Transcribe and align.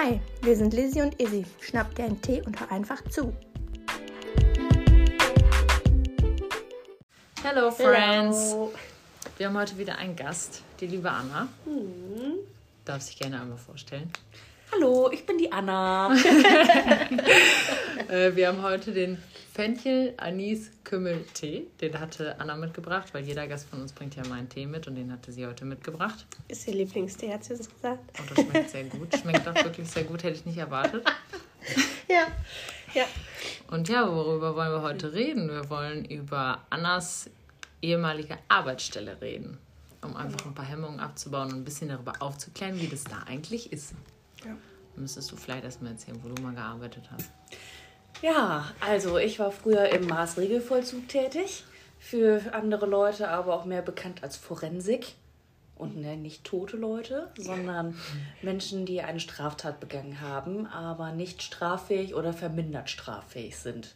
Hi, 0.00 0.20
wir 0.42 0.54
sind 0.54 0.74
Lizzie 0.74 1.02
und 1.02 1.20
Izzy. 1.20 1.44
Schnapp 1.60 1.92
dir 1.96 2.04
einen 2.04 2.22
Tee 2.22 2.40
und 2.46 2.60
hör 2.60 2.70
einfach 2.70 3.02
zu. 3.10 3.36
Hello, 7.42 7.72
Friends. 7.72 8.52
Hello. 8.52 8.72
Wir 9.38 9.48
haben 9.48 9.58
heute 9.58 9.76
wieder 9.76 9.98
einen 9.98 10.14
Gast, 10.14 10.62
die 10.78 10.86
liebe 10.86 11.10
Anna. 11.10 11.48
Hm. 11.64 12.34
Darf 12.84 13.02
sich 13.02 13.18
gerne 13.18 13.40
einmal 13.40 13.58
vorstellen. 13.58 14.12
Hallo, 14.70 15.10
ich 15.10 15.26
bin 15.26 15.36
die 15.36 15.50
Anna. 15.50 16.14
Äh, 18.08 18.34
wir 18.36 18.48
haben 18.48 18.62
heute 18.62 18.92
den 18.92 19.18
Fenchel 19.52 20.14
Anis 20.16 20.70
Kümmel 20.82 21.24
Tee. 21.34 21.66
Den 21.80 22.00
hatte 22.00 22.40
Anna 22.40 22.56
mitgebracht, 22.56 23.12
weil 23.12 23.24
jeder 23.24 23.46
Gast 23.46 23.68
von 23.68 23.82
uns 23.82 23.92
bringt 23.92 24.16
ja 24.16 24.26
mal 24.26 24.38
einen 24.38 24.48
Tee 24.48 24.66
mit 24.66 24.86
und 24.86 24.94
den 24.94 25.12
hatte 25.12 25.30
sie 25.30 25.46
heute 25.46 25.66
mitgebracht. 25.66 26.26
Ist 26.48 26.66
ihr 26.66 26.74
Lieblingstee, 26.74 27.32
hat 27.32 27.44
sie 27.44 27.56
das 27.56 27.68
gesagt? 27.68 28.18
Und 28.18 28.30
oh, 28.30 28.34
das 28.34 28.44
schmeckt 28.44 28.70
sehr 28.70 28.84
gut. 28.84 29.14
Schmeckt 29.14 29.46
doch 29.46 29.54
wirklich 29.54 29.88
sehr 29.90 30.04
gut, 30.04 30.22
hätte 30.22 30.36
ich 30.36 30.46
nicht 30.46 30.56
erwartet. 30.56 31.04
ja, 32.08 32.28
ja. 32.94 33.04
Und 33.70 33.90
ja, 33.90 34.10
worüber 34.10 34.56
wollen 34.56 34.72
wir 34.72 34.82
heute 34.82 35.12
reden? 35.12 35.50
Wir 35.50 35.68
wollen 35.68 36.06
über 36.06 36.62
Annas 36.70 37.28
ehemalige 37.82 38.38
Arbeitsstelle 38.48 39.20
reden, 39.20 39.58
um 40.02 40.16
einfach 40.16 40.46
ein 40.46 40.54
paar 40.54 40.64
Hemmungen 40.64 41.00
abzubauen 41.00 41.52
und 41.52 41.58
ein 41.58 41.64
bisschen 41.64 41.90
darüber 41.90 42.14
aufzuklären, 42.20 42.80
wie 42.80 42.88
das 42.88 43.04
da 43.04 43.18
eigentlich 43.26 43.70
ist. 43.70 43.92
Ja. 44.46 44.56
Müsstest 44.96 45.30
du 45.30 45.36
vielleicht 45.36 45.64
erstmal 45.64 45.92
erzählen, 45.92 46.18
wo 46.22 46.28
du 46.28 46.42
mal 46.42 46.54
gearbeitet 46.54 47.04
hast? 47.12 47.30
Ja, 48.22 48.66
also 48.80 49.18
ich 49.18 49.38
war 49.38 49.50
früher 49.50 49.90
im 49.90 50.06
Maßregelvollzug 50.06 51.08
tätig, 51.08 51.64
für 51.98 52.40
andere 52.52 52.86
Leute 52.86 53.28
aber 53.28 53.54
auch 53.54 53.64
mehr 53.64 53.82
bekannt 53.82 54.22
als 54.22 54.36
Forensik. 54.36 55.14
Und 55.76 55.96
ne, 55.96 56.16
nicht 56.16 56.42
tote 56.42 56.76
Leute, 56.76 57.30
sondern 57.38 57.96
Menschen, 58.42 58.84
die 58.84 59.00
eine 59.00 59.20
Straftat 59.20 59.78
begangen 59.78 60.20
haben, 60.20 60.66
aber 60.66 61.12
nicht 61.12 61.40
straffähig 61.40 62.16
oder 62.16 62.32
vermindert 62.32 62.90
straffähig 62.90 63.56
sind. 63.56 63.94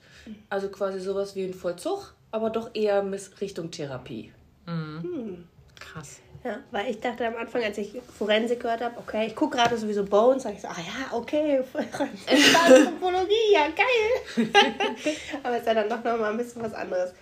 Also 0.49 0.69
quasi 0.69 1.01
sowas 1.01 1.35
wie 1.35 1.43
ein 1.43 1.55
Vollzug, 1.55 2.15
aber 2.31 2.51
doch 2.51 2.71
eher 2.75 3.05
Richtung 3.41 3.73
Therapie. 3.73 4.33
Mhm. 4.67 5.03
Hm. 5.03 5.49
Krass. 5.75 6.21
Ja, 6.45 6.59
weil 6.73 6.91
ich 6.91 7.01
dachte 7.01 7.27
am 7.27 7.37
Anfang, 7.37 7.63
als 7.63 7.79
ich 7.79 8.01
Forensik 8.19 8.61
gehört 8.61 8.81
habe, 8.81 8.99
okay, 8.99 9.27
ich 9.29 9.37
gucke 9.37 9.57
gerade 9.57 9.77
sowieso 9.77 10.05
Bones, 10.05 10.43
sage 10.43 10.57
ich 10.57 10.63
so, 10.63 10.69
ah 10.69 10.77
ja, 10.77 11.17
okay, 11.17 11.63
Anthropologie, 11.75 13.53
ja 13.53 13.69
geil. 13.69 14.49
Aber 15.43 15.55
es 15.55 15.61
ist 15.61 15.67
ja 15.67 15.75
dann 15.75 15.89
doch 15.89 16.03
nochmal 16.03 16.33
ein 16.33 16.37
bisschen 16.37 16.63
was 16.63 16.75
anderes. 16.75 17.13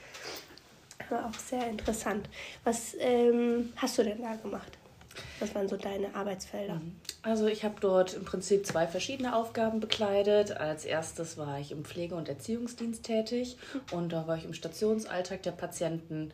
Aber 1.11 1.27
auch 1.27 1.35
sehr 1.35 1.69
interessant. 1.69 2.29
Was 2.65 2.97
ähm, 2.99 3.73
hast 3.77 3.99
du 3.99 4.05
denn 4.05 4.23
da 4.23 4.37
gemacht? 4.37 4.79
Was 5.39 5.55
waren 5.55 5.69
so 5.69 5.77
deine 5.77 6.15
Arbeitsfelder? 6.15 6.75
Mhm. 6.75 6.97
Also 7.23 7.47
ich 7.47 7.65
habe 7.65 7.75
dort 7.81 8.15
im 8.15 8.25
Prinzip 8.25 8.67
zwei 8.67 8.87
verschiedene 8.87 9.37
Aufgaben 9.37 9.81
bekleidet. 9.81 10.57
Als 10.57 10.87
erstes 10.87 11.37
war 11.37 11.59
ich 11.59 11.73
im 11.73 11.85
Pflege- 11.85 12.15
und 12.15 12.31
Erziehungsdienst 12.31 13.05
tätig 13.05 13.59
und 13.91 14.11
da 14.11 14.27
war 14.27 14.39
ich 14.39 14.45
im 14.45 14.55
Stationsalltag 14.55 15.43
der 15.43 15.51
Patienten 15.51 16.33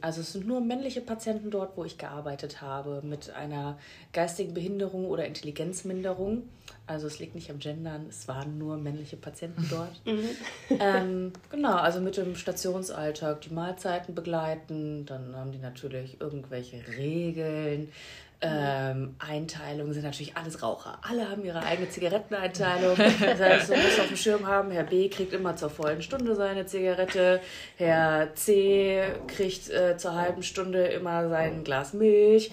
also 0.00 0.22
es 0.22 0.32
sind 0.32 0.46
nur 0.46 0.60
männliche 0.60 1.00
Patienten 1.00 1.50
dort, 1.50 1.76
wo 1.76 1.84
ich 1.84 1.98
gearbeitet 1.98 2.62
habe, 2.62 3.02
mit 3.04 3.30
einer 3.30 3.78
geistigen 4.12 4.54
Behinderung 4.54 5.06
oder 5.06 5.26
Intelligenzminderung. 5.26 6.44
Also 6.86 7.06
es 7.06 7.18
liegt 7.18 7.34
nicht 7.34 7.50
am 7.50 7.58
Gendern, 7.58 8.06
es 8.08 8.28
waren 8.28 8.56
nur 8.56 8.76
männliche 8.78 9.16
Patienten 9.16 9.66
dort. 9.68 10.00
Mhm. 10.04 10.78
ähm, 10.80 11.32
genau, 11.50 11.76
also 11.76 12.00
mit 12.00 12.16
dem 12.16 12.34
Stationsalltag 12.34 13.42
die 13.42 13.52
Mahlzeiten 13.52 14.14
begleiten, 14.14 15.06
dann 15.06 15.36
haben 15.36 15.52
die 15.52 15.58
natürlich 15.58 16.20
irgendwelche 16.20 16.82
Regeln, 16.96 17.88
ähm, 18.42 19.14
Einteilungen 19.20 19.92
sind 19.92 20.02
natürlich 20.02 20.36
alles 20.36 20.62
Raucher. 20.62 20.98
Alle 21.08 21.30
haben 21.30 21.44
ihre 21.44 21.62
eigene 21.62 21.88
Zigaretteneinteilung. 21.88 22.96
Das 23.20 23.40
heißt, 23.40 23.70
du 23.70 23.76
musst 23.76 24.00
auf 24.00 24.08
dem 24.08 24.16
Schirm 24.16 24.46
haben, 24.46 24.70
Herr 24.70 24.84
B 24.84 25.08
kriegt 25.08 25.32
immer 25.32 25.54
zur 25.54 25.70
vollen 25.70 26.02
Stunde 26.02 26.34
seine 26.34 26.66
Zigarette, 26.66 27.40
Herr 27.76 28.34
C 28.34 29.02
kriegt 29.28 29.70
äh, 29.70 29.96
zur 29.96 30.14
halben 30.14 30.42
Stunde 30.42 30.86
immer 30.86 31.28
sein 31.28 31.62
Glas 31.62 31.92
Milch. 31.92 32.50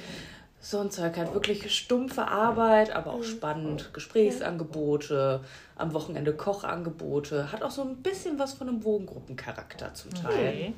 So 0.62 0.80
ein 0.80 0.92
Zeug 0.92 1.18
hat 1.18 1.34
wirklich 1.34 1.74
stumpfe 1.76 2.28
Arbeit, 2.28 2.92
aber 2.94 3.14
auch 3.14 3.24
spannend. 3.24 3.94
Gesprächsangebote, 3.94 5.42
am 5.78 5.94
Wochenende 5.94 6.34
Kochangebote. 6.34 7.52
Hat 7.52 7.64
auch 7.64 7.72
so 7.72 7.82
ein 7.82 7.98
bisschen 7.98 8.38
was 8.38 8.54
von 8.54 8.68
einem 8.68 8.84
Wohngruppencharakter 8.84 9.94
zum 9.94 10.14
Teil. 10.14 10.34
Okay. 10.34 10.74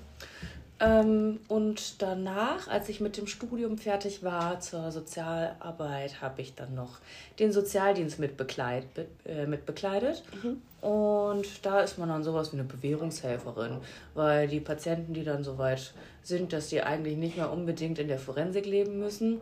Ähm, 0.81 1.39
und 1.47 2.01
danach, 2.01 2.67
als 2.67 2.89
ich 2.89 2.99
mit 3.01 3.15
dem 3.15 3.27
Studium 3.27 3.77
fertig 3.77 4.23
war 4.23 4.59
zur 4.59 4.91
Sozialarbeit, 4.91 6.21
habe 6.21 6.41
ich 6.41 6.55
dann 6.55 6.73
noch 6.73 6.97
den 7.37 7.51
Sozialdienst 7.51 8.17
mitbekleit, 8.17 8.85
äh, 9.25 9.45
mitbekleidet. 9.45 10.23
Mhm. 10.41 10.61
Und 10.87 11.45
da 11.63 11.81
ist 11.81 11.99
man 11.99 12.09
dann 12.09 12.23
sowas 12.23 12.51
wie 12.51 12.57
eine 12.57 12.67
Bewährungshelferin, 12.67 13.77
weil 14.15 14.47
die 14.47 14.59
Patienten, 14.59 15.13
die 15.13 15.23
dann 15.23 15.43
so 15.43 15.59
weit 15.59 15.93
sind, 16.23 16.51
dass 16.51 16.69
die 16.69 16.81
eigentlich 16.81 17.15
nicht 17.15 17.37
mehr 17.37 17.51
unbedingt 17.51 17.99
in 17.99 18.07
der 18.07 18.17
Forensik 18.17 18.65
leben 18.65 18.99
müssen, 18.99 19.39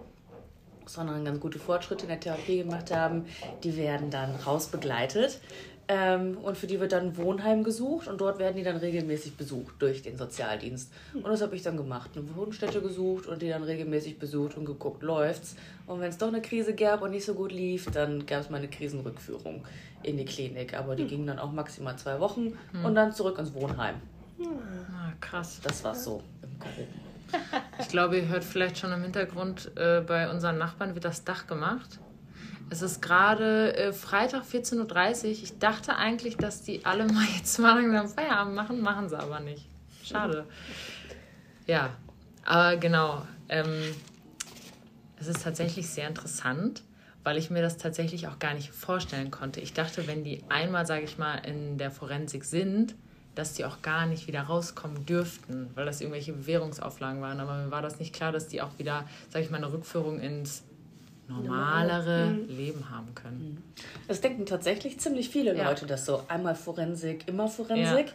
sondern 0.85 1.23
ganz 1.23 1.39
gute 1.39 1.59
Fortschritte 1.59 2.03
in 2.03 2.09
der 2.09 2.19
Therapie 2.19 2.57
gemacht 2.57 2.93
haben, 2.93 3.25
die 3.63 3.77
werden 3.77 4.09
dann 4.09 4.35
rausbegleitet 4.35 5.39
ähm, 5.91 6.37
und 6.37 6.55
für 6.55 6.67
die 6.67 6.79
wird 6.79 6.91
dann 6.91 7.07
ein 7.07 7.17
Wohnheim 7.17 7.63
gesucht 7.63 8.07
und 8.07 8.21
dort 8.21 8.37
werden 8.37 8.55
die 8.55 8.61
dann 8.61 8.77
regelmäßig 8.77 9.35
besucht 9.35 9.73
durch 9.79 10.03
den 10.03 10.17
Sozialdienst. 10.17 10.93
Und 11.15 11.25
das 11.25 11.41
habe 11.41 11.55
ich 11.55 11.63
dann 11.63 11.77
gemacht. 11.77 12.11
Eine 12.15 12.35
Wohnstätte 12.35 12.79
gesucht 12.79 13.25
und 13.25 13.41
die 13.41 13.49
dann 13.49 13.63
regelmäßig 13.63 14.19
besucht 14.19 14.55
und 14.55 14.65
geguckt, 14.65 15.01
läuft's. 15.01 15.55
Und 15.87 15.99
wenn 15.99 16.09
es 16.09 16.19
doch 16.19 16.27
eine 16.27 16.43
Krise 16.43 16.75
gab 16.75 17.01
und 17.01 17.09
nicht 17.09 17.25
so 17.25 17.33
gut 17.33 17.51
lief, 17.51 17.89
dann 17.91 18.27
gab 18.27 18.41
es 18.41 18.51
mal 18.51 18.57
eine 18.57 18.67
Krisenrückführung 18.67 19.65
in 20.03 20.17
die 20.17 20.25
Klinik. 20.25 20.77
Aber 20.77 20.95
die 20.95 21.03
hm. 21.03 21.09
ging 21.09 21.25
dann 21.25 21.39
auch 21.39 21.51
maximal 21.51 21.97
zwei 21.97 22.19
Wochen 22.19 22.53
hm. 22.71 22.85
und 22.85 22.93
dann 22.93 23.11
zurück 23.11 23.39
ins 23.39 23.55
Wohnheim. 23.55 23.95
Ah, 24.39 25.11
krass. 25.19 25.59
Das 25.63 25.83
war 25.83 25.95
so 25.95 26.21
im 26.43 26.59
Groben. 26.59 27.09
Ich 27.79 27.87
glaube, 27.87 28.17
ihr 28.17 28.27
hört 28.27 28.43
vielleicht 28.43 28.77
schon 28.77 28.91
im 28.91 29.01
Hintergrund, 29.01 29.71
äh, 29.75 30.01
bei 30.01 30.29
unseren 30.29 30.59
Nachbarn 30.59 30.93
wird 30.93 31.05
das 31.05 31.23
Dach 31.23 31.47
gemacht. 31.47 31.99
Es 32.69 32.81
ist 32.81 33.01
gerade 33.01 33.75
äh, 33.75 33.93
Freitag 33.93 34.43
14.30 34.43 35.23
Uhr. 35.23 35.31
Ich 35.31 35.59
dachte 35.59 35.95
eigentlich, 35.95 36.37
dass 36.37 36.61
die 36.61 36.85
alle 36.85 37.05
mal 37.05 37.25
jetzt 37.37 37.57
mal 37.59 37.81
langsam 37.81 38.09
Feierabend 38.09 38.55
machen, 38.55 38.81
machen 38.81 39.09
sie 39.09 39.17
aber 39.17 39.39
nicht. 39.39 39.67
Schade. 40.03 40.45
Ja, 41.65 41.91
aber 42.45 42.77
genau. 42.77 43.25
Ähm, 43.47 43.95
es 45.19 45.27
ist 45.27 45.43
tatsächlich 45.43 45.89
sehr 45.89 46.07
interessant, 46.07 46.83
weil 47.23 47.37
ich 47.37 47.49
mir 47.49 47.61
das 47.61 47.77
tatsächlich 47.77 48.27
auch 48.27 48.39
gar 48.39 48.53
nicht 48.53 48.71
vorstellen 48.71 49.31
konnte. 49.31 49.59
Ich 49.59 49.73
dachte, 49.73 50.07
wenn 50.07 50.23
die 50.23 50.43
einmal, 50.49 50.85
sage 50.85 51.03
ich 51.03 51.17
mal, 51.17 51.35
in 51.35 51.77
der 51.77 51.91
Forensik 51.91 52.45
sind, 52.45 52.95
dass 53.35 53.53
die 53.53 53.65
auch 53.65 53.81
gar 53.81 54.05
nicht 54.05 54.27
wieder 54.27 54.41
rauskommen 54.41 55.05
dürften, 55.05 55.69
weil 55.75 55.85
das 55.85 56.01
irgendwelche 56.01 56.33
Bewährungsauflagen 56.33 57.21
waren. 57.21 57.39
Aber 57.39 57.55
mir 57.55 57.71
war 57.71 57.81
das 57.81 57.99
nicht 57.99 58.13
klar, 58.13 58.31
dass 58.31 58.47
die 58.47 58.61
auch 58.61 58.77
wieder, 58.77 59.07
sage 59.29 59.45
ich 59.45 59.51
mal, 59.51 59.57
eine 59.57 59.71
Rückführung 59.71 60.19
ins 60.19 60.63
normalere 61.29 62.27
mhm. 62.27 62.47
Leben 62.47 62.89
haben 62.89 63.13
können. 63.15 63.39
Mhm. 63.39 63.83
Das 64.07 64.21
denken 64.21 64.45
tatsächlich 64.45 64.99
ziemlich 64.99 65.29
viele 65.29 65.55
ja. 65.55 65.69
Leute, 65.69 65.85
dass 65.85 66.05
so 66.05 66.23
einmal 66.27 66.55
Forensik, 66.55 67.27
immer 67.27 67.47
Forensik. 67.47 68.13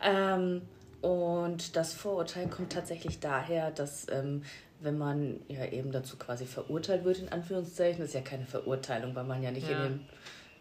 Ja. 0.00 0.36
Ähm, 0.36 0.62
und 1.00 1.76
das 1.76 1.92
Vorurteil 1.92 2.48
kommt 2.48 2.72
tatsächlich 2.72 3.20
daher, 3.20 3.70
dass 3.70 4.06
ähm, 4.10 4.42
wenn 4.80 4.96
man 4.96 5.40
ja 5.48 5.66
eben 5.66 5.92
dazu 5.92 6.16
quasi 6.16 6.46
verurteilt 6.46 7.04
wird, 7.04 7.18
in 7.18 7.28
Anführungszeichen, 7.30 8.00
das 8.00 8.08
ist 8.08 8.14
ja 8.14 8.20
keine 8.20 8.46
Verurteilung, 8.46 9.14
weil 9.14 9.24
man 9.24 9.42
ja 9.42 9.50
nicht 9.50 9.68
ja. 9.68 9.76
in 9.76 9.82
den 9.82 10.00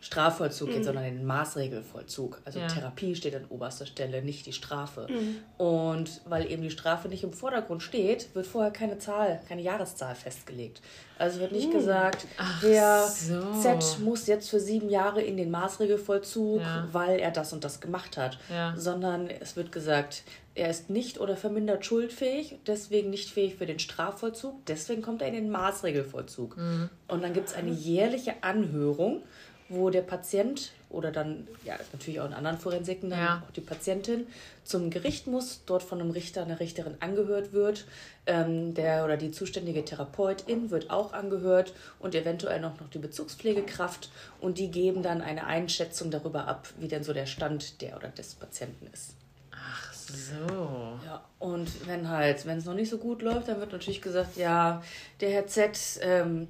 Strafvollzug 0.03 0.67
mhm. 0.67 0.73
geht, 0.73 0.83
sondern 0.83 1.05
den 1.05 1.25
Maßregelvollzug. 1.25 2.41
Also 2.43 2.59
ja. 2.59 2.67
Therapie 2.67 3.15
steht 3.15 3.35
an 3.35 3.45
oberster 3.47 3.85
Stelle, 3.85 4.21
nicht 4.21 4.45
die 4.45 4.51
Strafe. 4.51 5.07
Mhm. 5.09 5.37
Und 5.57 6.21
weil 6.25 6.51
eben 6.51 6.61
die 6.61 6.71
Strafe 6.71 7.07
nicht 7.07 7.23
im 7.23 7.31
Vordergrund 7.31 7.81
steht, 7.81 8.35
wird 8.35 8.45
vorher 8.45 8.71
keine 8.71 8.97
Zahl, 8.97 9.39
keine 9.47 9.61
Jahreszahl 9.61 10.13
festgelegt. 10.15 10.81
Also 11.17 11.39
wird 11.39 11.53
nicht 11.53 11.69
mhm. 11.69 11.77
gesagt, 11.77 12.27
Ach 12.37 12.61
der 12.61 13.07
so. 13.07 13.61
Z 13.61 13.99
muss 14.01 14.27
jetzt 14.27 14.49
für 14.49 14.59
sieben 14.59 14.89
Jahre 14.89 15.21
in 15.21 15.37
den 15.37 15.49
Maßregelvollzug, 15.51 16.59
ja. 16.59 16.85
weil 16.91 17.19
er 17.21 17.31
das 17.31 17.53
und 17.53 17.63
das 17.63 17.79
gemacht 17.79 18.17
hat. 18.17 18.37
Ja. 18.51 18.73
Sondern 18.75 19.29
es 19.29 19.55
wird 19.55 19.71
gesagt, 19.71 20.23
er 20.53 20.69
ist 20.69 20.89
nicht 20.89 21.17
oder 21.19 21.37
vermindert 21.37 21.85
schuldfähig, 21.85 22.59
deswegen 22.67 23.09
nicht 23.09 23.29
fähig 23.29 23.55
für 23.55 23.65
den 23.65 23.79
Strafvollzug, 23.79 24.65
deswegen 24.65 25.01
kommt 25.01 25.21
er 25.21 25.29
in 25.29 25.33
den 25.33 25.49
Maßregelvollzug. 25.49 26.57
Mhm. 26.57 26.89
Und 27.07 27.23
dann 27.23 27.31
gibt 27.31 27.47
es 27.47 27.55
eine 27.55 27.71
jährliche 27.71 28.35
Anhörung 28.41 29.23
wo 29.69 29.89
der 29.89 30.01
Patient 30.01 30.71
oder 30.89 31.11
dann, 31.11 31.47
ja, 31.65 31.75
natürlich 31.91 32.21
auch 32.21 32.27
in 32.27 32.33
anderen 32.33 32.57
Forensiken, 32.59 33.09
dann 33.09 33.19
ja. 33.19 33.43
auch 33.45 33.51
die 33.51 33.61
Patientin 33.61 34.27
zum 34.63 34.89
Gericht 34.89 35.27
muss, 35.27 35.61
dort 35.65 35.83
von 35.83 35.99
einem 35.99 36.11
Richter, 36.11 36.43
einer 36.43 36.59
Richterin 36.59 36.95
angehört 36.99 37.51
wird. 37.51 37.85
Ähm, 38.25 38.73
der 38.73 39.03
oder 39.03 39.17
die 39.17 39.31
zuständige 39.31 39.83
Therapeutin 39.83 40.69
wird 40.69 40.89
auch 40.89 41.11
angehört 41.11 41.73
und 41.99 42.15
eventuell 42.15 42.61
noch, 42.61 42.79
noch 42.79 42.89
die 42.89 42.99
Bezugspflegekraft 42.99 44.09
und 44.39 44.57
die 44.57 44.71
geben 44.71 45.03
dann 45.03 45.21
eine 45.21 45.45
Einschätzung 45.45 46.11
darüber 46.11 46.47
ab, 46.47 46.69
wie 46.77 46.87
denn 46.87 47.03
so 47.03 47.11
der 47.11 47.25
Stand 47.25 47.81
der 47.81 47.97
oder 47.97 48.09
des 48.09 48.35
Patienten 48.35 48.87
ist. 48.93 49.15
Ach 49.51 49.93
so. 49.93 50.99
Ja, 51.05 51.23
und 51.39 51.87
wenn 51.87 52.07
halt, 52.07 52.45
wenn 52.45 52.59
es 52.59 52.65
noch 52.65 52.75
nicht 52.75 52.89
so 52.89 52.97
gut 52.97 53.21
läuft, 53.21 53.47
dann 53.47 53.59
wird 53.59 53.71
natürlich 53.71 54.01
gesagt, 54.01 54.37
ja, 54.37 54.81
der 55.19 55.31
Herr 55.31 55.47
Z, 55.47 55.99
ähm, 56.01 56.47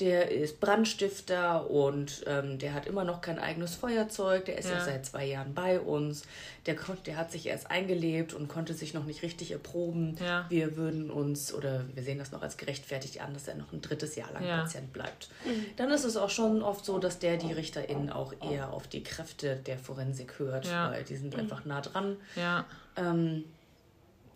der 0.00 0.30
ist 0.30 0.58
Brandstifter 0.58 1.70
und 1.70 2.24
ähm, 2.26 2.58
der 2.58 2.72
hat 2.72 2.86
immer 2.86 3.04
noch 3.04 3.20
kein 3.20 3.38
eigenes 3.38 3.74
Feuerzeug. 3.74 4.46
Der 4.46 4.58
ist 4.58 4.68
ja. 4.68 4.76
Ja. 4.76 4.84
seit 4.84 5.04
zwei 5.06 5.26
Jahren 5.26 5.54
bei 5.54 5.78
uns. 5.78 6.22
Der, 6.66 6.76
der 7.06 7.16
hat 7.16 7.30
sich 7.30 7.46
erst 7.46 7.70
eingelebt 7.70 8.32
und 8.32 8.48
konnte 8.48 8.72
sich 8.74 8.94
noch 8.94 9.04
nicht 9.04 9.22
richtig 9.22 9.52
erproben. 9.52 10.16
Ja. 10.20 10.46
Wir 10.48 10.76
würden 10.76 11.10
uns, 11.10 11.52
oder 11.52 11.84
wir 11.94 12.02
sehen 12.02 12.18
das 12.18 12.32
noch 12.32 12.42
als 12.42 12.56
gerechtfertigt 12.56 13.20
an, 13.20 13.34
dass 13.34 13.46
er 13.46 13.54
noch 13.54 13.72
ein 13.72 13.80
drittes 13.80 14.16
Jahr 14.16 14.32
lang 14.32 14.44
Ja. 14.44 14.62
Patient 14.62 14.92
bleibt. 14.92 15.28
Dann 15.76 15.90
ist 15.90 16.04
es 16.04 16.16
auch 16.16 16.30
schon 16.30 16.62
oft 16.62 16.84
so, 16.84 16.98
dass 16.98 17.18
der 17.18 17.36
die 17.36 17.52
RichterInnen 17.52 18.10
auch 18.10 18.32
eher 18.42 18.72
auf 18.72 18.88
die 18.88 19.02
Kräfte 19.02 19.56
der 19.56 19.78
Forensik 19.78 20.38
hört, 20.38 20.68
weil 20.70 21.04
die 21.04 21.16
sind 21.16 21.36
einfach 21.36 21.64
nah 21.64 21.80
dran. 21.80 22.16
Ja. 22.34 22.64
Ähm, 22.96 23.44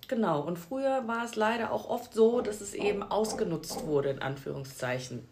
genau, 0.08 0.40
und 0.42 0.58
früher 0.58 1.06
war 1.06 1.24
es 1.24 1.36
leider 1.36 1.72
auch 1.72 1.88
oft 1.88 2.14
so, 2.14 2.40
dass 2.40 2.60
es 2.60 2.74
eben 2.74 3.02
ausgenutzt 3.02 3.86
wurde, 3.86 4.10
in 4.10 4.22
Anführungszeichen, 4.22 5.26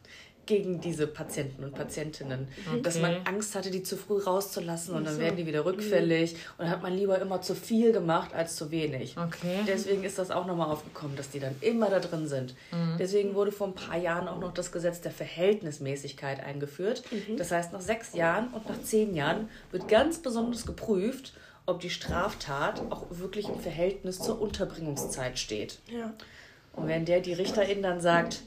gegen 0.47 0.79
diese 0.79 1.07
Patienten 1.07 1.65
und 1.65 1.75
Patientinnen. 1.75 2.49
Dass 2.83 3.01
man 3.01 3.13
Okay. 3.15 3.23
Angst 3.25 3.55
hatte, 3.55 3.71
die 3.71 3.83
zu 3.83 3.97
früh 3.97 4.19
rauszulassen 4.19 4.95
und 4.95 5.05
dann 5.07 5.15
so. 5.15 5.21
werden 5.21 5.37
die 5.39 5.47
wieder 5.47 5.65
rückfällig. 5.65 6.35
Und 6.35 6.65
dann 6.67 6.71
hat 6.71 6.83
man 6.83 6.93
lieber 6.93 7.19
immer 7.19 7.41
zu 7.41 7.55
viel 7.55 7.93
gemacht 7.93 8.35
als 8.35 8.57
zu 8.57 8.71
wenig. 8.71 9.17
Okay. 9.17 9.61
Deswegen 9.67 10.05
ist 10.05 10.19
das 10.19 10.31
auch 10.31 10.45
nochmal 10.45 10.71
aufgekommen, 10.71 11.17
dass 11.17 11.31
die 11.31 11.41
dann 11.41 11.57
immer 11.63 11.89
da 11.89 11.99
drin 11.99 12.29
sind. 12.29 12.55
Mhm. 12.73 12.97
Deswegen 12.99 13.35
wurde 13.35 13.53
vor 13.53 13.69
ein 13.69 13.75
paar 13.75 13.97
Jahren 13.97 14.29
auch 14.29 14.39
noch 14.39 14.53
das 14.53 14.71
Gesetz 14.71 15.01
der 15.01 15.13
Verhältnismäßigkeit 15.13 16.45
eingeführt. 16.45 17.05
Das 17.39 17.51
heißt, 17.51 17.73
nach 17.73 17.81
sechs 17.81 18.13
Jahren 18.15 18.49
und 18.49 18.69
nach 18.69 18.83
zehn 18.83 19.15
Jahren 19.15 19.49
wird 19.71 19.89
ganz 19.89 20.19
besonders 20.19 20.67
geprüft, 20.67 21.33
ob 21.67 21.81
die 21.81 21.91
Straftat 21.91 22.83
auch 22.91 23.07
wirklich 23.11 23.49
im 23.49 23.59
Verhältnis 23.61 24.19
zur 24.19 24.41
Unterbringungszeit 24.41 25.39
steht. 25.39 25.79
Ja. 25.91 26.13
Und 26.75 26.89
wenn 26.89 27.05
der 27.05 27.21
die 27.21 27.33
Richterin 27.33 27.83
dann 27.83 28.01
sagt, 28.01 28.43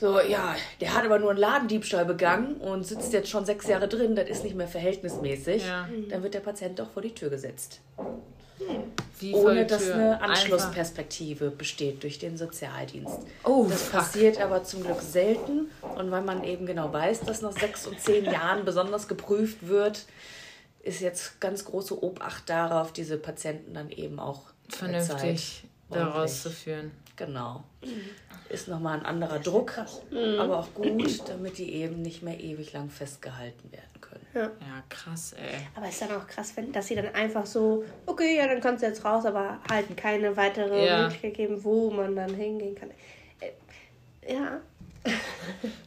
so, 0.00 0.20
ja, 0.20 0.54
der 0.80 0.94
hat 0.94 1.04
aber 1.04 1.18
nur 1.18 1.30
einen 1.30 1.38
Ladendiebstahl 1.40 2.04
begangen 2.06 2.54
und 2.56 2.84
sitzt 2.86 3.12
jetzt 3.12 3.28
schon 3.28 3.44
sechs 3.44 3.66
Jahre 3.66 3.88
drin, 3.88 4.14
das 4.16 4.28
ist 4.30 4.44
nicht 4.44 4.54
mehr 4.56 4.68
verhältnismäßig, 4.68 5.66
Ja. 5.66 5.88
dann 6.08 6.22
wird 6.22 6.34
der 6.34 6.40
Patient 6.40 6.78
doch 6.78 6.90
vor 6.90 7.02
die 7.02 7.12
Tür 7.14 7.28
gesetzt 7.28 7.80
Wie 9.18 9.34
ohne 9.34 9.66
dass 9.66 9.90
eine 9.90 10.14
Einfach- 10.14 10.28
Anschlussperspektive 10.28 11.50
besteht 11.50 12.02
durch 12.04 12.18
den 12.18 12.38
Sozialdienst. 12.38 13.18
Oh, 13.44 13.66
das 13.68 13.82
fuck. 13.82 13.92
passiert 14.00 14.40
aber 14.40 14.64
zum 14.64 14.82
Glück 14.84 15.02
selten 15.02 15.70
und 15.96 16.10
weil 16.10 16.22
man 16.22 16.44
eben 16.44 16.64
genau 16.66 16.90
weiß, 16.92 17.20
dass 17.22 17.42
nach 17.42 17.52
sechs 17.52 17.86
und 17.86 18.00
zehn 18.00 18.24
Jahren 18.24 18.64
besonders 18.64 19.08
geprüft 19.08 19.66
wird, 19.68 20.06
ist 20.90 21.00
jetzt 21.00 21.40
ganz 21.40 21.64
große 21.64 22.02
Obacht 22.02 22.48
darauf, 22.50 22.92
diese 22.92 23.16
Patienten 23.16 23.74
dann 23.74 23.90
eben 23.90 24.18
auch 24.18 24.42
Vernünftig 24.68 25.64
daraus 25.88 26.42
zu 26.42 26.50
führen. 26.50 26.90
Genau. 27.16 27.64
Ist 28.48 28.68
nochmal 28.68 28.98
ein 28.98 29.04
anderer 29.04 29.38
Druck, 29.38 29.72
aber 30.38 30.58
auch 30.58 30.74
gut, 30.74 31.28
damit 31.28 31.58
die 31.58 31.74
eben 31.74 32.02
nicht 32.02 32.22
mehr 32.22 32.38
ewig 32.40 32.72
lang 32.72 32.88
festgehalten 32.88 33.70
werden 33.70 34.00
können. 34.00 34.26
Ja, 34.34 34.50
krass, 34.88 35.34
ey. 35.34 35.60
Aber 35.74 35.88
ist 35.88 36.00
dann 36.00 36.12
auch 36.12 36.26
krass, 36.26 36.52
wenn, 36.56 36.72
dass 36.72 36.86
sie 36.86 36.94
dann 36.94 37.14
einfach 37.14 37.44
so, 37.44 37.84
okay, 38.06 38.36
ja, 38.38 38.46
dann 38.46 38.60
kannst 38.60 38.82
du 38.82 38.86
jetzt 38.86 39.04
raus, 39.04 39.24
aber 39.26 39.60
halt 39.68 39.96
keine 39.96 40.36
weitere 40.36 40.86
Ja. 40.86 41.02
Möglichkeit 41.02 41.34
geben, 41.34 41.62
wo 41.62 41.90
man 41.90 42.16
dann 42.16 42.34
hingehen 42.34 42.74
kann. 42.74 42.90
Äh, 43.40 44.32
ja. 44.32 44.60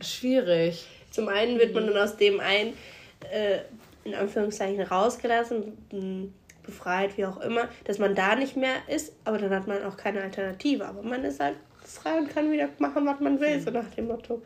Schwierig. 0.02 0.86
Zum 1.10 1.28
einen 1.30 1.58
wird 1.60 1.74
man 1.74 1.88
dann 1.88 1.98
aus 1.98 2.18
dem 2.18 2.40
einen, 2.40 2.74
äh, 3.32 3.60
in 4.04 4.16
Anführungszeichen, 4.16 4.82
rausgelassen, 4.82 5.74
befreit, 6.64 7.18
wie 7.18 7.26
auch 7.26 7.40
immer, 7.42 7.68
dass 7.86 8.00
man 8.00 8.16
da 8.16 8.36
nicht 8.36 8.56
mehr 8.56 8.76
ist, 8.88 9.14
aber 9.26 9.38
dann 9.38 9.52
hat 9.52 9.68
man 9.68 9.84
auch 9.84 9.98
keine 9.98 10.22
Alternative. 10.22 10.86
Aber 10.86 11.02
man 11.04 11.24
ist 11.24 11.40
halt 11.40 11.56
frei 11.84 12.18
und 12.18 12.30
kann 12.30 12.52
wieder 12.52 12.70
machen, 12.80 13.06
was 13.06 13.20
man 13.20 13.40
will, 13.40 13.60
so 13.60 13.70
nach 13.72 13.88
dem 13.96 14.08
Motto. 14.08 14.42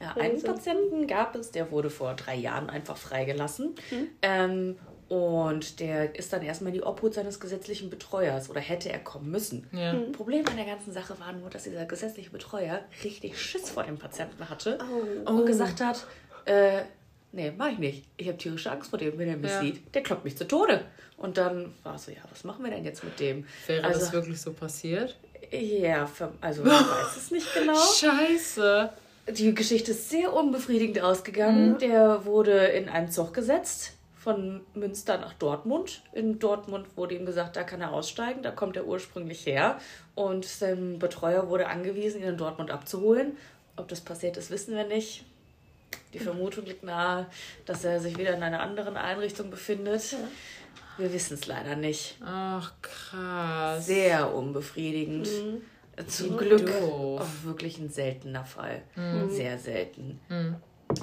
Ja, 0.00 0.12
einen 0.16 0.34
Also- 0.36 0.46
Patienten 0.46 1.06
gab 1.06 1.34
es, 1.34 1.50
der 1.50 1.70
wurde 1.70 1.90
vor 1.90 2.14
drei 2.14 2.36
Jahren 2.36 2.70
einfach 2.70 2.96
freigelassen. 2.96 3.74
Ähm, 4.22 4.78
und 5.08 5.80
der 5.80 6.16
ist 6.18 6.32
dann 6.32 6.42
erstmal 6.42 6.68
in 6.68 6.80
die 6.80 6.82
Obhut 6.86 7.14
seines 7.14 7.40
gesetzlichen 7.40 7.88
Betreuers 7.90 8.48
oder 8.50 8.60
hätte 8.60 8.90
er 8.92 8.98
kommen 8.98 9.30
müssen. 9.30 9.66
Ja. 9.72 9.94
Problem 10.12 10.44
an 10.48 10.56
der 10.56 10.66
ganzen 10.66 10.92
Sache 10.92 11.18
war 11.18 11.32
nur, 11.32 11.48
dass 11.50 11.64
dieser 11.64 11.86
gesetzliche 11.86 12.30
Betreuer 12.30 12.80
richtig 13.04 13.40
Schiss 13.40 13.70
vor 13.70 13.82
dem 13.84 13.98
Patienten 13.98 14.48
hatte 14.48 14.78
Oh. 15.26 15.30
und 15.30 15.46
gesagt 15.46 15.80
hat, 15.82 16.06
äh, 16.44 16.82
nee, 17.32 17.52
mach 17.56 17.70
ich 17.72 17.78
nicht. 17.78 18.04
Ich 18.16 18.28
habe 18.28 18.38
tierische 18.38 18.70
Angst 18.70 18.90
vor 18.90 18.98
dem, 18.98 19.18
wenn 19.18 19.28
er 19.28 19.36
mich 19.36 19.50
Ja. 19.50 19.60
sieht. 19.60 19.94
Der 19.94 20.02
kloppt 20.02 20.24
mich 20.24 20.36
zu 20.36 20.46
Tode. 20.46 20.84
Und 21.16 21.36
dann 21.36 21.74
war 21.82 21.96
es 21.96 22.04
so, 22.04 22.12
ja, 22.12 22.20
was 22.30 22.44
machen 22.44 22.64
wir 22.64 22.70
denn 22.70 22.84
jetzt 22.84 23.02
mit 23.02 23.18
dem? 23.18 23.44
Wäre 23.66 23.84
also, 23.84 24.00
das 24.00 24.12
wirklich 24.12 24.40
so 24.40 24.52
passiert? 24.52 25.16
Ja, 25.50 26.08
also 26.40 26.62
ich 26.64 26.70
weiß 26.70 27.16
es 27.16 27.30
nicht 27.30 27.52
genau. 27.54 27.74
Scheiße. 27.74 28.90
Die 29.30 29.54
Geschichte 29.54 29.90
ist 29.90 30.08
sehr 30.08 30.32
unbefriedigend 30.32 31.00
ausgegangen. 31.00 31.78
Der 31.78 32.24
wurde 32.24 32.52
in 32.68 32.88
einen 32.88 33.10
Zug 33.10 33.34
gesetzt 33.34 33.92
von 34.16 34.62
Münster 34.74 35.18
nach 35.18 35.34
Dortmund. 35.34 36.02
In 36.12 36.38
Dortmund 36.38 36.86
wurde 36.96 37.14
ihm 37.14 37.26
gesagt, 37.26 37.56
da 37.56 37.62
kann 37.62 37.80
er 37.80 37.92
aussteigen, 37.92 38.42
da 38.42 38.50
kommt 38.50 38.76
er 38.76 38.86
ursprünglich 38.86 39.44
her. 39.46 39.78
Und 40.14 40.44
sein 40.44 40.98
Betreuer 40.98 41.48
wurde 41.48 41.66
angewiesen, 41.68 42.20
ihn 42.20 42.28
in 42.28 42.36
Dortmund 42.36 42.70
abzuholen. 42.70 43.36
Ob 43.76 43.88
das 43.88 44.00
passiert 44.00 44.36
ist, 44.36 44.50
wissen 44.50 44.74
wir 44.74 44.84
nicht. 44.86 45.24
Die 46.12 46.18
Vermutung 46.18 46.64
liegt 46.64 46.82
nahe, 46.84 47.26
dass 47.66 47.84
er 47.84 48.00
sich 48.00 48.16
wieder 48.16 48.34
in 48.34 48.42
einer 48.42 48.60
anderen 48.60 48.96
Einrichtung 48.96 49.50
befindet. 49.50 50.16
Wir 50.96 51.12
wissen 51.12 51.34
es 51.34 51.46
leider 51.46 51.76
nicht. 51.76 52.16
Ach, 52.24 52.72
krass. 52.80 53.86
Sehr 53.86 54.34
unbefriedigend. 54.34 55.28
Zum 56.06 56.34
Wie 56.34 56.44
Glück 56.44 56.70
auch 56.82 57.26
wirklich 57.44 57.78
ein 57.78 57.90
seltener 57.90 58.44
Fall. 58.44 58.82
Sehr 59.28 59.58
selten. 59.58 60.18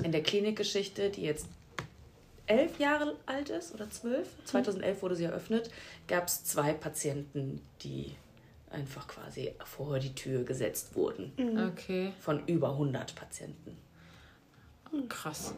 In 0.04 0.12
der 0.12 0.24
Klinikgeschichte, 0.24 1.10
die 1.12 1.22
jetzt 1.24 1.48
elf 2.48 2.80
Jahre 2.80 3.16
alt 3.26 3.50
ist 3.50 3.74
oder 3.74 3.90
zwölf, 3.90 4.28
2011 4.46 5.02
wurde 5.02 5.16
sie 5.16 5.26
eröffnet, 5.26 5.70
gab 6.08 6.28
es 6.28 6.44
zwei 6.44 6.74
Patienten, 6.74 7.62
die 7.82 8.16
einfach 8.70 9.08
quasi 9.08 9.54
vor 9.64 10.00
die 10.00 10.14
Tür 10.16 10.44
gesetzt 10.44 10.96
wurden. 10.96 11.32
Okay, 11.72 12.12
Von 12.20 12.46
über 12.48 12.72
100 12.72 13.16
Patienten. 13.16 13.78
Krass. 15.10 15.54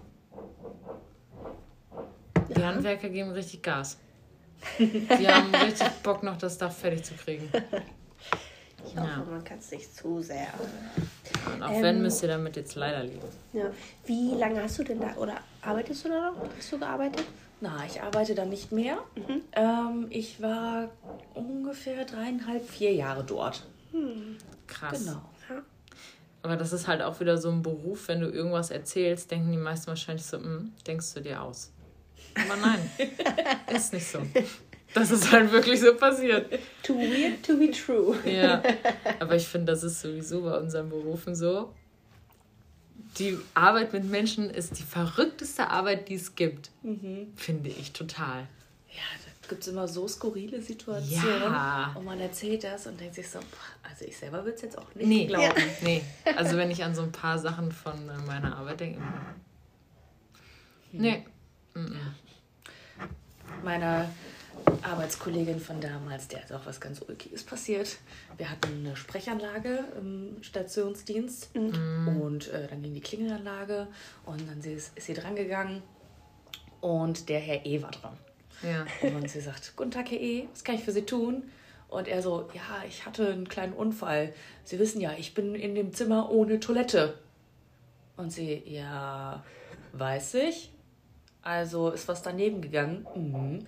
Die 2.55 2.63
Handwerker 2.63 3.09
geben 3.09 3.31
richtig 3.31 3.61
Gas. 3.63 3.97
Die 4.79 5.27
haben 5.27 5.53
richtig 5.53 5.87
Bock, 6.03 6.23
noch 6.23 6.37
das 6.37 6.57
Dach 6.57 6.71
fertig 6.71 7.03
zu 7.03 7.13
kriegen. 7.15 7.49
Ich 8.85 8.95
hoffe, 8.95 9.09
Ja. 9.09 9.23
man 9.29 9.43
kann 9.43 9.57
es 9.57 9.71
nicht 9.71 9.93
zu 9.93 10.21
sehr. 10.21 10.47
Und 11.53 11.61
auch 11.63 11.71
Ähm, 11.71 11.81
wenn, 11.83 12.01
müsst 12.01 12.21
ihr 12.21 12.29
damit 12.29 12.55
jetzt 12.55 12.75
leider 12.75 13.03
leben. 13.03 13.27
Ja. 13.51 13.65
Wie 14.05 14.33
lange 14.35 14.61
hast 14.63 14.79
du 14.79 14.83
denn 14.83 15.01
da, 15.01 15.13
oder 15.15 15.41
arbeitest 15.61 16.05
du 16.05 16.09
da 16.09 16.31
noch? 16.31 16.37
Hast 16.57 16.71
du 16.71 16.79
gearbeitet? 16.79 17.25
Na, 17.59 17.83
ich 17.85 18.01
arbeite 18.01 18.33
da 18.33 18.45
nicht 18.45 18.71
mehr. 18.71 18.99
Ähm, 19.53 20.05
ich 20.09 20.41
war 20.41 20.89
ungefähr 21.33 22.05
dreieinhalb, 22.05 22.69
vier 22.69 22.93
Jahre 22.93 23.23
dort. 23.25 23.65
Krass. 24.67 24.99
Genau. 25.03 25.21
Aber 26.47 26.55
das 26.55 26.71
ist 26.71 26.87
halt 26.87 27.01
auch 27.01 27.19
wieder 27.19 27.37
so 27.37 27.51
ein 27.51 27.61
Beruf, 27.61 28.07
wenn 28.07 28.21
du 28.21 28.29
irgendwas 28.29 28.71
erzählst, 28.71 29.29
denken 29.31 29.51
die 29.51 29.57
meisten 29.57 29.87
wahrscheinlich 29.87 30.25
so, 30.25 30.37
"Hm, 30.37 30.71
denkst 30.87 31.13
du 31.13 31.19
dir 31.19 31.41
aus. 31.41 31.73
Aber 32.35 32.55
nein, 32.55 32.79
ist 33.75 33.91
nicht 33.91 34.07
so. 34.07 34.21
Das 34.93 35.11
ist 35.11 35.29
halt 35.29 35.51
wirklich 35.51 35.81
so 35.81 35.93
passiert. 35.95 36.57
Too 36.83 36.97
weird 36.97 37.45
to 37.45 37.57
be 37.57 37.69
true. 37.69 38.15
Ja, 38.25 38.63
aber 39.19 39.35
ich 39.35 39.45
finde, 39.45 39.73
das 39.73 39.83
ist 39.83 39.99
sowieso 39.99 40.41
bei 40.43 40.57
unseren 40.57 40.87
Berufen 40.87 41.35
so. 41.35 41.73
Die 43.19 43.37
Arbeit 43.53 43.91
mit 43.91 44.05
Menschen 44.05 44.49
ist 44.49 44.79
die 44.79 44.83
verrückteste 44.83 45.69
Arbeit, 45.69 46.07
die 46.07 46.15
es 46.15 46.35
gibt. 46.35 46.71
Finde 47.35 47.69
ich 47.69 47.91
total. 47.91 48.47
Ja, 48.95 49.03
gibt 49.47 49.61
es 49.61 49.67
immer 49.67 49.87
so 49.87 50.07
skurrile 50.07 50.61
Situationen. 50.61 51.41
Ja. 51.41 51.91
Und 51.95 52.05
man 52.05 52.19
erzählt 52.19 52.63
das 52.63 52.87
und 52.87 52.99
denkt 52.99 53.15
sich 53.15 53.29
so, 53.29 53.39
also 53.83 54.05
ich 54.05 54.17
selber 54.17 54.43
würde 54.43 54.55
es 54.55 54.61
jetzt 54.61 54.77
auch 54.77 54.93
nicht 54.95 55.07
Nee, 55.07 55.25
glauben. 55.25 55.61
nee. 55.81 56.01
Also 56.35 56.57
wenn 56.57 56.71
ich 56.71 56.83
an 56.83 56.93
so 56.95 57.01
ein 57.03 57.11
paar 57.11 57.39
Sachen 57.39 57.71
von 57.71 57.93
äh, 58.09 58.17
meiner 58.25 58.55
Arbeit 58.57 58.79
denke. 58.79 59.01
Nee. 60.91 61.25
Meiner 63.63 64.09
Arbeitskollegin 64.81 65.59
von 65.59 65.79
damals, 65.79 66.27
der 66.27 66.43
ist 66.43 66.51
auch 66.51 66.65
was 66.65 66.79
ganz 66.81 67.01
Ulkiges 67.01 67.43
passiert. 67.43 67.97
Wir 68.37 68.49
hatten 68.49 68.85
eine 68.85 68.95
Sprechanlage 68.95 69.83
im 69.97 70.37
Stationsdienst 70.41 71.49
und 71.55 72.47
äh, 72.49 72.67
dann 72.67 72.81
ging 72.81 72.93
die 72.93 73.01
Klingelanlage 73.01 73.87
und 74.25 74.41
dann 74.49 74.59
ist, 74.71 74.97
ist 74.97 75.05
sie 75.07 75.13
drangegangen 75.13 75.81
und 76.81 77.29
der 77.29 77.39
Herr 77.39 77.65
E 77.65 77.81
war 77.81 77.91
dran. 77.91 78.17
Ja. 78.63 78.85
Und 79.07 79.29
sie 79.29 79.41
sagt, 79.41 79.73
guten 79.75 79.91
Tag, 79.91 80.11
Herr 80.11 80.19
E., 80.19 80.47
was 80.51 80.63
kann 80.63 80.75
ich 80.75 80.83
für 80.83 80.91
Sie 80.91 81.03
tun? 81.03 81.43
Und 81.89 82.07
er 82.07 82.21
so, 82.21 82.49
ja, 82.53 82.83
ich 82.87 83.05
hatte 83.05 83.31
einen 83.31 83.47
kleinen 83.47 83.73
Unfall. 83.73 84.33
Sie 84.63 84.77
wissen 84.79 84.99
ja, 84.99 85.13
ich 85.17 85.33
bin 85.33 85.55
in 85.55 85.75
dem 85.75 85.93
Zimmer 85.93 86.29
ohne 86.31 86.59
Toilette. 86.59 87.17
Und 88.17 88.31
sie, 88.31 88.63
ja, 88.65 89.43
weiß 89.93 90.35
ich. 90.35 90.71
Also 91.41 91.91
ist 91.91 92.07
was 92.07 92.23
daneben 92.23 92.61
gegangen. 92.61 93.07
Mhm. 93.15 93.65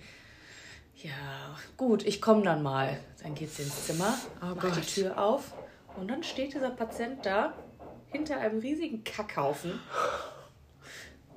Ja, 0.96 1.56
gut, 1.78 2.04
ich 2.04 2.20
komme 2.20 2.42
dann 2.42 2.62
mal. 2.62 2.98
Dann 3.22 3.34
geht 3.34 3.50
sie 3.50 3.62
ins 3.62 3.86
Zimmer, 3.86 4.18
Oh 4.42 4.54
macht 4.54 4.76
die. 4.76 5.02
Tür 5.02 5.18
auf 5.18 5.54
und 5.96 6.08
dann 6.08 6.22
steht 6.22 6.52
dieser 6.52 6.70
Patient 6.70 7.24
da 7.24 7.54
hinter 8.12 8.38
einem 8.38 8.58
riesigen 8.58 9.02
Kackhaufen 9.02 9.80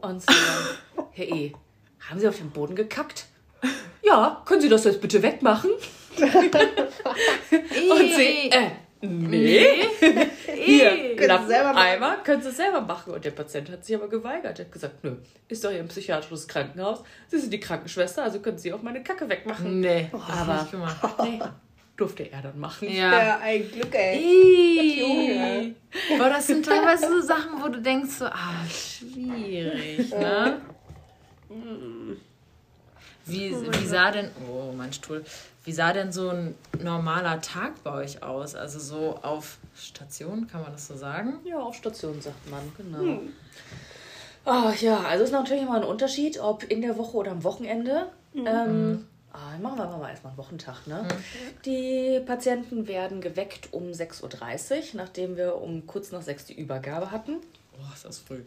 und 0.02 0.22
so, 0.22 0.34
Herr 1.12 1.28
E., 1.28 1.54
haben 2.10 2.20
Sie 2.20 2.28
auf 2.28 2.38
den 2.38 2.52
Boden 2.52 2.76
gekackt? 2.76 3.28
Ja, 4.04 4.42
können 4.46 4.62
Sie 4.62 4.70
das 4.70 4.84
jetzt 4.84 5.02
bitte 5.02 5.22
wegmachen? 5.22 5.72
und 6.20 8.16
sie, 8.16 8.52
äh, 8.52 8.72
nee. 9.02 9.84
Hier, 10.56 11.16
knapp 11.16 11.50
einmal, 11.50 12.18
können 12.24 12.42
Sie 12.42 12.50
es 12.50 12.58
selber 12.58 12.82
machen. 12.82 13.14
Und 13.14 13.26
der 13.26 13.32
Patient 13.32 13.70
hat 13.72 13.86
sich 13.86 13.96
aber 13.96 14.08
geweigert. 14.08 14.60
Er 14.60 14.66
hat 14.66 14.72
gesagt, 14.72 15.04
nö, 15.04 15.16
ist 15.48 15.64
doch 15.64 15.72
hier 15.72 15.80
ein 15.80 15.88
psychiatrisches 15.88 16.48
Krankenhaus. 16.48 17.04
Sie 17.28 17.40
sind 17.40 17.52
die 17.52 17.60
Krankenschwester, 17.60 18.24
also 18.24 18.40
können 18.40 18.58
Sie 18.58 18.72
auch 18.74 18.82
meine 18.82 19.02
Kacke 19.04 19.28
wegmachen. 19.28 19.80
Nee, 19.80 20.10
aber 20.12 20.68
nee, 21.24 21.40
durfte 21.98 22.32
er 22.32 22.42
dann 22.42 22.60
machen. 22.60 22.90
Ja, 22.90 23.12
ja 23.12 23.40
ein 23.42 23.70
Glück, 23.72 23.94
ey. 23.96 25.76
Boah, 26.18 26.30
das 26.30 26.48
sind 26.48 26.66
teilweise 26.66 27.08
so 27.08 27.22
Sachen, 27.22 27.64
wo 27.64 27.70
du 27.70 27.82
denkst 27.82 28.16
so, 28.20 28.26
ah, 28.26 28.66
schwierig, 28.70 30.12
ne? 30.12 30.62
Wie, 33.26 33.56
wie 33.56 33.88
sah 33.88 34.12
denn, 34.12 34.30
oh 34.50 34.74
mein 34.76 34.92
Stuhl, 34.92 35.24
wie 35.64 35.72
sah 35.72 35.94
denn 35.94 36.12
so 36.12 36.30
ein 36.30 36.56
normaler 36.82 37.40
Tag 37.42 37.84
bei 37.84 37.94
euch 37.94 38.22
aus? 38.22 38.54
Also 38.56 38.80
so 38.80 39.20
auf 39.22 39.58
Station, 39.76 40.48
kann 40.48 40.62
man 40.62 40.74
das 40.74 40.88
so 40.88 40.96
sagen? 40.96 41.40
Ja, 41.46 41.60
auf 41.60 41.76
Station 41.76 42.22
sagt 42.22 42.50
man, 42.50 42.72
genau. 42.78 43.00
Hm. 43.00 43.34
Oh, 44.46 44.72
ja, 44.82 45.00
also 45.00 45.24
ist 45.24 45.32
natürlich 45.32 45.64
immer 45.64 45.78
ein 45.78 45.86
Unterschied, 45.86 46.38
ob 46.40 46.70
in 46.70 46.82
der 46.82 46.98
Woche 46.98 47.16
oder 47.16 47.32
am 47.32 47.46
Wochenende. 47.46 48.08
Mhm. 48.34 48.48
Ähm, 48.48 49.06
ah, 49.32 49.58
machen 49.62 49.78
wir 49.78 49.86
mal 49.86 50.10
erstmal 50.10 50.32
einen 50.32 50.38
Wochentag. 50.38 50.86
Ne? 50.86 51.04
Mhm. 51.04 51.62
Die 51.66 52.20
Patienten 52.26 52.88
werden 52.88 53.22
geweckt 53.22 53.70
um 53.72 53.84
6.30 53.84 54.24
Uhr, 54.24 54.84
nachdem 54.96 55.38
wir 55.38 55.56
um 55.62 55.88
kurz 55.88 56.12
nach 56.12 56.22
6 56.22 56.48
die 56.48 56.60
Übergabe 56.60 57.12
hatten. 57.12 57.38
Boah, 57.72 57.94
ist 57.94 58.04
das 58.04 58.20
früh. 58.20 58.42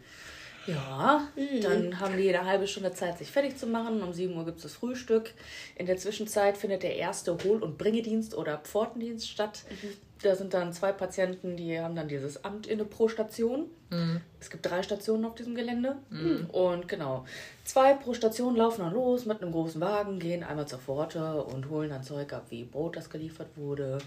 Ja, 0.67 1.29
mhm. 1.37 1.61
dann 1.61 2.01
haben 2.01 2.17
die 2.17 2.35
eine 2.35 2.47
halbe 2.47 2.67
Stunde 2.67 2.93
Zeit, 2.93 3.19
sich 3.19 3.31
fertig 3.31 3.57
zu 3.57 3.67
machen. 3.67 4.03
Um 4.03 4.13
7 4.13 4.37
Uhr 4.37 4.45
gibt 4.45 4.59
es 4.59 4.65
das 4.65 4.75
Frühstück. 4.75 5.33
In 5.77 5.87
der 5.87 5.97
Zwischenzeit 5.97 6.57
findet 6.57 6.83
der 6.83 6.97
erste 6.97 7.37
Hohl- 7.45 7.63
und 7.63 7.79
Bringedienst 7.79 8.35
oder 8.37 8.59
Pfortendienst 8.59 9.29
statt. 9.29 9.65
Mhm. 9.71 9.89
Da 10.23 10.35
sind 10.35 10.55
dann 10.55 10.73
zwei 10.73 10.93
Patienten, 10.93 11.57
die 11.57 11.79
haben 11.79 11.95
dann 11.95 12.09
dieses 12.09 12.43
Amt 12.45 12.67
inne 12.67 12.85
pro 12.85 13.09
Station. 13.09 13.67
Mhm. 13.91 14.23
Es 14.41 14.51
gibt 14.51 14.65
drei 14.65 14.83
Stationen 14.83 15.25
auf 15.27 15.35
diesem 15.35 15.55
Gelände. 15.55 15.97
Mhm. 16.11 16.47
Und 16.51 16.89
genau, 16.89 17.27
zwei 17.65 17.95
pro 17.95 18.15
Station 18.15 18.57
laufen 18.57 18.81
dann 18.81 18.95
los 18.95 19.27
mit 19.27 19.43
einem 19.43 19.53
großen 19.53 19.81
Wagen, 19.81 20.19
gehen 20.19 20.43
einmal 20.43 20.67
zur 20.67 20.79
Pforte 20.79 21.43
und 21.43 21.69
holen 21.69 21.91
dann 21.91 22.03
Zeug 22.03 22.33
ab, 22.33 22.47
wie 22.49 22.65
Brot, 22.65 22.97
das 22.97 23.11
geliefert 23.11 23.49
wurde, 23.57 23.99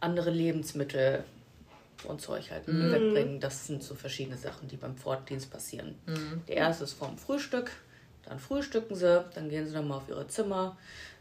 andere 0.00 0.30
Lebensmittel, 0.30 1.24
und 2.04 2.20
Zeug 2.20 2.50
halt 2.50 2.68
mhm. 2.68 2.92
wegbringen. 2.92 3.40
Das 3.40 3.66
sind 3.66 3.82
so 3.82 3.94
verschiedene 3.94 4.36
Sachen, 4.36 4.68
die 4.68 4.76
beim 4.76 4.96
Pfortdienst 4.96 5.50
passieren. 5.50 5.94
Mhm. 6.06 6.42
Der 6.48 6.56
erste 6.56 6.84
ist 6.84 6.94
vorm 6.94 7.18
Frühstück, 7.18 7.70
dann 8.24 8.38
frühstücken 8.38 8.94
sie, 8.94 9.24
dann 9.34 9.48
gehen 9.48 9.66
sie 9.66 9.74
nochmal 9.74 9.98
auf 9.98 10.08
ihre 10.08 10.26
Zimmer. 10.28 10.76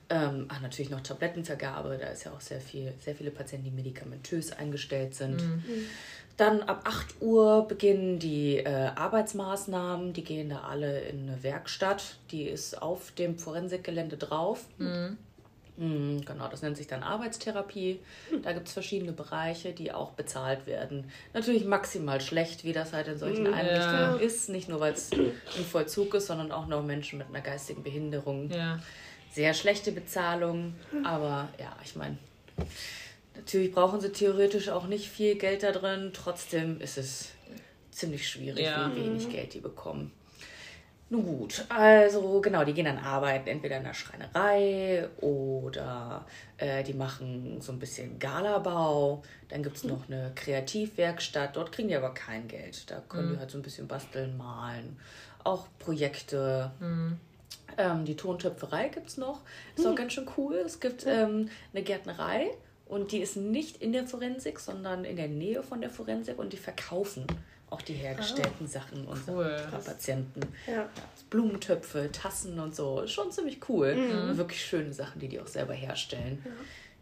Ähm, 0.07 0.45
ach, 0.49 0.61
natürlich 0.61 0.91
noch 0.91 1.01
Tablettenvergabe, 1.01 1.97
da 1.99 2.07
ist 2.07 2.25
ja 2.25 2.31
auch 2.31 2.41
sehr 2.41 2.61
viel, 2.61 2.93
sehr 3.03 3.15
viele 3.15 3.31
Patienten, 3.31 3.65
die 3.65 3.71
medikamentös 3.71 4.51
eingestellt 4.51 5.15
sind. 5.15 5.41
Mhm. 5.41 5.63
Dann 6.37 6.63
ab 6.63 6.81
8 6.83 7.21
Uhr 7.21 7.65
beginnen 7.67 8.19
die 8.19 8.57
äh, 8.57 8.67
Arbeitsmaßnahmen. 8.67 10.11
Die 10.11 10.23
gehen 10.23 10.49
da 10.49 10.61
alle 10.61 10.99
in 11.01 11.29
eine 11.29 11.41
Werkstatt. 11.43 12.17
Die 12.31 12.43
ist 12.43 12.81
auf 12.81 13.11
dem 13.11 13.37
Forensikgelände 13.37 14.17
drauf. 14.17 14.65
Mhm. 14.77 15.17
Mhm, 15.77 16.23
genau, 16.25 16.47
das 16.47 16.61
nennt 16.61 16.77
sich 16.77 16.87
dann 16.87 17.03
Arbeitstherapie. 17.03 17.99
Da 18.43 18.53
gibt 18.53 18.67
es 18.67 18.73
verschiedene 18.73 19.11
Bereiche, 19.11 19.73
die 19.73 19.91
auch 19.91 20.11
bezahlt 20.11 20.67
werden. 20.67 21.11
Natürlich 21.33 21.65
maximal 21.65 22.21
schlecht, 22.21 22.63
wie 22.63 22.71
das 22.71 22.93
halt 22.93 23.07
in 23.07 23.17
solchen 23.17 23.47
Einrichtungen 23.47 24.15
ja. 24.15 24.15
ist. 24.15 24.49
Nicht 24.49 24.69
nur, 24.69 24.79
weil 24.79 24.93
es 24.93 25.11
ein 25.11 25.65
Vollzug 25.69 26.13
ist, 26.13 26.27
sondern 26.27 26.51
auch 26.51 26.67
noch 26.67 26.83
Menschen 26.83 27.19
mit 27.19 27.27
einer 27.27 27.41
geistigen 27.41 27.83
Behinderung. 27.83 28.49
Ja. 28.51 28.79
Sehr 29.31 29.53
schlechte 29.53 29.91
Bezahlung, 29.91 30.75
aber 31.03 31.49
ja, 31.59 31.75
ich 31.83 31.97
meine, 31.97 32.17
natürlich 33.35 33.73
brauchen 33.73 33.99
sie 33.99 34.13
theoretisch 34.13 34.69
auch 34.69 34.87
nicht 34.87 35.09
viel 35.09 35.35
Geld 35.35 35.63
da 35.63 35.73
drin. 35.73 36.11
Trotzdem 36.13 36.79
ist 36.79 36.97
es 36.97 37.31
ziemlich 37.91 38.29
schwierig, 38.29 38.63
ja. 38.63 38.89
wie 38.95 39.03
wenig 39.03 39.29
Geld 39.29 39.53
die 39.53 39.59
bekommen. 39.59 40.13
Nun 41.07 41.23
gut, 41.23 41.65
also 41.69 42.41
genau, 42.41 42.63
die 42.63 42.73
gehen 42.73 42.85
dann 42.85 42.97
arbeiten, 42.97 43.47
entweder 43.47 43.77
in 43.77 43.83
der 43.83 43.93
Schreinerei 43.93 45.07
oder 45.21 46.25
äh, 46.57 46.83
die 46.83 46.95
machen 46.95 47.61
so 47.61 47.71
ein 47.71 47.77
bisschen 47.77 48.17
Galabau. 48.17 49.21
Dann 49.49 49.61
gibt 49.61 49.77
es 49.77 49.83
mhm. 49.83 49.91
noch 49.91 50.09
eine 50.09 50.31
Kreativwerkstatt, 50.33 51.55
dort 51.55 51.71
kriegen 51.71 51.89
die 51.89 51.95
aber 51.95 52.13
kein 52.15 52.47
Geld. 52.47 52.89
Da 52.89 53.03
können 53.07 53.29
mhm. 53.29 53.33
die 53.33 53.39
halt 53.39 53.51
so 53.51 53.59
ein 53.59 53.61
bisschen 53.61 53.87
basteln, 53.87 54.35
malen. 54.35 54.97
Auch 55.43 55.67
Projekte. 55.77 56.71
Mhm. 56.79 57.19
Ähm, 57.77 58.05
die 58.05 58.15
Tontöpferei 58.15 58.87
gibt 58.87 59.09
es 59.09 59.17
noch. 59.17 59.41
Ist 59.75 59.85
auch 59.85 59.91
mhm. 59.91 59.97
ganz 59.97 60.13
schön 60.13 60.27
cool. 60.37 60.55
Es 60.65 60.79
gibt 60.79 61.05
ähm, 61.05 61.49
eine 61.71 61.83
Gärtnerei 61.83 62.49
und 62.87 63.11
die 63.11 63.19
ist 63.19 63.37
nicht 63.37 63.79
in 63.81 63.91
der 63.91 64.07
Forensik, 64.07 64.59
sondern 64.59 65.05
in 65.05 65.17
der 65.17 65.27
Nähe 65.27 65.61
von 65.61 65.81
der 65.81 65.91
Forensik 65.91 66.39
und 66.39 66.51
die 66.51 66.57
verkaufen 66.57 67.27
auch 67.69 67.81
die 67.81 67.93
hergestellten 67.93 68.65
ah, 68.65 68.67
Sachen 68.67 69.05
unserer 69.05 69.35
cool. 69.35 69.81
Patienten. 69.83 70.41
Ja. 70.67 70.87
Blumentöpfe, 71.29 72.11
Tassen 72.11 72.59
und 72.59 72.75
so. 72.75 73.05
Schon 73.07 73.31
ziemlich 73.31 73.59
cool. 73.69 73.95
Mhm. 73.95 74.37
Wirklich 74.37 74.63
schöne 74.63 74.93
Sachen, 74.93 75.19
die 75.19 75.27
die 75.27 75.39
auch 75.39 75.47
selber 75.47 75.73
herstellen. 75.73 76.41
Ja. 76.45 76.51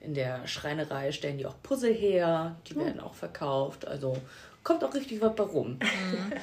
In 0.07 0.13
der 0.13 0.47
Schreinerei 0.47 1.11
stellen 1.11 1.37
die 1.37 1.45
auch 1.45 1.55
Puzzle 1.63 1.93
her, 1.93 2.55
die 2.67 2.73
mhm. 2.73 2.85
werden 2.85 2.99
auch 2.99 3.13
verkauft. 3.13 3.87
Also 3.87 4.17
kommt 4.63 4.83
auch 4.83 4.93
richtig 4.93 5.21
was 5.21 5.35
bei 5.35 5.43
rum. 5.43 5.79
Mhm. 5.79 6.33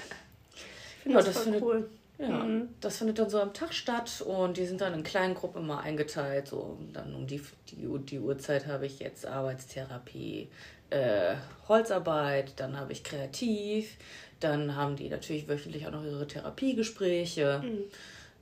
ja, 1.13 1.17
das, 1.17 1.27
das 1.27 1.43
findet, 1.43 1.63
cool. 1.63 1.89
Ja, 2.19 2.29
mhm. 2.29 2.69
das 2.81 2.99
findet 2.99 3.19
dann 3.19 3.31
so 3.31 3.41
am 3.41 3.55
Tag 3.55 3.73
statt 3.73 4.23
und 4.27 4.59
die 4.59 4.67
sind 4.67 4.83
dann 4.83 4.93
in 4.93 5.03
kleinen 5.03 5.35
Gruppen 5.35 5.63
immer 5.63 5.81
eingeteilt. 5.81 6.49
So 6.49 6.79
dann 6.93 7.15
um 7.15 7.27
die, 7.27 7.41
die, 7.71 7.89
die 8.05 8.21
Uhrzeit 8.21 8.67
habe 8.67 8.87
ich 8.87 8.99
jetzt 8.99 9.27
Arbeitstherapie, 9.27 10.49
äh, 10.91 11.35
Holzarbeit, 11.69 12.55
dann 12.57 12.79
habe 12.79 12.93
ich 12.93 13.05
Kreativ, 13.05 13.97
dann 14.41 14.75
haben 14.75 14.97
die 14.97 15.09
natürlich 15.09 15.49
wöchentlich 15.49 15.87
auch 15.87 15.93
noch 15.93 16.05
ihre 16.05 16.27
Therapiegespräche. 16.27 17.63
Mhm. 17.65 17.85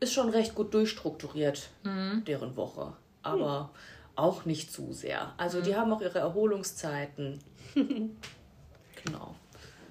Ist 0.01 0.13
schon 0.13 0.31
recht 0.31 0.55
gut 0.55 0.73
durchstrukturiert, 0.75 1.71
mhm. 1.83 2.25
deren 2.27 2.57
Woche. 2.57 2.93
Aber 3.23 3.65
mhm. 3.65 3.69
auch 4.17 4.45
nicht 4.45 4.73
zu 4.73 4.93
sehr. 4.93 5.35
Also 5.37 5.61
die 5.61 5.73
mhm. 5.73 5.77
haben 5.77 5.93
auch 5.93 6.01
ihre 6.01 6.21
Erholungszeiten. 6.21 7.41
genau. 7.75 9.35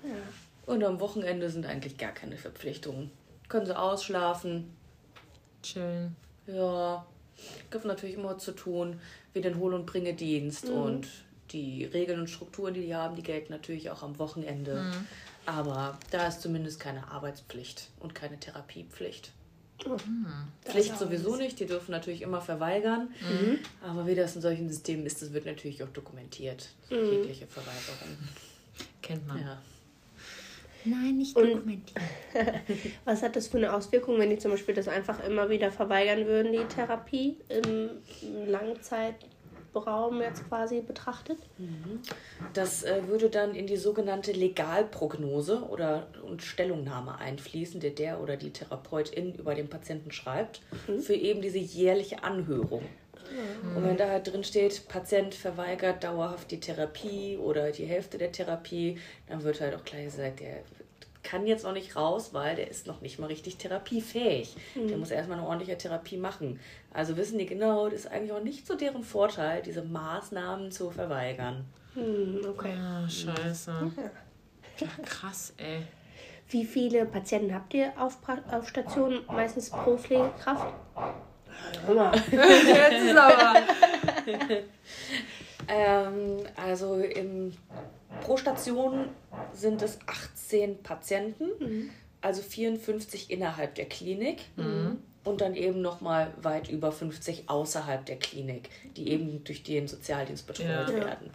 Ja. 0.04 0.16
Und 0.66 0.84
am 0.84 1.00
Wochenende 1.00 1.50
sind 1.50 1.66
eigentlich 1.66 1.98
gar 1.98 2.12
keine 2.12 2.38
Verpflichtungen. 2.38 3.12
Können 3.48 3.66
sie 3.66 3.78
ausschlafen. 3.78 4.76
Chillen. 5.62 6.16
Ja. 6.48 7.06
Gibt 7.70 7.86
natürlich 7.86 8.16
immer 8.16 8.38
zu 8.38 8.52
tun, 8.54 9.00
wie 9.34 9.42
den 9.42 9.60
Hol- 9.60 9.74
und 9.74 9.86
Bringedienst 9.86 10.70
mhm. 10.70 10.76
und 10.76 11.08
die 11.51 11.86
Regeln 11.86 12.20
und 12.20 12.30
Strukturen, 12.30 12.74
die 12.74 12.82
die 12.82 12.96
haben, 12.96 13.16
die 13.16 13.24
gelten 13.24 13.51
natürlich 13.51 13.89
auch 13.89 14.04
am 14.04 14.20
Wochenende. 14.20 14.82
Mhm. 14.82 15.08
Aber 15.46 15.98
da 16.12 16.27
ist 16.27 16.42
zumindest 16.42 16.80
keine 16.80 17.10
Arbeitspflicht 17.10 17.89
und 18.00 18.13
keine 18.13 18.39
Therapiepflicht. 18.39 19.32
Mhm. 19.86 20.27
Pflicht 20.66 20.98
sowieso 20.98 21.36
nicht, 21.36 21.60
die 21.60 21.66
dürfen 21.66 21.92
natürlich 21.92 22.22
immer 22.22 22.42
verweigern. 22.42 23.10
Mhm. 23.22 23.60
Aber 23.82 24.08
wie 24.08 24.16
das 24.16 24.36
in 24.36 24.42
solchen 24.42 24.70
Systemen 24.70 25.06
ist, 25.06 25.22
das 25.22 25.34
wird 25.34 25.46
natürlich 25.46 25.84
auch 25.84 25.89
dokumentiert. 25.89 26.70
Mhm. 26.89 27.12
Jegliche 27.12 27.48
Verweigerung. 27.48 28.18
Kennt 29.01 29.27
man. 29.27 29.39
Ja. 29.39 29.58
Nein, 30.86 31.18
nicht 31.18 31.36
dokumentiert. 31.36 32.01
was 33.06 33.22
hat 33.22 33.36
das 33.36 33.48
für 33.48 33.58
eine 33.58 33.74
Auswirkung, 33.74 34.20
wenn 34.20 34.30
die 34.30 34.38
zum 34.38 34.51
Beispiel 34.51 34.75
das 34.75 34.88
einfach 34.88 35.24
immer 35.24 35.50
wieder 35.50 35.72
verweigern 35.72 36.25
würden, 36.25 36.54
die 36.54 36.63
Therapie 36.66 37.38
im 37.50 37.89
Langzeit? 38.48 39.16
Raum 39.75 40.21
jetzt 40.21 40.47
quasi 40.47 40.81
betrachtet? 40.81 41.38
Mhm. 41.57 42.01
Das 42.53 42.83
äh, 42.83 43.07
würde 43.07 43.29
dann 43.29 43.55
in 43.55 43.67
die 43.67 43.77
sogenannte 43.77 44.31
Legalprognose 44.31 45.63
oder 45.69 46.07
und 46.24 46.41
Stellungnahme 46.41 47.17
einfließen, 47.17 47.79
die 47.79 47.93
der 47.93 48.21
oder 48.21 48.38
die 48.38 48.51
Therapeutin 48.51 49.36
über 49.36 49.55
den 49.55 49.69
Patienten 49.69 50.12
schreibt, 50.12 50.62
mhm. 50.88 51.00
für 51.00 51.15
eben 51.15 51.41
diese 51.41 51.59
jährliche 51.59 52.24
Anhörung. 52.24 52.83
Mhm. 52.83 53.77
Und 53.77 53.83
wenn 53.83 53.97
da 53.97 54.09
halt 54.09 54.31
drin 54.31 54.43
steht, 54.43 54.88
Patient 54.88 55.36
verweigert 55.36 56.03
dauerhaft 56.03 56.51
die 56.51 56.59
Therapie 56.59 57.38
oder 57.38 57.71
die 57.71 57.86
Hälfte 57.86 58.17
der 58.17 58.31
Therapie, 58.31 58.97
dann 59.27 59.43
wird 59.43 59.62
halt 59.62 59.75
auch 59.75 59.83
gleich 59.83 60.05
gesagt, 60.05 60.39
der 60.39 60.63
kann 61.27 61.46
jetzt 61.46 61.65
noch 61.65 61.74
nicht 61.74 61.98
raus, 61.98 62.34
weil 62.34 62.55
der 62.55 62.72
ist 62.72 62.88
noch 62.88 63.01
nicht 63.01 63.19
mal 63.19 63.25
richtig 63.25 63.57
therapiefähig. 63.57 64.55
Mhm. 64.75 64.88
Der 64.88 64.98
muss 64.98 65.12
erstmal 65.12 65.38
eine 65.38 65.48
ordentliche 65.48 65.77
Therapie 65.77 66.15
machen. 66.15 66.60
Also 66.93 67.17
wissen 67.17 67.38
die 67.38 67.46
genau, 67.46 67.89
das 67.89 68.01
ist 68.01 68.07
eigentlich 68.12 68.31
auch 68.31 68.41
nicht 68.41 68.65
so 68.65 68.75
deren 68.75 69.03
Vorteil, 69.03 69.62
diese 69.62 69.84
Maßnahmen 69.84 70.72
zu 70.72 70.89
verweigern. 70.89 71.65
Mhm, 71.96 72.46
okay. 72.50 72.74
Ah, 72.79 73.10
scheiße. 73.10 73.91
Ja. 74.79 74.88
krass, 75.03 75.53
ey. 75.57 75.84
Wie 76.50 76.63
viele 76.63 77.05
Patienten 77.05 77.53
habt 77.53 77.74
ihr 77.74 77.91
auf, 78.00 78.17
auf 78.51 78.69
Station, 78.69 79.19
meistens 79.27 79.69
pro 79.69 79.98
Pflegekraft? 79.98 80.74
Mal. 81.93 82.15
Jetzt 82.31 83.03
ist 83.03 83.17
aber. 83.17 83.53
ähm, 85.67 86.38
also 86.55 86.96
im, 86.96 87.51
pro 88.21 88.38
Station 88.38 89.09
sind 89.53 89.81
es 89.81 90.00
18 90.07 90.81
Patienten, 90.83 91.89
also 92.21 92.41
54 92.41 93.29
innerhalb 93.31 93.75
der 93.75 93.86
Klinik. 93.86 94.39
Und 95.24 95.41
dann 95.41 95.55
eben 95.55 95.81
nochmal 95.81 96.33
weit 96.41 96.69
über 96.69 96.91
50 96.93 97.50
außerhalb 97.50 98.05
der 98.05 98.15
Klinik, 98.17 98.69
die 98.95 99.09
eben 99.09 99.43
durch 99.43 99.62
den 99.62 99.88
Sozialdienst 99.89 100.47
betreut 100.47 100.89
Ja. 100.89 100.93
werden. 100.93 101.31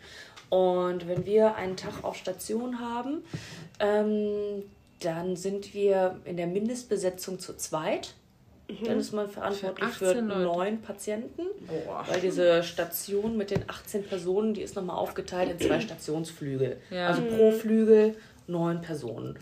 Und 0.48 1.06
wenn 1.08 1.26
wir 1.26 1.56
einen 1.56 1.76
Tag 1.76 2.02
auf 2.02 2.16
Station 2.16 2.80
haben, 2.80 3.22
ähm, 3.80 4.62
dann 5.00 5.36
sind 5.36 5.74
wir 5.74 6.20
in 6.24 6.36
der 6.38 6.46
Mindestbesetzung 6.46 7.38
zu 7.38 7.54
zweit. 7.56 8.14
Dann 8.84 8.98
ist 8.98 9.12
man 9.12 9.28
verantwortlich 9.28 9.90
Für 9.90 10.06
für, 10.06 10.10
18 10.12 10.28
Leute. 10.28 10.40
neun 10.40 10.80
Patienten. 10.80 11.42
Boah. 11.66 12.04
Weil 12.08 12.20
diese 12.20 12.62
Station 12.62 13.36
mit 13.36 13.50
den 13.50 13.68
18 13.68 14.04
Personen, 14.04 14.54
die 14.54 14.62
ist 14.62 14.76
nochmal 14.76 14.96
aufgeteilt 14.96 15.50
in 15.50 15.58
zwei 15.58 15.80
Stationsflügel. 15.80 16.78
Ja. 16.90 17.08
Also 17.08 17.22
pro 17.22 17.50
Flügel 17.52 18.16
neun 18.46 18.80
Personen. 18.80 19.38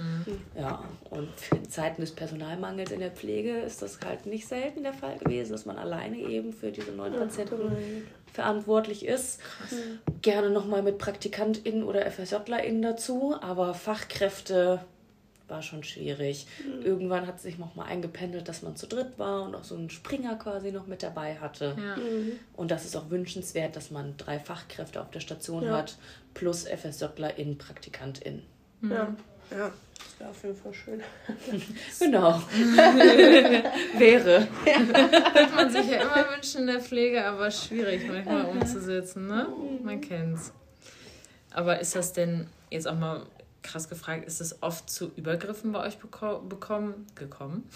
Ja, 0.59 0.85
und 1.11 1.29
in 1.53 1.69
Zeiten 1.69 2.01
des 2.01 2.13
Personalmangels 2.13 2.91
in 2.91 3.01
der 3.01 3.11
Pflege 3.11 3.59
ist 3.61 3.83
das 3.83 3.99
halt 4.05 4.27
nicht 4.27 4.47
selten 4.47 4.83
der 4.83 4.93
Fall 4.93 5.19
gewesen, 5.19 5.53
dass 5.53 5.65
man 5.67 5.79
alleine 5.79 6.19
eben 6.19 6.53
für 6.53 6.71
diese 6.71 6.93
neun 6.93 7.13
Patienten 7.13 8.05
verantwortlich 8.33 9.05
ist. 9.07 9.41
Gerne 10.23 10.51
nochmal 10.51 10.83
mit 10.83 10.99
PraktikantInnen 10.99 11.83
oder 11.83 12.09
FSJlerInnen 12.11 12.83
dazu, 12.83 13.35
aber 13.41 13.75
Fachkräfte 13.75 14.81
war 15.51 15.63
schon 15.63 15.83
schwierig. 15.85 16.47
Irgendwann 16.83 17.27
hat 17.27 17.41
sich 17.41 17.59
noch 17.59 17.75
mal 17.75 17.85
eingependelt, 17.85 18.49
dass 18.49 18.63
man 18.63 18.77
zu 18.77 18.87
dritt 18.87 19.19
war 19.19 19.43
und 19.43 19.55
auch 19.55 19.65
so 19.65 19.75
einen 19.75 19.91
Springer 19.91 20.37
quasi 20.37 20.73
noch 20.73 20.87
mit 20.87 21.03
dabei 21.03 21.37
hatte. 21.39 21.77
Ja. 21.79 21.97
Und 22.55 22.71
das 22.71 22.85
ist 22.85 22.97
auch 22.97 23.11
wünschenswert, 23.11 23.77
dass 23.77 23.91
man 23.91 24.17
drei 24.17 24.39
Fachkräfte 24.39 25.01
auf 25.01 25.11
der 25.11 25.21
Station 25.21 25.65
Ja. 25.65 25.79
hat, 25.79 25.97
plus 26.35 26.65
FSJlerInnen, 26.67 27.59
PraktikantInnen. 27.59 28.43
Ja. 28.83 29.15
Ja, 29.51 29.73
das 29.99 30.21
wäre 30.21 30.31
auf 30.31 30.43
jeden 30.45 30.55
Fall 30.57 30.73
schön. 30.73 31.01
Genau. 31.99 32.41
Wäre. 33.99 34.47
Könnte 34.65 35.55
man 35.55 35.71
sich 35.71 35.91
ja 35.91 36.03
immer 36.03 36.27
wünschen 36.35 36.61
in 36.63 36.67
der 36.69 36.81
Pflege, 36.81 37.25
aber 37.25 37.51
schwierig 37.51 38.07
manchmal 38.07 38.45
umzusetzen, 38.47 39.27
ne? 39.27 39.49
Man 39.83 40.01
kennt's. 40.01 40.53
Aber 41.53 41.81
ist 41.81 41.97
das 41.97 42.13
denn 42.13 42.47
jetzt 42.71 42.87
auch 42.87 42.95
mal 42.95 43.27
krass 43.63 43.89
gefragt, 43.89 44.27
ist 44.27 44.41
es 44.41 44.63
oft 44.63 44.89
zu 44.89 45.13
Übergriffen 45.17 45.73
bei 45.73 45.87
euch 45.87 45.99
beko 45.99 46.41
bekommen, 46.41 47.07
gekommen? 47.15 47.69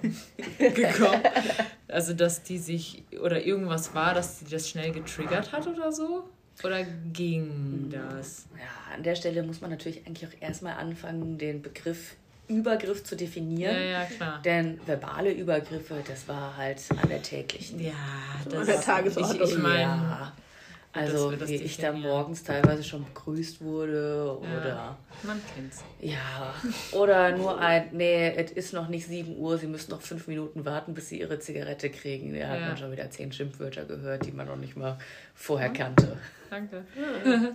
Gekommen? 0.58 1.22
Also, 1.88 2.12
dass 2.12 2.42
die 2.42 2.58
sich, 2.58 3.02
oder 3.20 3.44
irgendwas 3.44 3.94
war, 3.94 4.14
dass 4.14 4.38
die 4.38 4.44
das 4.44 4.68
schnell 4.68 4.92
getriggert 4.92 5.50
hat 5.50 5.66
oder 5.66 5.90
so? 5.90 6.28
Oder 6.62 6.84
ging 6.84 7.90
das? 7.90 8.46
Ja, 8.54 8.94
an 8.94 9.02
der 9.02 9.14
Stelle 9.14 9.42
muss 9.42 9.60
man 9.60 9.70
natürlich 9.70 10.06
eigentlich 10.06 10.28
auch 10.28 10.40
erstmal 10.40 10.74
anfangen, 10.74 11.38
den 11.38 11.62
Begriff 11.62 12.16
Übergriff 12.48 13.04
zu 13.04 13.14
definieren. 13.14 13.74
Ja, 13.74 13.80
ja, 13.80 14.04
klar. 14.04 14.42
Denn 14.42 14.80
verbale 14.86 15.32
Übergriffe, 15.32 16.02
das 16.06 16.26
war 16.28 16.56
halt 16.56 16.80
an 16.90 17.08
der 17.08 17.22
täglichen. 17.22 17.78
Ja, 17.78 17.92
an 18.44 18.66
der 18.66 18.80
Tagesordnung. 18.80 19.42
Ich, 19.42 19.52
ich 19.52 19.58
meine, 19.58 19.82
ja. 19.82 20.32
Also, 20.92 21.32
wie 21.46 21.54
ich 21.56 21.76
da 21.76 21.92
morgens 21.92 22.42
teilweise 22.42 22.82
schon 22.82 23.04
begrüßt 23.04 23.60
wurde 23.60 24.36
oder 24.40 24.96
man 25.22 25.40
kennt's. 25.54 25.84
ja, 26.00 26.54
oder 26.92 27.36
nur 27.36 27.58
ein, 27.60 27.90
nee, 27.92 28.30
es 28.34 28.50
ist 28.52 28.72
noch 28.72 28.88
nicht 28.88 29.06
7 29.06 29.36
Uhr, 29.36 29.58
Sie 29.58 29.66
müssen 29.66 29.90
noch 29.90 30.00
fünf 30.00 30.26
Minuten 30.26 30.64
warten, 30.64 30.94
bis 30.94 31.10
Sie 31.10 31.20
Ihre 31.20 31.38
Zigarette 31.38 31.90
kriegen. 31.90 32.32
Da 32.38 32.48
hat 32.48 32.60
Ja. 32.60 32.66
man 32.68 32.76
schon 32.78 32.90
wieder 32.90 33.10
zehn 33.10 33.30
Schimpfwörter 33.32 33.84
gehört, 33.84 34.24
die 34.26 34.32
man 34.32 34.46
noch 34.46 34.56
nicht 34.56 34.76
mal 34.76 34.98
vorher 35.34 35.70
kannte. 35.72 36.16
Danke. 36.50 36.84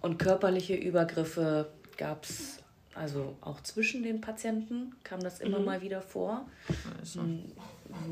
Und 0.00 0.18
körperliche 0.18 0.74
Übergriffe 0.76 1.68
gab 1.96 2.24
es 2.24 2.60
also 2.94 3.36
auch 3.40 3.60
zwischen 3.62 4.02
den 4.02 4.20
Patienten, 4.20 4.92
kam 5.04 5.20
das 5.20 5.40
immer 5.40 5.60
mal 5.60 5.82
wieder 5.82 6.00
vor. 6.02 6.46
Also, 6.98 7.20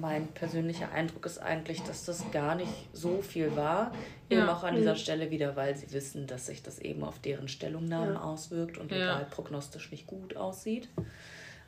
Mein 0.01 0.29
persönlicher 0.29 0.91
Eindruck 0.93 1.27
ist 1.27 1.39
eigentlich, 1.39 1.83
dass 1.83 2.05
das 2.05 2.31
gar 2.31 2.55
nicht 2.55 2.73
so 2.93 3.21
viel 3.23 3.55
war. 3.57 3.93
Ja. 4.31 4.39
Eben 4.39 4.49
auch 4.49 4.65
an 4.65 4.75
dieser 4.75 4.97
Stelle 4.97 5.31
wieder, 5.31 5.55
weil 5.57 5.77
sie 5.77 5.93
wissen, 5.93 6.27
dass 6.27 6.47
sich 6.47 6.63
das 6.63 6.79
eben 6.79 7.05
auf 7.05 7.19
deren 7.19 7.49
Stellungnahmen 7.49 8.15
Ja. 8.15 8.23
auswirkt 8.23 8.79
und 8.79 8.91
Ja. 8.91 8.97
egal 8.99 9.27
prognostisch 9.31 9.91
nicht 9.91 10.07
gut 10.07 10.37
aussieht. 10.37 10.89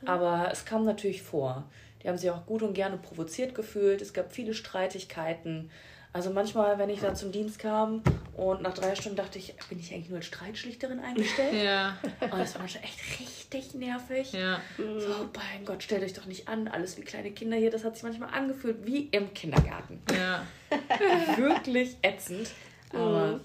Aber 0.05 0.49
es 0.51 0.65
kam 0.65 0.85
natürlich 0.85 1.21
vor. 1.21 1.65
Die 2.01 2.07
haben 2.07 2.17
sich 2.17 2.31
auch 2.31 2.45
gut 2.45 2.63
und 2.63 2.73
gerne 2.73 2.97
provoziert 2.97 3.53
gefühlt. 3.53 4.01
Es 4.01 4.13
gab 4.13 4.31
viele 4.31 4.53
Streitigkeiten. 4.53 5.69
Also 6.11 6.31
manchmal, 6.31 6.77
wenn 6.79 6.89
ich 6.89 7.01
da 7.01 7.13
zum 7.13 7.31
Dienst 7.31 7.59
kam 7.59 8.01
und 8.35 8.63
nach 8.63 8.73
drei 8.73 8.95
Stunden 8.95 9.15
dachte 9.15 9.37
ich, 9.37 9.53
bin 9.69 9.79
ich 9.79 9.93
eigentlich 9.93 10.09
nur 10.09 10.17
als 10.17 10.25
Streitschlichterin 10.25 10.99
eingestellt? 10.99 11.53
ja, 11.63 11.97
Und 12.21 12.39
das 12.39 12.57
war 12.59 12.67
schon 12.67 12.81
echt 12.81 12.99
richtig 13.19 13.75
nervig. 13.75 14.31
ja. 14.33 14.59
So, 14.77 15.29
mein 15.35 15.65
Gott, 15.65 15.83
stellt 15.83 16.03
euch 16.03 16.13
doch 16.13 16.25
nicht 16.25 16.47
an, 16.47 16.67
alles 16.67 16.97
wie 16.97 17.01
kleine 17.01 17.29
Kinder 17.31 17.57
hier. 17.57 17.69
Das 17.69 17.83
hat 17.83 17.93
sich 17.95 18.03
manchmal 18.03 18.29
angefühlt 18.33 18.85
wie 18.85 19.07
im 19.11 19.33
Kindergarten. 19.35 20.01
Ja, 20.11 20.45
Wirklich 21.37 21.95
ätzend. 22.01 22.49
Aber 22.91 23.39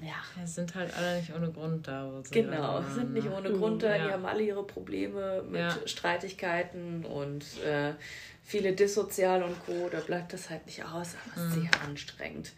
ja, 0.00 0.14
es 0.42 0.54
sind 0.54 0.74
halt 0.74 0.96
alle 0.96 1.18
nicht 1.18 1.34
ohne 1.34 1.50
Grund 1.50 1.86
da. 1.86 2.08
Wo 2.10 2.22
sie 2.22 2.30
genau. 2.30 2.76
alle 2.76 2.90
Sind 2.94 3.12
nicht 3.12 3.28
waren, 3.30 3.44
ohne 3.46 3.58
Grund 3.58 3.82
da. 3.82 3.94
Ja. 3.96 4.06
Die 4.06 4.12
haben 4.12 4.24
alle 4.26 4.42
ihre 4.42 4.62
Probleme 4.64 5.42
mit 5.42 5.60
Ja. 5.60 5.76
Streitigkeiten 5.86 7.04
und 7.04 7.44
äh, 7.64 7.92
viele 8.48 8.72
Dissozial 8.72 9.42
und 9.42 9.54
Co. 9.66 9.88
Da 9.90 10.00
bleibt 10.00 10.32
das 10.32 10.48
halt 10.48 10.64
nicht 10.66 10.82
aus. 10.84 11.14
Aber 11.34 11.44
Mhm. 11.44 11.52
sehr 11.62 11.70
anstrengend. 11.86 12.52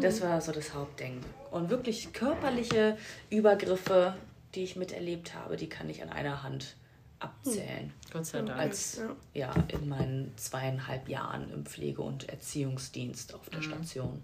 Das 0.00 0.20
war 0.22 0.40
so 0.40 0.50
das 0.52 0.72
Hauptding. 0.74 1.20
Und 1.50 1.68
wirklich 1.70 2.12
körperliche 2.14 2.96
Übergriffe, 3.30 4.16
die 4.54 4.64
ich 4.64 4.76
miterlebt 4.76 5.34
habe, 5.34 5.56
die 5.56 5.68
kann 5.68 5.88
ich 5.90 6.02
an 6.02 6.08
einer 6.08 6.42
Hand 6.42 6.76
abzählen. 7.18 7.92
Gott 8.12 8.26
sei 8.26 8.42
Dank. 8.42 8.58
als 8.58 9.00
ja. 9.34 9.52
in 9.68 9.88
meinen 9.88 10.32
zweieinhalb 10.36 11.08
Jahren 11.08 11.50
im 11.52 11.64
Pflege- 11.66 12.02
und 12.02 12.28
Erziehungsdienst 12.28 13.34
auf 13.34 13.48
der 13.50 13.60
Station. 13.62 14.22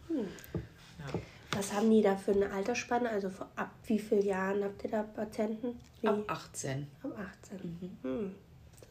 Was 1.52 1.72
haben 1.72 1.90
die 1.90 2.00
da 2.02 2.16
für 2.16 2.32
eine 2.32 2.50
Altersspanne? 2.52 3.08
Also 3.10 3.28
vor- 3.30 3.48
ab 3.56 3.70
wie 3.86 3.98
vielen 3.98 4.24
Jahren 4.24 4.62
habt 4.64 4.84
ihr 4.84 4.90
da 4.90 5.02
Patienten? 5.02 5.78
Wie? 6.00 6.08
Ab 6.08 6.18
18. 6.28 6.86
Ab 7.02 7.10
18. 7.42 7.98
Hm. 8.02 8.34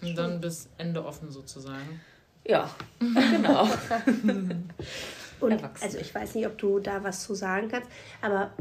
Und 0.01 0.15
dann 0.17 0.41
bis 0.41 0.69
Ende 0.77 1.05
offen 1.05 1.31
sozusagen. 1.31 2.01
Ja, 2.49 2.67
genau. 2.99 3.63
Und 5.39 5.51
Erwachsene. 5.51 5.85
also 5.85 5.97
ich 5.99 6.13
weiß 6.13 6.33
nicht, 6.35 6.47
ob 6.47 6.57
du 6.57 6.79
da 6.79 7.03
was 7.03 7.21
zu 7.23 7.35
sagen 7.35 7.69
kannst, 7.69 7.89
aber 8.21 8.51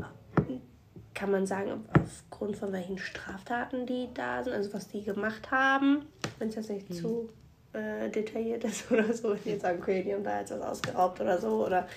kann 1.14 1.30
man 1.30 1.46
sagen, 1.46 1.84
aufgrund 1.98 2.56
von 2.56 2.70
welchen 2.72 2.98
Straftaten 2.98 3.86
die 3.86 4.08
da 4.12 4.44
sind, 4.44 4.52
also 4.52 4.72
was 4.74 4.88
die 4.88 5.02
gemacht 5.02 5.50
haben, 5.50 6.02
wenn 6.38 6.48
es 6.48 6.56
jetzt 6.56 6.70
nicht 6.70 6.94
zu 6.94 7.30
äh, 7.72 8.10
detailliert 8.10 8.62
ist 8.64 8.92
oder 8.92 9.12
so, 9.12 9.30
wenn 9.30 9.42
die 9.42 9.50
jetzt 9.50 9.62
sagen, 9.62 9.80
okay, 9.80 10.02
die 10.02 10.12
haben 10.12 10.22
da 10.22 10.38
jetzt 10.38 10.52
was 10.52 10.60
ausgeraubt 10.60 11.20
oder 11.20 11.40
so, 11.40 11.66
oder 11.66 11.88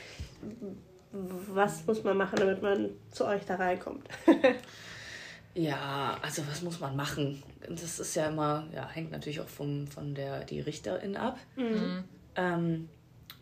was 1.11 1.85
muss 1.85 2.03
man 2.05 2.15
machen, 2.15 2.37
damit 2.39 2.61
man 2.61 2.89
zu 3.11 3.25
euch 3.25 3.45
da 3.45 3.55
reinkommt? 3.55 4.07
Ja, 5.53 6.17
also 6.21 6.43
was 6.49 6.61
muss 6.61 6.79
man 6.79 6.95
machen? 6.95 7.43
Das 7.67 7.99
ist 7.99 8.15
ja 8.15 8.27
immer, 8.27 8.67
ja, 8.73 8.87
hängt 8.87 9.11
natürlich 9.11 9.41
auch 9.41 9.47
vom, 9.47 9.87
von 9.87 10.15
der 10.15 10.45
die 10.45 10.61
Richterin 10.61 11.17
ab. 11.17 11.37
Ähm, 12.35 12.89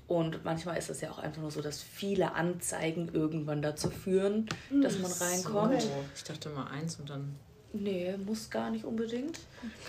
und 0.07 0.43
manchmal 0.43 0.77
ist 0.77 0.89
es 0.89 1.01
ja 1.01 1.11
auch 1.11 1.19
einfach 1.19 1.39
nur 1.41 1.51
so, 1.51 1.61
dass 1.61 1.83
viele 1.83 2.33
Anzeigen 2.33 3.09
irgendwann 3.13 3.61
dazu 3.61 3.91
führen, 3.91 4.49
dass 4.81 4.97
man 4.97 5.11
reinkommt. 5.11 5.83
So, 5.83 5.89
ich 6.15 6.23
dachte 6.23 6.49
mal 6.49 6.65
eins 6.67 6.95
und 6.99 7.11
dann. 7.11 7.35
Nee, 7.73 8.17
muss 8.17 8.49
gar 8.49 8.71
nicht 8.71 8.85
unbedingt. 8.85 9.39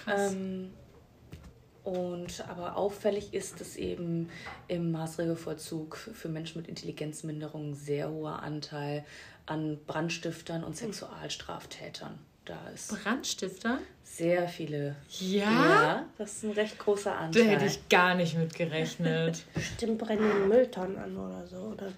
Krass. 0.04 0.32
Ähm, 0.32 0.70
und 1.90 2.44
aber 2.48 2.76
auffällig 2.76 3.34
ist, 3.34 3.60
dass 3.60 3.76
eben 3.76 4.28
im 4.68 4.92
Maßregelvollzug 4.92 5.96
für 5.96 6.28
Menschen 6.28 6.60
mit 6.60 6.68
Intelligenzminderung 6.68 7.70
ein 7.70 7.74
sehr 7.74 8.10
hoher 8.10 8.42
Anteil 8.42 9.04
an 9.46 9.78
Brandstiftern 9.86 10.62
und 10.62 10.76
Sexualstraftätern 10.76 12.18
da 12.44 12.68
ist. 12.74 13.02
Brandstifter? 13.02 13.78
Sehr 14.04 14.48
viele. 14.48 14.96
Ja? 15.18 15.44
Ja, 15.50 16.06
das 16.18 16.34
ist 16.36 16.44
ein 16.44 16.52
recht 16.52 16.78
großer 16.78 17.10
Da 17.10 17.18
Anteil. 17.18 17.48
hätte 17.48 17.66
ich 17.66 17.88
gar 17.88 18.14
nicht 18.14 18.36
mit 18.36 18.54
gerechnet. 18.54 19.44
Stimmt, 19.74 19.98
brennen 19.98 20.30
die 20.42 20.48
Mülltonnen 20.48 20.96
an 20.98 21.16
oder 21.16 21.46
so, 21.46 21.56
oder? 21.56 21.92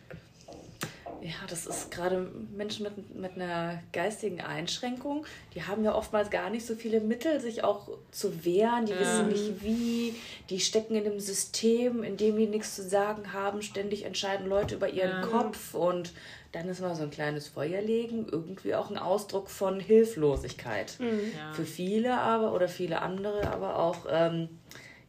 Ja, 1.22 1.46
das 1.48 1.66
ist 1.66 1.92
gerade 1.92 2.28
Menschen 2.56 2.82
mit, 2.82 3.14
mit 3.14 3.32
einer 3.36 3.80
geistigen 3.92 4.40
Einschränkung, 4.40 5.24
die 5.54 5.62
haben 5.62 5.84
ja 5.84 5.94
oftmals 5.94 6.30
gar 6.30 6.50
nicht 6.50 6.66
so 6.66 6.74
viele 6.74 7.00
Mittel, 7.00 7.40
sich 7.40 7.62
auch 7.62 7.88
zu 8.10 8.44
wehren. 8.44 8.86
Die 8.86 8.98
wissen 8.98 9.28
nicht 9.28 9.62
wie. 9.62 10.14
Die 10.50 10.58
stecken 10.58 10.96
in 10.96 11.06
einem 11.06 11.20
System, 11.20 12.02
in 12.02 12.16
dem 12.16 12.36
die 12.36 12.46
nichts 12.48 12.74
zu 12.74 12.82
sagen 12.82 13.32
haben. 13.32 13.62
Ständig 13.62 14.04
entscheiden 14.04 14.48
Leute 14.48 14.74
über 14.74 14.88
ihren 14.88 15.22
Ja. 15.22 15.26
Kopf 15.26 15.74
und 15.74 16.12
dann 16.50 16.68
ist 16.68 16.80
mal 16.80 16.94
so 16.94 17.04
ein 17.04 17.10
kleines 17.10 17.48
Feuerlegen 17.48 18.26
irgendwie 18.28 18.74
auch 18.74 18.90
ein 18.90 18.98
Ausdruck 18.98 19.48
von 19.48 19.78
Hilflosigkeit. 19.78 20.98
Ja. 20.98 21.52
Für 21.54 21.64
viele 21.64 22.18
aber 22.18 22.52
oder 22.52 22.68
viele 22.68 23.00
andere 23.00 23.48
aber 23.50 23.78
auch, 23.78 24.06
ähm, 24.10 24.48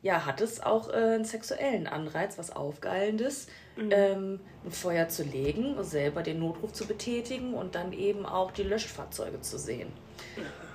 ja, 0.04 0.26
hat 0.26 0.42
es 0.42 0.62
auch 0.62 0.90
äh, 0.90 0.94
einen 0.94 1.26
sexuellen 1.26 1.88
Anreiz, 1.88 2.38
was 2.38 2.52
Aufgeilendes, 2.52 3.48
ähm, 3.78 4.40
ein 4.66 4.72
Feuer 4.72 5.10
zu 5.10 5.24
legen, 5.24 5.76
selber 5.84 6.24
den 6.24 6.40
Notruf 6.40 6.74
zu 6.74 6.86
betätigen 6.86 7.54
und 7.54 7.76
dann 7.76 7.94
eben 7.94 8.26
auch 8.26 8.52
die 8.52 8.64
Löschfahrzeuge 8.64 9.42
zu 9.42 9.58
sehen. 9.58 9.92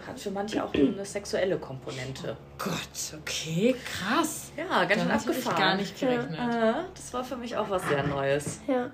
hat 0.07 0.19
für 0.19 0.31
manche 0.31 0.65
auch 0.65 0.75
eine 0.75 1.05
sexuelle 1.05 1.59
Komponente. 1.59 2.37
Gott, 2.59 3.19
okay, 3.21 3.75
krass. 3.85 4.51
Ja, 4.57 4.85
ganz 4.85 5.01
schön 5.03 5.09
Damit 5.09 5.23
hätte 5.27 5.31
ich 5.31 5.47
abgefahren. 5.47 5.57
gar 5.59 5.77
nicht 5.77 5.99
gerechnet. 6.01 6.39
Ja, 6.39 6.85
das 6.95 7.13
war 7.13 7.25
für 7.25 7.37
mich 7.37 7.57
auch 7.57 7.71
was 7.71 7.87
sehr 7.89 8.03
Neues. 8.07 8.61
Ja. 8.67 8.91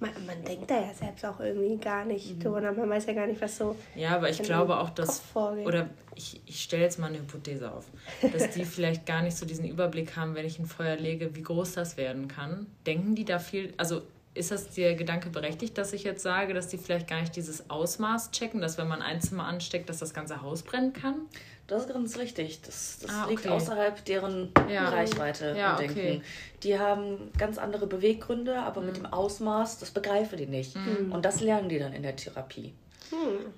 Man, 0.00 0.10
man 0.26 0.44
denkt 0.44 0.70
da 0.70 0.80
ja 0.80 0.94
selbst 0.94 1.24
auch 1.24 1.40
irgendwie 1.40 1.76
gar 1.76 2.04
nicht 2.04 2.42
drüber 2.42 2.60
nach. 2.60 2.74
Man 2.74 2.88
weiß 2.90 3.06
ja 3.06 3.12
gar 3.12 3.26
nicht, 3.26 3.40
was 3.40 3.56
so. 3.56 3.76
Ja, 3.94 4.16
aber 4.16 4.28
ich 4.28 4.42
glaube 4.42 4.78
auch, 4.78 4.90
dass. 4.90 5.22
Oder 5.34 5.88
ich, 6.14 6.40
ich 6.46 6.62
stelle 6.62 6.82
jetzt 6.82 6.98
mal 6.98 7.08
eine 7.08 7.18
Hypothese 7.18 7.72
auf. 7.72 7.86
Dass 8.32 8.50
die 8.50 8.64
vielleicht 8.64 9.06
gar 9.06 9.22
nicht 9.22 9.36
so 9.36 9.46
diesen 9.46 9.66
Überblick 9.66 10.16
haben, 10.16 10.34
wenn 10.34 10.46
ich 10.46 10.58
ein 10.58 10.66
Feuer 10.66 10.96
lege, 10.96 11.34
wie 11.34 11.42
groß 11.42 11.74
das 11.74 11.96
werden 11.96 12.28
kann. 12.28 12.66
Denken 12.86 13.14
die 13.14 13.24
da 13.24 13.38
viel. 13.38 13.74
Also 13.76 14.02
ist 14.34 14.50
das 14.50 14.70
der 14.70 14.94
Gedanke 14.94 15.30
berechtigt, 15.30 15.78
dass 15.78 15.92
ich 15.92 16.02
jetzt 16.02 16.22
sage, 16.22 16.54
dass 16.54 16.68
die 16.68 16.76
vielleicht 16.76 17.08
gar 17.08 17.20
nicht 17.20 17.36
dieses 17.36 17.70
Ausmaß 17.70 18.32
checken, 18.32 18.60
dass 18.60 18.78
wenn 18.78 18.88
man 18.88 19.00
ein 19.00 19.20
Zimmer 19.20 19.46
ansteckt, 19.46 19.88
dass 19.88 19.98
das 19.98 20.12
ganze 20.12 20.42
Haus 20.42 20.62
brennen 20.62 20.92
kann? 20.92 21.26
Das 21.66 21.82
ist 21.84 21.88
ganz 21.92 22.18
richtig. 22.18 22.60
Das, 22.62 22.98
das 23.00 23.10
Ah, 23.10 23.26
liegt 23.28 23.40
okay. 23.46 23.48
außerhalb 23.54 24.04
deren 24.04 24.52
Ja. 24.68 24.90
Reichweite 24.90 25.54
Ja, 25.56 25.72
und 25.72 25.80
Denken. 25.80 25.98
okay. 25.98 26.22
Die 26.62 26.78
haben 26.78 27.30
ganz 27.38 27.56
andere 27.58 27.86
Beweggründe, 27.86 28.58
aber 28.58 28.80
Mhm. 28.82 28.86
mit 28.86 28.96
dem 28.98 29.06
Ausmaß, 29.06 29.78
das 29.78 29.90
begreifen 29.90 30.36
die 30.38 30.46
nicht. 30.46 30.76
Und 31.10 31.24
das 31.24 31.40
lernen 31.40 31.68
die 31.70 31.78
dann 31.78 31.92
in 31.94 32.02
der 32.02 32.16
Therapie. 32.16 32.74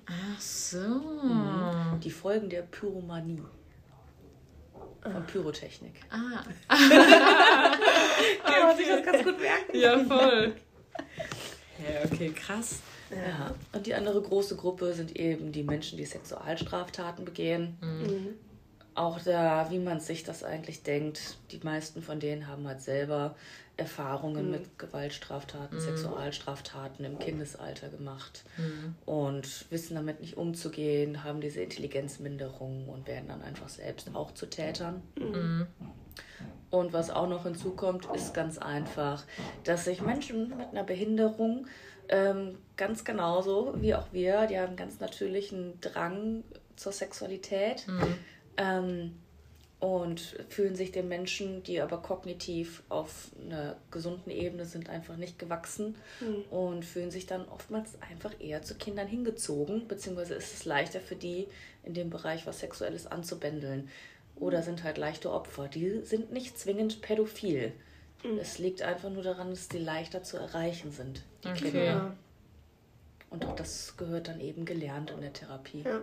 Ach 0.05 0.39
so. 0.39 0.77
Mhm. 0.77 1.99
Die 2.01 2.11
Folgen 2.11 2.49
der 2.49 2.61
Pyromanie. 2.61 3.41
Von 5.01 5.25
Pyrotechnik. 5.25 5.95
Ah. 6.09 6.43
Kann 8.45 8.67
man 8.67 8.77
sich 8.77 8.87
das 8.87 9.03
ganz 9.05 9.23
gut 9.23 9.39
merken. 9.39 9.71
Ja, 9.77 9.97
voll. 9.99 10.53
Ja, 11.79 12.03
okay, 12.11 12.29
krass. 12.31 12.79
Ja. 13.11 13.53
Und 13.73 13.85
die 13.85 13.93
andere 13.93 14.21
große 14.21 14.55
Gruppe 14.55 14.93
sind 14.93 15.15
eben 15.15 15.51
die 15.51 15.63
Menschen, 15.63 15.97
die 15.97 16.05
Sexualstraftaten 16.05 17.25
begehen. 17.25 17.77
Auch 18.95 19.19
da, 19.19 19.69
wie 19.69 19.79
man 19.79 19.99
sich 19.99 20.23
das 20.23 20.43
eigentlich 20.43 20.83
denkt, 20.83 21.37
die 21.51 21.59
meisten 21.63 22.01
von 22.01 22.19
denen 22.19 22.47
haben 22.47 22.67
halt 22.67 22.81
selber 22.81 23.35
Erfahrungen 23.77 24.49
mit 24.49 24.79
Gewaltstraftaten, 24.79 25.79
Sexualstraftaten 25.79 27.05
im 27.05 27.19
Kindesalter 27.19 27.89
gemacht 27.89 28.43
und 29.05 29.65
wissen 29.69 29.93
damit 29.93 30.19
nicht 30.19 30.35
umzugehen, 30.35 31.23
haben 31.23 31.41
diese 31.41 31.61
Intelligenzminderung 31.61 32.89
und 32.89 33.07
werden 33.07 33.27
dann 33.27 33.43
einfach 33.43 33.69
selbst 33.69 34.09
auch 34.15 34.33
zu 34.33 34.47
Tätern. 34.47 35.03
Und 36.71 36.91
was 36.91 37.11
auch 37.11 37.29
noch 37.29 37.43
hinzukommt, 37.43 38.07
ist 38.15 38.33
ganz 38.33 38.57
einfach, 38.57 39.23
dass 39.63 39.85
sich 39.85 40.01
Menschen 40.01 40.49
mit 40.57 40.69
einer 40.71 40.83
Behinderung 40.83 41.67
ähm, 42.09 42.57
ganz 42.75 43.03
genauso 43.03 43.73
wie 43.77 43.95
auch 43.95 44.07
wir, 44.11 44.47
die 44.47 44.57
haben 44.57 44.67
einen 44.67 44.75
ganz 44.77 44.99
natürlichen 44.99 45.79
Drang 45.81 46.43
zur 46.75 46.91
Sexualität. 46.91 47.85
Ähm, 48.57 49.13
und 49.79 50.19
fühlen 50.49 50.75
sich 50.75 50.91
den 50.91 51.07
Menschen, 51.07 51.61
die 51.61 51.81
aber 51.81 51.97
kognitiv 51.99 52.81
auf 52.89 53.29
einer 53.45 53.77
gesunden 53.91 54.31
Ebene 54.31 54.65
sind, 54.65 54.89
einfach 54.89 55.17
nicht 55.17 55.37
gewachsen. 55.37 55.95
Und 56.49 56.83
fühlen 56.83 57.11
sich 57.11 57.27
dann 57.27 57.47
oftmals 57.47 57.91
einfach 58.01 58.33
eher 58.39 58.63
zu 58.63 58.73
Kindern 58.75 59.07
hingezogen, 59.07 59.87
beziehungsweise 59.87 60.33
ist 60.33 60.53
es 60.53 60.65
leichter 60.65 60.99
für 60.99 61.15
die, 61.15 61.47
in 61.83 61.93
dem 61.93 62.09
Bereich 62.09 62.47
was 62.47 62.59
Sexuelles 62.59 63.05
anzubändeln. 63.05 63.89
Oder 64.35 64.63
sind 64.63 64.83
halt 64.83 64.97
leichte 64.97 65.31
Opfer. 65.31 65.67
Die 65.67 66.01
sind 66.03 66.31
nicht 66.31 66.57
zwingend 66.57 67.01
pädophil. 67.01 67.71
Es 68.39 68.57
liegt 68.57 68.81
einfach 68.81 69.09
nur 69.09 69.23
daran, 69.23 69.51
dass 69.51 69.67
die 69.67 69.77
leichter 69.77 70.23
zu 70.23 70.37
erreichen 70.37 70.91
sind, 70.91 71.23
die 71.43 71.49
Okay. 71.49 71.71
Kinder. 71.71 72.15
Und 73.29 73.45
auch 73.45 73.55
das 73.55 73.95
gehört 73.97 74.27
dann 74.27 74.39
eben 74.39 74.65
gelernt 74.65 75.11
in 75.11 75.21
der 75.21 75.33
Therapie. 75.33 75.83
Ja. 75.83 76.01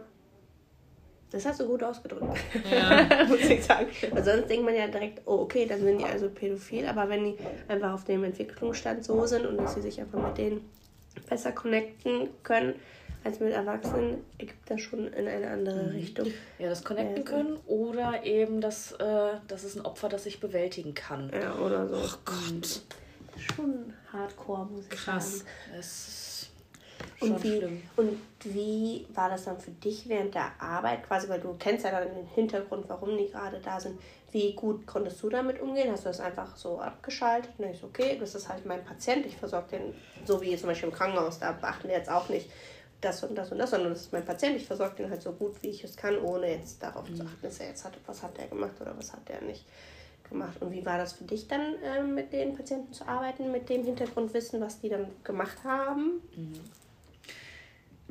Das 1.31 1.44
hast 1.46 1.59
du 1.59 1.66
gut 1.66 1.83
ausgedrückt. 1.83 2.38
Ja. 2.70 3.24
Muss 3.29 3.40
ich 3.40 3.64
sagen. 3.64 3.88
Weil 4.12 4.24
sonst 4.24 4.48
denkt 4.48 4.64
man 4.64 4.74
ja 4.74 4.87
direkt, 4.87 5.22
oh, 5.27 5.40
okay, 5.40 5.66
dann 5.66 5.81
sind 5.81 5.98
die 5.98 6.05
also 6.05 6.29
pädophil. 6.29 6.87
Aber 6.87 7.09
wenn 7.09 7.24
die 7.24 7.37
einfach 7.66 7.92
auf 7.92 8.05
dem 8.05 8.22
Entwicklungsstand 8.22 9.05
so 9.05 9.27
sind 9.27 9.44
und 9.46 9.57
dass 9.57 9.74
sie 9.74 9.83
sich 9.83 10.00
einfach 10.00 10.24
mit 10.24 10.38
denen 10.38 10.70
besser 11.29 11.53
connecten 11.53 12.29
können 12.42 12.74
als 13.24 13.40
mit 13.40 13.52
Erwachsenen, 13.52 14.22
ergibt 14.38 14.70
das 14.70 14.80
schon 14.82 15.08
in 15.12 15.26
eine 15.26 15.48
andere 15.50 15.92
Richtung. 15.92 16.26
Ja, 16.58 16.68
das 16.68 16.84
connecten 16.84 17.16
Ja, 17.16 17.22
können 17.22 17.56
oder 17.66 18.22
eben, 18.24 18.60
dass 18.60 18.92
äh, 18.92 19.32
das 19.48 19.64
ist 19.64 19.76
ein 19.76 19.84
Opfer, 19.87 20.08
das 20.08 20.26
ich 20.26 20.40
bewältigen 20.40 20.94
kann. 20.94 21.30
Ja, 21.32 21.54
oder 21.56 21.88
so. 21.88 21.96
Oh 21.96 22.18
Gott. 22.24 22.82
Schon 23.38 23.92
hardcore, 24.12 24.66
muss 24.66 24.84
ich 24.84 24.90
Krass. 24.90 25.38
sagen. 25.38 25.48
Ist 25.80 26.50
schon 27.18 27.32
Und 27.32 27.42
wie, 27.42 27.56
schlimm. 27.58 27.82
und 27.96 28.18
wie 28.44 29.06
war 29.14 29.30
das 29.30 29.44
dann 29.44 29.58
für 29.58 29.70
dich 29.72 30.08
während 30.08 30.34
der 30.34 30.52
Arbeit 30.60 31.02
quasi, 31.04 31.28
weil 31.28 31.40
du 31.40 31.54
kennst 31.58 31.84
ja 31.84 31.90
dann 31.90 32.14
den 32.14 32.26
Hintergrund, 32.26 32.84
warum 32.88 33.16
die 33.16 33.28
gerade 33.30 33.58
da 33.60 33.80
sind. 33.80 33.98
Wie 34.32 34.52
gut 34.52 34.84
konntest 34.87 35.22
du 35.22 35.28
damit 35.30 35.60
umgehen? 35.60 35.90
Hast 35.92 36.04
du 36.04 36.08
das 36.08 36.20
einfach 36.20 36.56
so 36.56 36.78
abgeschaltet? 36.80 37.52
Und 37.56 37.70
ich 37.70 37.78
so, 37.78 37.87
okay, 37.87 38.16
das 38.18 38.34
ist 38.34 38.48
halt 38.48 38.66
mein 38.66 38.84
Patient, 38.84 39.24
ich 39.26 39.37
versorge 39.37 39.78
den, 39.78 39.94
so 40.26 40.40
wie 40.42 40.56
zum 40.56 40.68
Beispiel 40.68 40.88
im 40.88 40.94
Krankenhaus, 40.94 41.38
da 41.38 41.52
beachten 41.52 41.88
wir 41.88 41.96
jetzt 41.96 42.10
auch 42.10 42.28
nicht 42.28 42.50
das 43.04 43.22
und 43.22 43.34
das 43.34 43.52
und 43.52 43.58
das, 43.58 43.70
sondern 43.70 43.90
das 43.90 44.02
ist 44.02 44.12
mein 44.12 44.24
Patient, 44.24 44.56
ich 44.56 44.66
versorge 44.66 44.96
den 44.96 45.10
halt 45.10 45.22
so 45.22 45.32
gut, 45.32 45.62
wie 45.62 45.68
ich 45.68 45.84
es 45.84 45.96
kann, 45.96 46.18
ohne 46.18 46.50
jetzt 46.50 46.82
darauf 46.82 47.06
zu 47.12 47.22
achten, 47.22 47.42
dass 47.42 47.60
er 47.60 47.68
jetzt 47.68 47.84
hat, 47.84 47.92
was 48.06 48.22
hat 48.22 48.36
der 48.36 48.48
gemacht 48.48 48.80
oder 48.80 48.96
was 48.96 49.12
hat 49.12 49.28
der 49.28 49.40
nicht 49.42 49.64
gemacht. 50.28 50.60
Und 50.60 50.72
wie 50.72 50.84
war 50.84 50.98
das 50.98 51.12
für 51.12 51.24
dich 51.24 51.48
dann, 51.48 51.74
ähm, 51.82 52.14
mit 52.14 52.32
den 52.32 52.56
Patienten 52.56 52.92
zu 52.92 53.06
arbeiten, 53.06 53.52
mit 53.52 53.68
dem 53.68 53.84
Hintergrundwissen, 53.84 54.60
was 54.60 54.80
die 54.80 54.88
dann 54.88 55.06
gemacht 55.22 55.58
haben? 55.64 56.22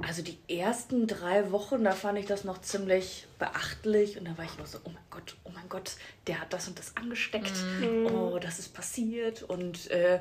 Also 0.02 0.24
die 0.24 0.40
ersten 0.48 1.06
drei 1.06 1.52
Wochen, 1.52 1.84
da 1.84 1.92
fand 1.92 2.18
ich 2.18 2.26
das 2.26 2.44
noch 2.44 2.60
ziemlich 2.62 3.28
beachtlich 3.38 4.18
und 4.18 4.28
da 4.28 4.36
war 4.38 4.46
ich 4.46 4.58
noch 4.58 4.66
so, 4.66 4.80
oh 4.84 4.90
mein 4.90 5.04
Gott, 5.12 5.36
oh 5.44 5.52
mein 5.54 5.70
Gott, 5.70 5.98
der 6.26 6.42
hat 6.42 6.52
das 6.52 6.68
und 6.68 6.80
das 6.80 6.98
angesteckt, 6.98 7.54
oh, 8.12 8.40
das 8.40 8.58
ist 8.58 8.74
passiert 8.74 9.44
und 9.44 9.92
äh, 9.92 10.20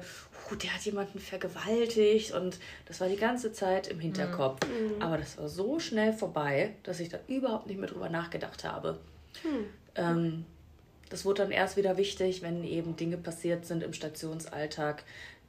oh, 0.53 0.55
der 0.57 0.75
hat 0.75 0.83
jemanden 0.83 1.19
vergewaltigt 1.19 2.33
und 2.33 2.59
das 2.87 3.01
war 3.01 3.09
die 3.09 3.17
ganze 3.17 3.53
Zeit 3.53 3.89
im 3.89 4.01
Hinterkopf. 4.01 4.61
Aber 5.01 5.19
das 5.19 5.39
war 5.39 5.49
so 5.49 5.79
schnell 5.79 6.13
vorbei, 6.13 6.75
dass 6.83 7.01
ich 7.01 7.09
da 7.09 7.19
überhaupt 7.29 7.67
nicht 7.67 7.79
mehr 7.79 7.89
drüber 7.89 8.09
nachgedacht 8.09 8.65
habe. 8.65 8.99
Ähm, 9.95 10.45
das 11.11 11.25
wurde 11.25 11.43
dann 11.43 11.53
erst 11.53 11.77
wieder 11.77 11.97
wichtig, 11.97 12.43
wenn 12.43 12.65
eben 12.65 12.97
Dinge 12.97 13.19
passiert 13.19 13.67
sind 13.67 13.83
im 13.83 13.93
Stationsalltag, 13.93 15.05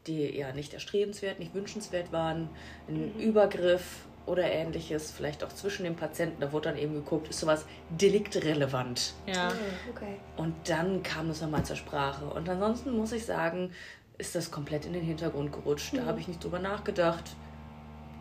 die 0.07 0.37
ja 0.37 0.51
nicht 0.51 0.73
erstrebenswert, 0.73 1.39
nicht 1.39 1.53
wünschenswert 1.53 2.11
waren. 2.11 2.49
Ein 2.89 3.17
Übergriff 3.17 4.05
oder 4.25 4.43
ähnliches, 4.43 5.11
vielleicht 5.11 5.43
auch 5.43 5.49
zwischen 5.49 5.83
den 5.83 5.95
Patienten. 5.95 6.41
Da 6.41 6.51
wurde 6.51 6.69
dann 6.69 6.77
eben 6.77 6.93
geguckt, 6.93 7.29
ist 7.29 7.39
sowas 7.39 7.65
deliktrelevant. 7.89 9.13
Ja. 9.27 9.51
Okay. 9.89 10.17
Und 10.37 10.55
dann 10.67 11.03
kam 11.03 11.29
es 11.29 11.41
nochmal 11.41 11.65
zur 11.65 11.75
Sprache. 11.75 12.25
Und 12.25 12.47
ansonsten 12.47 12.95
muss 12.95 13.11
ich 13.11 13.25
sagen, 13.25 13.71
ist 14.17 14.35
das 14.35 14.51
komplett 14.51 14.85
in 14.85 14.93
den 14.93 15.03
Hintergrund 15.03 15.51
gerutscht. 15.51 15.95
Da 15.97 16.05
habe 16.05 16.19
ich 16.19 16.27
nicht 16.27 16.43
drüber 16.43 16.59
nachgedacht. 16.59 17.35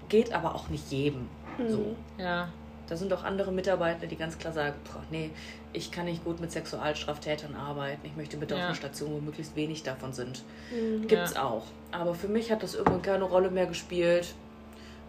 Geht 0.09 0.33
aber 0.33 0.55
auch 0.55 0.69
nicht 0.69 0.91
jedem 0.91 1.29
so. 1.69 1.97
Ja. 2.19 2.49
Da 2.89 2.97
sind 2.97 3.13
auch 3.13 3.23
andere 3.25 3.53
Mitarbeiter, 3.53 4.07
die 4.07 4.17
ganz 4.17 4.39
klar 4.39 4.53
sagen, 4.53 4.75
boah, 4.85 5.03
nee, 5.11 5.31
ich 5.73 5.91
kann 5.93 6.05
nicht 6.07 6.25
gut 6.25 6.41
mit 6.41 6.51
Sexualstraftätern 6.53 7.55
arbeiten. 7.55 8.05
Ich 8.07 8.17
möchte 8.17 8.37
bitte 8.37 8.55
auf 8.55 8.61
Ja. 8.61 8.67
einer 8.67 8.75
Station, 8.75 9.13
wo 9.13 9.19
möglichst 9.21 9.55
wenig 9.57 9.83
davon 9.83 10.13
sind. 10.13 10.43
Mhm. 10.71 11.07
Gibt's 11.07 11.35
Ja. 11.35 11.45
auch. 11.45 11.65
Aber 11.91 12.15
für 12.15 12.29
mich 12.29 12.51
hat 12.51 12.63
das 12.63 12.75
irgendwann 12.75 13.03
keine 13.03 13.25
Rolle 13.25 13.51
mehr 13.51 13.67
gespielt. 13.67 14.35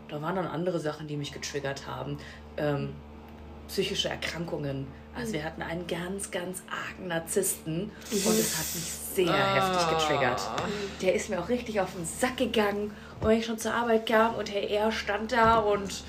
Da 0.10 0.22
waren 0.22 0.36
dann 0.36 0.48
andere 0.48 0.80
Sachen, 0.80 1.08
die 1.08 1.18
mich 1.18 1.32
getriggert 1.32 1.88
haben. 1.88 2.18
Ähm, 2.58 2.94
psychische 3.74 4.08
Erkrankungen. 4.08 4.86
Also 5.16 5.34
wir 5.34 5.44
hatten 5.44 5.64
einen 5.64 5.88
ganz, 5.88 6.30
ganz 6.30 6.62
argen 6.70 7.08
Narzissten 7.08 7.92
und 8.12 8.40
es 8.40 8.56
hat 8.56 8.76
mich 8.76 8.92
sehr 9.16 9.56
heftig 9.56 9.98
getriggert. 9.98 10.42
Der 11.02 11.16
ist 11.16 11.30
mir 11.30 11.40
auch 11.40 11.50
richtig 11.50 11.82
auf 11.82 11.92
den 11.94 12.06
Sack 12.06 12.38
gegangen. 12.38 12.94
Und 13.20 13.28
wenn 13.28 13.40
ich 13.40 13.46
schon 13.48 13.58
zur 13.58 13.74
Arbeit 13.74 14.06
kam 14.06 14.36
und 14.36 14.52
Herr 14.52 14.70
R. 14.70 14.92
stand 14.92 15.32
da 15.32 15.58
und 15.58 16.04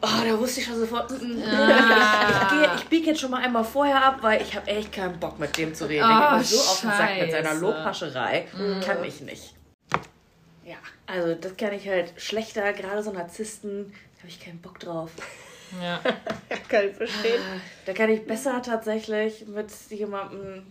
oh, 0.00 0.24
da 0.28 0.38
wusste 0.40 0.60
ich 0.60 0.66
schon 0.66 0.80
sofort, 0.80 1.10
mm, 1.12 1.14
mm, 1.14 1.38
ich, 1.38 2.48
gehe, 2.48 2.70
ich 2.76 2.84
biege 2.88 3.06
jetzt 3.10 3.20
schon 3.20 3.30
mal 3.30 3.44
einmal 3.44 3.64
vorher 3.64 4.04
ab, 4.04 4.18
weil 4.22 4.42
ich 4.42 4.56
habe 4.56 4.66
echt 4.66 4.92
keinen 4.92 5.20
Bock 5.20 5.38
mit 5.38 5.56
dem 5.56 5.76
zu 5.76 5.88
reden. 5.88 6.04
Oh, 6.04 6.08
geht 6.08 6.38
mir 6.38 6.44
so 6.44 6.56
auf 6.58 6.80
den 6.80 6.90
Sack 6.90 7.20
mit 7.20 7.30
seiner 7.30 7.48
Scheiße. 7.50 7.60
Lobhascherei. 7.60 8.48
Kann 8.84 9.04
ich 9.04 9.20
nicht. 9.20 9.54
Ja, 10.64 10.76
also 11.06 11.36
das 11.36 11.56
kann 11.56 11.74
ich 11.74 11.88
halt 11.88 12.12
schlechter. 12.16 12.72
Gerade 12.72 13.04
so 13.04 13.12
Narzissten 13.12 13.92
habe 14.18 14.28
ich 14.28 14.44
keinen 14.44 14.60
Bock 14.60 14.80
drauf. 14.80 15.12
Ja. 15.82 16.00
Kann 16.68 16.88
ich 16.88 16.96
verstehen. 16.96 17.40
Da 17.86 17.92
kann 17.92 18.10
ich 18.10 18.24
besser 18.26 18.60
tatsächlich 18.62 19.46
mit 19.46 19.70
jemandem 19.90 20.64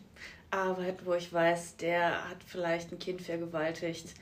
arbeiten, 0.51 1.05
wo 1.05 1.13
ich 1.13 1.31
weiß, 1.31 1.77
der 1.77 2.29
hat 2.29 2.37
vielleicht 2.45 2.91
ein 2.91 2.99
Kind 2.99 3.21
vergewaltigt, 3.21 4.13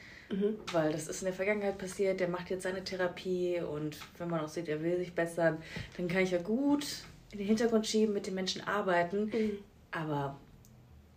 weil 0.71 0.91
das 0.91 1.07
ist 1.07 1.21
in 1.21 1.25
der 1.25 1.33
Vergangenheit 1.33 1.77
passiert, 1.77 2.19
der 2.19 2.27
macht 2.27 2.49
jetzt 2.49 2.63
seine 2.63 2.83
Therapie 2.83 3.61
und 3.61 3.97
wenn 4.17 4.29
man 4.29 4.41
auch 4.41 4.47
sieht, 4.47 4.67
er 4.69 4.83
will 4.83 4.97
sich 4.97 5.13
bessern, 5.13 5.57
dann 5.97 6.07
kann 6.07 6.21
ich 6.21 6.31
ja 6.31 6.37
gut 6.41 6.85
in 7.31 7.39
den 7.39 7.47
Hintergrund 7.47 7.87
schieben, 7.87 8.13
mit 8.13 8.27
den 8.27 8.35
Menschen 8.35 8.65
arbeiten. 8.67 9.31
Aber 9.91 10.37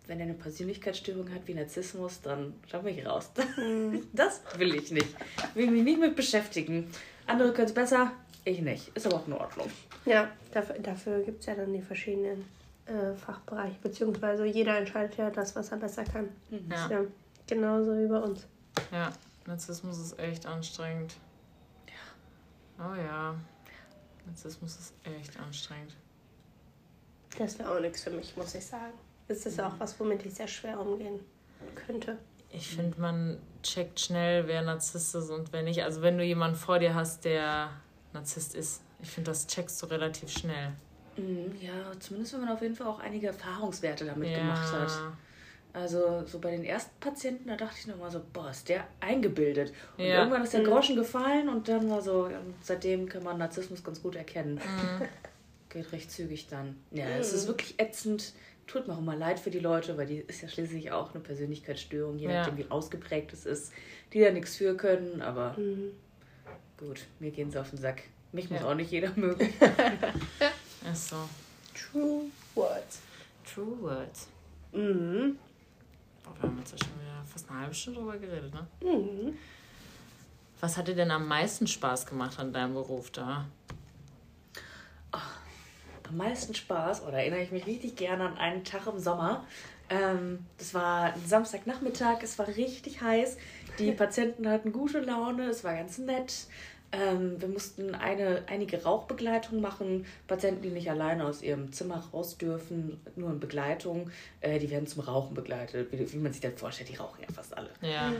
wenn 0.07 0.19
er 0.19 0.25
eine 0.25 0.33
Persönlichkeitsstörung 0.33 1.31
hat 1.33 1.47
wie 1.47 1.53
Narzissmus, 1.53 2.21
dann 2.21 2.53
schau 2.69 2.81
mich 2.81 3.05
raus. 3.05 3.31
Das 4.13 4.41
will 4.57 4.75
ich 4.75 4.91
nicht. 4.91 5.15
Will 5.53 5.69
mich 5.71 5.83
nicht 5.83 5.99
mit 5.99 6.15
beschäftigen. 6.15 6.89
Andere 7.25 7.53
können 7.53 7.67
es 7.67 7.73
besser, 7.73 8.11
ich 8.45 8.61
nicht. 8.61 8.89
Ist 8.95 9.05
aber 9.05 9.17
auch 9.17 9.27
in 9.27 9.33
Ordnung. 9.33 9.69
Ja, 10.05 10.29
dafür, 10.51 10.79
dafür 10.79 11.21
gibt 11.21 11.41
es 11.41 11.45
ja 11.45 11.55
dann 11.55 11.73
die 11.73 11.81
verschiedenen 11.81 12.45
äh, 12.85 13.13
Fachbereiche, 13.15 13.77
beziehungsweise 13.81 14.45
jeder 14.45 14.77
entscheidet 14.77 15.17
ja 15.17 15.29
das, 15.29 15.55
was 15.55 15.71
er 15.71 15.77
besser 15.77 16.03
kann. 16.03 16.29
Ja. 16.49 16.83
Ist 16.83 16.91
ja 16.91 17.01
genauso 17.47 17.97
wie 17.97 18.07
bei 18.07 18.19
uns. 18.19 18.45
Ja, 18.91 19.13
Narzissmus 19.45 19.99
ist 19.99 20.19
echt 20.19 20.45
anstrengend. 20.45 21.15
Ja. 21.87 22.85
Oh 22.85 22.95
ja. 22.95 23.35
Narzissmus 24.25 24.77
ist 24.77 24.93
echt 25.03 25.39
anstrengend. 25.39 25.95
Das 27.37 27.57
wäre 27.57 27.71
auch 27.71 27.79
nichts 27.79 28.03
für 28.03 28.11
mich, 28.11 28.35
muss 28.35 28.53
ich 28.55 28.65
sagen. 28.65 28.93
Das 29.27 29.45
ist 29.45 29.59
auch 29.59 29.73
was, 29.79 29.99
womit 29.99 30.25
ich 30.25 30.33
sehr 30.33 30.47
schwer 30.47 30.79
umgehen 30.79 31.19
könnte. 31.75 32.17
Ich 32.51 32.75
finde, 32.75 32.99
man 33.01 33.39
checkt 33.63 33.99
schnell, 33.99 34.47
wer 34.47 34.61
Narzisst 34.61 35.15
ist 35.15 35.29
und 35.29 35.51
wer 35.53 35.63
nicht. 35.63 35.83
Also 35.83 36.01
wenn 36.01 36.17
du 36.17 36.23
jemanden 36.23 36.55
vor 36.55 36.77
dir 36.77 36.93
hast, 36.93 37.25
der 37.25 37.71
Narzisst 38.13 38.55
ist, 38.55 38.81
ich 39.01 39.09
finde, 39.09 39.31
das 39.31 39.47
checkst 39.47 39.81
du 39.81 39.87
relativ 39.87 40.29
schnell. 40.31 40.71
Mhm, 41.17 41.55
Ja, 41.61 41.91
zumindest 41.99 42.33
wenn 42.33 42.41
man 42.41 42.49
auf 42.49 42.61
jeden 42.61 42.75
Fall 42.75 42.87
auch 42.87 42.99
einige 42.99 43.27
Erfahrungswerte 43.27 44.05
damit 44.05 44.33
gemacht 44.33 44.73
hat. 44.73 44.91
Also 45.73 46.23
so 46.27 46.37
bei 46.39 46.51
den 46.51 46.63
ersten 46.63 46.91
Patienten, 46.99 47.47
da 47.47 47.55
dachte 47.57 47.75
ich 47.79 47.87
nochmal 47.87 48.11
so, 48.11 48.21
boah, 48.31 48.51
ist 48.51 48.69
der 48.69 48.87
eingebildet. 48.99 49.73
Und 49.97 50.05
Ja. 50.05 50.19
irgendwann 50.19 50.43
ist 50.43 50.53
der 50.53 50.63
Groschen 50.63 50.95
gefallen 50.95 51.49
und 51.49 51.67
dann 51.67 51.89
war 51.89 52.01
so, 52.01 52.29
ja, 52.29 52.39
seitdem 52.61 53.09
kann 53.09 53.23
man 53.23 53.39
Narzissmus 53.39 53.83
ganz 53.83 54.01
gut 54.01 54.15
erkennen. 54.15 54.55
Mhm. 54.55 55.07
Geht 55.69 55.91
recht 55.91 56.11
zügig 56.11 56.47
dann. 56.47 56.77
Ja, 56.91 57.07
es 57.07 57.33
ist 57.33 57.47
wirklich 57.47 57.79
ätzend. 57.79 58.33
Tut 58.67 58.87
mir 58.87 58.93
auch 58.93 58.99
immer 58.99 59.15
leid 59.15 59.39
für 59.39 59.49
die 59.49 59.59
Leute, 59.59 59.97
weil 59.97 60.05
die 60.05 60.17
ist 60.19 60.41
ja 60.43 60.47
schließlich 60.47 60.91
auch 60.91 61.11
eine 61.13 61.23
Persönlichkeitsstörung, 61.23 62.17
je 62.19 62.27
Ja. 62.27 62.35
nachdem 62.35 62.57
wie 62.57 62.69
ausgeprägt 62.69 63.33
es 63.33 63.47
ist, 63.47 63.73
die 64.13 64.21
da 64.21 64.29
nichts 64.31 64.55
für 64.55 64.77
können, 64.77 65.21
aber 65.23 65.57
Mhm. 65.57 65.91
Gut, 66.87 67.05
mir 67.19 67.31
gehen 67.31 67.51
sie 67.51 67.59
auf 67.59 67.69
den 67.69 67.79
Sack. 67.79 68.03
Mich 68.31 68.49
muss 68.49 68.61
Ja. 68.61 68.67
auch 68.67 68.75
nicht 68.75 68.91
jeder 68.91 69.11
mögen. 69.15 69.53
Ist 70.91 71.09
so. 71.09 71.17
True 71.73 72.23
Words. 72.55 72.99
True 73.53 73.81
Words. 73.81 74.27
Mhm. 74.71 75.37
Oh, 76.25 76.29
wir 76.39 76.49
haben 76.49 76.57
jetzt 76.59 76.71
ja 76.71 76.77
schon 76.77 76.99
wieder 77.01 77.23
fast 77.25 77.49
eine 77.49 77.59
halbe 77.59 77.73
Stunde 77.73 77.99
drüber 77.99 78.17
geredet, 78.17 78.53
ne? 78.53 78.67
Mhm. 78.81 79.37
Was 80.59 80.77
hat 80.77 80.87
dir 80.87 80.95
denn 80.95 81.11
am 81.11 81.27
meisten 81.27 81.67
Spaß 81.67 82.05
gemacht 82.05 82.39
an 82.39 82.53
deinem 82.53 82.73
Beruf 82.73 83.11
da? 83.11 83.45
am 85.11 86.17
meisten 86.17 86.53
Spaß, 86.53 87.03
oder 87.07 87.17
erinnere 87.19 87.41
ich 87.41 87.51
mich 87.51 87.65
richtig 87.65 87.95
gerne 87.95 88.25
an 88.27 88.37
einen 88.37 88.63
Tag 88.63 88.85
im 88.87 88.99
Sommer. 88.99 89.45
Ähm, 89.89 90.45
das 90.57 90.73
war 90.73 91.13
ein 91.13 91.25
Samstagnachmittag, 91.25 92.21
es 92.21 92.37
war 92.37 92.47
richtig 92.47 93.01
heiß. 93.01 93.37
Die 93.79 93.91
Patienten 93.93 94.47
hatten 94.47 94.71
gute 94.71 94.99
Laune, 94.99 95.45
es 95.47 95.63
war 95.63 95.73
ganz 95.75 95.97
nett. 95.97 96.45
Ähm, 96.93 97.41
wir 97.41 97.47
mussten 97.47 97.95
eine, 97.95 98.43
einige 98.47 98.83
Rauchbegleitung 98.83 99.61
machen. 99.61 100.05
Patienten, 100.27 100.61
die 100.61 100.69
nicht 100.69 100.89
alleine 100.89 101.25
aus 101.25 101.41
ihrem 101.41 101.71
Zimmer 101.73 102.03
raus 102.13 102.37
dürfen, 102.37 103.01
nur 103.15 103.31
in 103.31 103.39
Begleitung, 103.39 104.11
äh, 104.41 104.59
die 104.59 104.69
werden 104.69 104.85
zum 104.85 105.01
Rauchen 105.01 105.33
begleitet. 105.33 105.91
Wie, 105.91 106.13
wie 106.13 106.17
man 106.17 106.31
sich 106.31 106.41
das 106.41 106.53
vorstellt, 106.55 106.89
die 106.89 106.95
rauchen 106.95 107.19
ja 107.21 107.33
fast 107.33 107.57
alle. 107.57 107.69
Ja. 107.81 108.11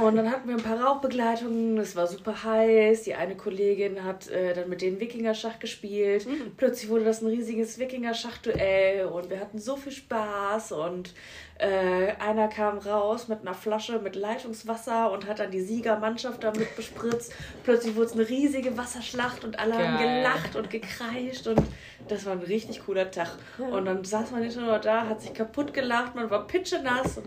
Und 0.00 0.14
dann 0.14 0.30
hatten 0.30 0.48
wir 0.48 0.56
ein 0.56 0.62
paar 0.62 0.80
Rauchbegleitungen, 0.80 1.76
es 1.78 1.96
war 1.96 2.06
super 2.06 2.44
heiß. 2.44 3.02
Die 3.02 3.14
eine 3.14 3.36
Kollegin 3.36 4.04
hat 4.04 4.28
äh, 4.28 4.54
dann 4.54 4.68
mit 4.68 4.80
denen 4.80 5.00
Wikingerschach 5.00 5.58
gespielt. 5.58 6.26
Plötzlich 6.56 6.88
wurde 6.88 7.04
das 7.04 7.22
ein 7.22 7.26
riesiges 7.26 7.78
Wikingerschach-Duell 7.80 9.06
und 9.06 9.28
wir 9.28 9.40
hatten 9.40 9.58
so 9.58 9.76
viel 9.76 9.92
Spaß. 9.92 10.72
Und 10.72 11.14
äh, 11.60 12.12
einer 12.18 12.48
kam 12.48 12.78
raus 12.78 13.28
mit 13.28 13.40
einer 13.40 13.54
Flasche 13.54 13.98
mit 13.98 14.16
Leitungswasser 14.16 15.10
und 15.12 15.26
hat 15.26 15.40
dann 15.40 15.50
die 15.50 15.60
Siegermannschaft 15.60 16.42
damit 16.42 16.74
bespritzt. 16.76 17.34
Plötzlich 17.64 17.96
wurde 17.96 18.06
es 18.06 18.14
eine 18.20 18.28
riesige 18.28 18.76
Wasserschlacht 18.76 19.44
und 19.44 19.58
alle 19.58 19.74
haben 19.74 19.96
Geil. 19.98 20.18
gelacht 20.22 20.56
und 20.56 20.70
gekreischt 20.70 21.46
und 21.46 21.60
das 22.08 22.24
war 22.26 22.32
ein 22.32 22.40
richtig 22.40 22.84
cooler 22.86 23.10
Tag. 23.10 23.30
Und 23.58 23.84
dann 23.84 24.02
saß 24.04 24.30
man 24.32 24.42
hinterher 24.42 24.72
noch 24.72 24.80
da, 24.80 25.06
hat 25.06 25.20
sich 25.20 25.32
kaputt 25.34 25.72
gelacht, 25.72 26.14
man 26.14 26.28
war 26.30 26.46
pitschenass. 26.46 27.18
Und 27.18 27.26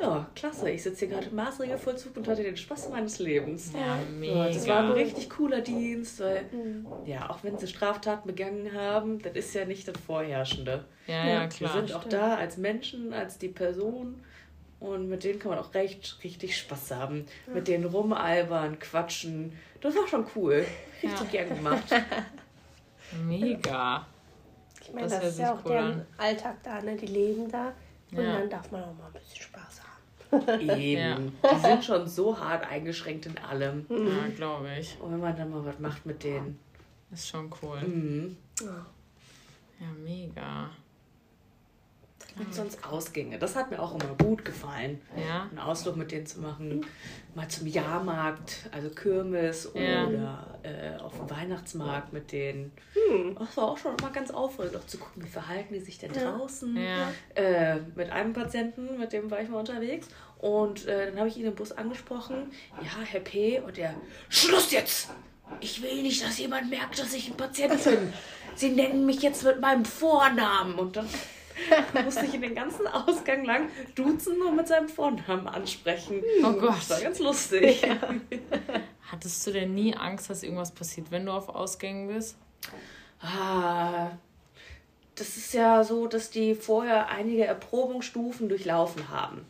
ja, 0.00 0.26
klasse. 0.34 0.70
Ich 0.70 0.82
sitze 0.82 1.06
hier 1.06 1.14
gerade 1.14 1.28
im 1.28 1.36
Maßregelvollzug 1.36 2.16
und 2.16 2.26
hatte 2.26 2.42
den 2.42 2.56
Spaß 2.56 2.88
meines 2.88 3.18
Lebens. 3.18 3.72
Ja, 3.74 3.98
Ja, 4.26 4.46
das 4.48 4.66
war 4.66 4.78
ein 4.80 4.88
mega. 4.88 5.00
richtig 5.00 5.30
cooler 5.30 5.60
Dienst, 5.60 6.20
weil, 6.20 6.44
ja, 7.04 7.28
auch 7.30 7.38
wenn 7.42 7.58
sie 7.58 7.66
Straftaten 7.68 8.26
begangen 8.26 8.72
haben, 8.74 9.20
das 9.20 9.34
ist 9.34 9.54
ja 9.54 9.64
nicht 9.64 9.86
das 9.86 9.94
Vorherrschende. 10.06 10.84
Ja, 11.06 11.26
ja, 11.26 11.40
Wir 11.42 11.48
klar. 11.48 11.72
sind 11.74 11.92
auch 11.94 12.04
da 12.04 12.34
als 12.36 12.56
Menschen, 12.56 13.12
als 13.12 13.38
die 13.38 13.48
Person 13.48 14.22
und 14.80 15.08
mit 15.08 15.24
denen 15.24 15.38
kann 15.38 15.50
man 15.50 15.58
auch 15.60 15.72
recht 15.74 16.18
richtig 16.24 16.56
Spaß 16.58 16.90
haben. 16.92 17.26
Mit 17.52 17.68
denen 17.68 17.84
rumalbern, 17.84 18.78
quatschen. 18.78 19.52
Das 19.80 19.94
war 19.94 20.06
schon 20.08 20.26
cool. 20.34 20.66
Richtig 21.02 21.30
gern 21.30 21.48
gemacht. 21.50 21.84
Mega. 23.24 24.06
Ich 24.82 24.92
meine, 24.92 25.08
Das 25.08 25.20
das, 25.20 25.28
ist 25.32 25.38
ja 25.40 25.54
auch 25.54 25.64
cool 25.64 25.72
deren 25.72 25.92
an. 25.92 26.06
Alltag 26.18 26.62
da, 26.62 26.80
ne? 26.82 26.96
Die 26.96 27.06
leben 27.06 27.50
da. 27.50 27.72
Und 28.12 28.18
Ja. 28.24 28.38
dann 28.38 28.50
darf 28.50 28.70
man 28.72 28.82
auch 28.82 28.94
mal 28.94 29.06
ein 29.06 29.12
bisschen 29.12 29.42
Spaß 29.42 29.80
haben. 29.82 30.70
Eben. 30.80 31.32
Die 31.42 31.58
sind 31.60 31.84
schon 31.84 32.08
so 32.08 32.38
hart 32.38 32.64
eingeschränkt 32.68 33.26
in 33.26 33.36
allem. 33.38 33.86
Ja, 33.88 34.28
glaube 34.36 34.68
ich. 34.78 34.96
Und 35.00 35.12
wenn 35.12 35.20
man 35.20 35.36
dann 35.36 35.50
mal 35.50 35.64
was 35.64 35.78
macht 35.78 36.06
mit 36.06 36.22
denen. 36.22 36.58
Ist 37.12 37.28
schon 37.28 37.52
cool. 37.62 37.80
Mhm. 37.80 38.36
Ja, 38.60 39.86
mega. 40.04 40.70
Und 42.38 42.54
sonst 42.54 42.84
Ausgänge. 42.84 43.38
Das 43.38 43.56
hat 43.56 43.70
mir 43.70 43.80
auch 43.80 43.92
immer 43.94 44.14
gut 44.22 44.44
gefallen. 44.44 45.00
Ja. 45.16 45.48
Einen 45.50 45.58
Ausflug 45.58 45.96
mit 45.96 46.12
denen 46.12 46.26
zu 46.26 46.40
machen. 46.40 46.86
Mal 47.34 47.48
zum 47.48 47.66
Jahrmarkt, 47.66 48.68
also 48.72 48.90
Kirmes 48.90 49.70
Ja. 49.74 50.06
oder 50.06 50.58
äh, 50.62 51.00
auf 51.00 51.16
dem 51.16 51.30
Weihnachtsmarkt 51.30 52.12
mit 52.12 52.32
denen. 52.32 52.72
Das 53.38 53.56
war 53.56 53.64
auch 53.68 53.78
schon 53.78 53.96
immer 53.98 54.10
ganz 54.10 54.30
aufregend, 54.30 54.76
auch 54.76 54.86
zu 54.86 54.98
gucken, 54.98 55.24
wie 55.24 55.28
verhalten 55.28 55.74
die 55.74 55.80
sich 55.80 55.98
denn 55.98 56.12
draußen. 56.12 56.76
Ja. 56.76 57.12
Äh, 57.34 57.80
mit 57.94 58.10
einem 58.10 58.32
Patienten, 58.32 58.98
mit 58.98 59.12
dem 59.12 59.30
war 59.30 59.40
ich 59.40 59.48
mal 59.48 59.58
unterwegs. 59.58 60.08
Und 60.38 60.86
äh, 60.86 61.06
dann 61.10 61.18
habe 61.18 61.28
ich 61.28 61.36
ihn 61.36 61.46
im 61.46 61.54
Bus 61.54 61.72
angesprochen. 61.72 62.50
Ja, 62.82 63.02
Herr 63.04 63.20
P. 63.20 63.60
Und 63.60 63.76
er, 63.78 63.94
Schluss 64.28 64.70
jetzt! 64.70 65.10
Ich 65.60 65.82
will 65.82 66.02
nicht, 66.02 66.24
dass 66.24 66.38
jemand 66.38 66.70
merkt, 66.70 66.98
dass 66.98 67.12
ich 67.12 67.28
ein 67.28 67.36
Patient 67.36 67.82
bin. 67.84 68.12
Sie 68.54 68.70
nennen 68.70 69.04
mich 69.04 69.20
jetzt 69.22 69.42
mit 69.44 69.60
meinem 69.60 69.84
Vornamen. 69.84 70.74
Und 70.76 70.96
dann 70.96 71.08
musste 72.04 72.24
ich 72.26 72.32
den 72.32 72.54
ganzen 72.54 72.86
Ausgang 72.86 73.44
lang 73.44 73.68
duzen 73.94 74.38
nur 74.38 74.52
mit 74.52 74.68
seinem 74.68 74.88
Vornamen 74.88 75.46
ansprechen. 75.46 76.22
Oh 76.42 76.52
Gott. 76.52 76.76
Das 76.78 76.90
war 76.90 77.00
ganz 77.00 77.18
lustig. 77.18 77.82
Hattest 79.10 79.46
du 79.46 79.52
denn 79.52 79.74
nie 79.74 79.94
Angst, 79.96 80.30
dass 80.30 80.42
irgendwas 80.42 80.72
passiert, 80.72 81.10
wenn 81.10 81.26
du 81.26 81.32
auf 81.32 81.48
Ausgängen 81.48 82.08
bist? 82.08 82.36
Ah, 83.20 84.10
das 85.14 85.36
ist 85.36 85.52
ja 85.52 85.84
so, 85.84 86.06
dass 86.06 86.30
die 86.30 86.54
vorher 86.54 87.08
einige 87.08 87.44
Erprobungsstufen 87.44 88.48
durchlaufen 88.48 89.10
haben. 89.10 89.44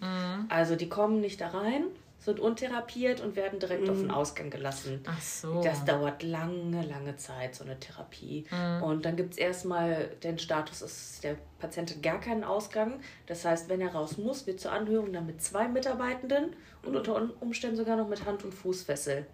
Also 0.48 0.76
die 0.76 0.88
kommen 0.88 1.20
nicht 1.20 1.40
da 1.40 1.48
rein, 1.48 1.84
sind 2.20 2.38
untherapiert 2.38 3.20
und 3.20 3.35
werden 3.35 3.59
direkt 3.59 3.88
auf 3.88 3.96
den 3.96 4.11
Ausgang 4.11 4.50
gelassen. 4.50 5.02
Ach 5.06 5.20
so. 5.20 5.62
Das 5.62 5.85
dauert 5.85 6.22
lange, 6.22 6.83
lange 6.83 7.16
Zeit, 7.16 7.54
so 7.54 7.64
eine 7.64 7.80
Therapie. 7.80 8.44
Und 8.83 9.04
dann 9.04 9.16
gibt 9.16 9.33
es 9.33 9.38
erstmal 9.38 10.09
den 10.22 10.38
Status, 10.38 10.80
dass 10.80 11.20
der 11.20 11.37
Patient 11.59 11.90
hat 11.90 12.02
gar 12.02 12.20
keinen 12.20 12.44
Ausgang. 12.44 13.00
Das 13.26 13.44
heißt, 13.44 13.68
wenn 13.68 13.80
er 13.80 13.92
raus 13.92 14.18
muss, 14.18 14.46
wird 14.46 14.61
zur 14.61 14.72
Anhörung 14.72 15.12
dann 15.12 15.26
mit 15.26 15.42
zwei 15.42 15.66
Mitarbeitenden 15.66 16.54
und 16.85 16.94
unter 16.94 17.30
Umständen 17.40 17.76
sogar 17.76 17.96
noch 17.96 18.09
mit 18.09 18.24
Hand- 18.26 18.44
und 18.44 18.52
Fußfessel. 18.52 19.26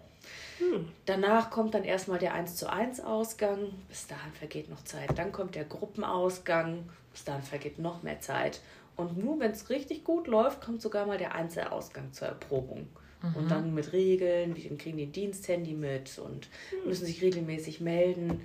Danach 1.05 1.51
kommt 1.51 1.73
dann 1.73 1.83
erstmal 1.83 2.19
der 2.19 2.33
1 2.33 2.55
zu 2.55 2.71
1 2.71 3.01
Ausgang. 3.01 3.73
Bis 3.89 4.07
dahin 4.07 4.33
vergeht 4.33 4.69
noch 4.69 4.83
Zeit. 4.83 5.17
Dann 5.17 5.31
kommt 5.31 5.55
der 5.55 5.65
Gruppenausgang. 5.65 6.89
Bis 7.11 7.23
dahin 7.23 7.43
vergeht 7.43 7.79
noch 7.79 8.03
mehr 8.03 8.19
Zeit. 8.19 8.59
Und 8.97 9.17
nur 9.17 9.39
wenn 9.39 9.51
es 9.51 9.69
richtig 9.69 10.03
gut 10.03 10.27
läuft, 10.27 10.61
kommt 10.61 10.81
sogar 10.81 11.05
mal 11.05 11.17
der 11.17 11.33
Einzelausgang 11.35 12.11
zur 12.13 12.27
Erprobung. 12.27 12.87
Und 13.35 13.49
dann 13.49 13.73
mit 13.73 13.93
Regeln, 13.93 14.53
die 14.53 14.67
dann 14.67 14.77
kriegen 14.77 14.97
die 14.97 15.07
Diensthandy 15.07 15.73
mit 15.73 16.19
und 16.19 16.49
müssen 16.85 17.05
sich 17.05 17.21
regelmäßig 17.21 17.81
melden. 17.81 18.41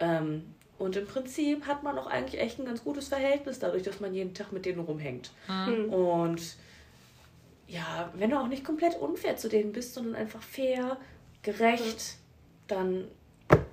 Ähm, 0.00 0.42
und 0.78 0.96
im 0.96 1.06
Prinzip 1.06 1.66
hat 1.66 1.82
man 1.84 1.96
auch 1.96 2.06
eigentlich 2.06 2.40
echt 2.40 2.58
ein 2.58 2.66
ganz 2.66 2.82
gutes 2.82 3.08
Verhältnis 3.08 3.60
dadurch, 3.60 3.82
dass 3.84 4.00
man 4.00 4.12
jeden 4.14 4.34
Tag 4.34 4.52
mit 4.52 4.66
denen 4.66 4.80
rumhängt. 4.80 5.30
Und 5.90 6.42
ja, 7.68 8.12
wenn 8.14 8.30
du 8.30 8.38
auch 8.38 8.48
nicht 8.48 8.64
komplett 8.64 8.96
unfair 8.96 9.36
zu 9.36 9.48
denen 9.48 9.72
bist, 9.72 9.94
sondern 9.94 10.16
einfach 10.16 10.42
fair, 10.42 10.98
gerecht, 11.42 12.16
dann 12.66 13.04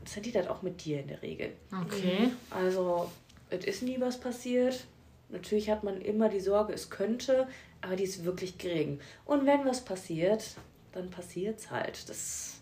sind 0.06 0.26
die 0.26 0.32
das 0.32 0.48
auch 0.48 0.62
mit 0.62 0.86
dir 0.86 1.00
in 1.00 1.08
der 1.08 1.22
Regel. 1.22 1.54
Okay. 1.86 2.30
Also, 2.52 3.12
es 3.50 3.66
ist 3.66 3.82
nie 3.84 4.00
was 4.00 4.20
passiert. 4.20 4.86
Natürlich 5.34 5.70
hat 5.70 5.84
man 5.84 6.00
immer 6.00 6.30
die 6.30 6.40
Sorge, 6.40 6.72
es 6.74 6.90
könnte, 6.90 7.48
aber 7.82 7.96
die 7.98 8.04
ist 8.06 8.24
wirklich 8.24 8.58
gering. 8.58 9.00
Und 9.26 9.46
wenn 9.46 9.66
was 9.66 9.82
passiert, 9.82 10.56
dann 10.94 11.10
passiert's 11.10 11.70
halt. 11.72 12.08
Das, 12.08 12.62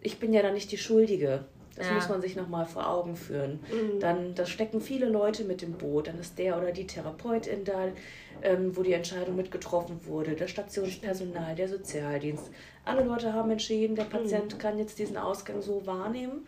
ich 0.00 0.18
bin 0.18 0.32
ja 0.32 0.42
dann 0.42 0.54
nicht 0.54 0.72
die 0.72 0.78
Schuldige. 0.78 1.44
Das 1.76 1.86
Ja. 1.88 1.94
muss 1.94 2.08
man 2.10 2.20
sich 2.20 2.36
nochmal 2.36 2.66
vor 2.66 2.86
Augen 2.86 3.16
führen. 3.16 3.60
Dann 4.00 4.34
da 4.34 4.44
stecken 4.44 4.82
viele 4.82 5.06
Leute 5.06 5.44
mit 5.44 5.62
im 5.62 5.72
Boot. 5.72 6.06
Dann 6.08 6.18
ist 6.18 6.38
der 6.38 6.58
oder 6.58 6.70
die 6.70 6.86
Therapeutin 6.86 7.64
da, 7.64 7.88
ähm, 8.42 8.76
wo 8.76 8.82
die 8.82 8.92
Entscheidung 8.92 9.36
mitgetroffen 9.36 10.04
wurde, 10.04 10.34
das 10.34 10.50
Stationspersonal, 10.50 11.54
der 11.54 11.68
Sozialdienst. 11.68 12.50
Alle 12.84 13.04
Leute 13.04 13.32
haben 13.32 13.50
entschieden, 13.50 13.96
der 13.96 14.04
Patient 14.04 14.58
kann 14.58 14.78
jetzt 14.78 14.98
diesen 14.98 15.16
Ausgang 15.16 15.62
so 15.62 15.86
wahrnehmen. 15.86 16.46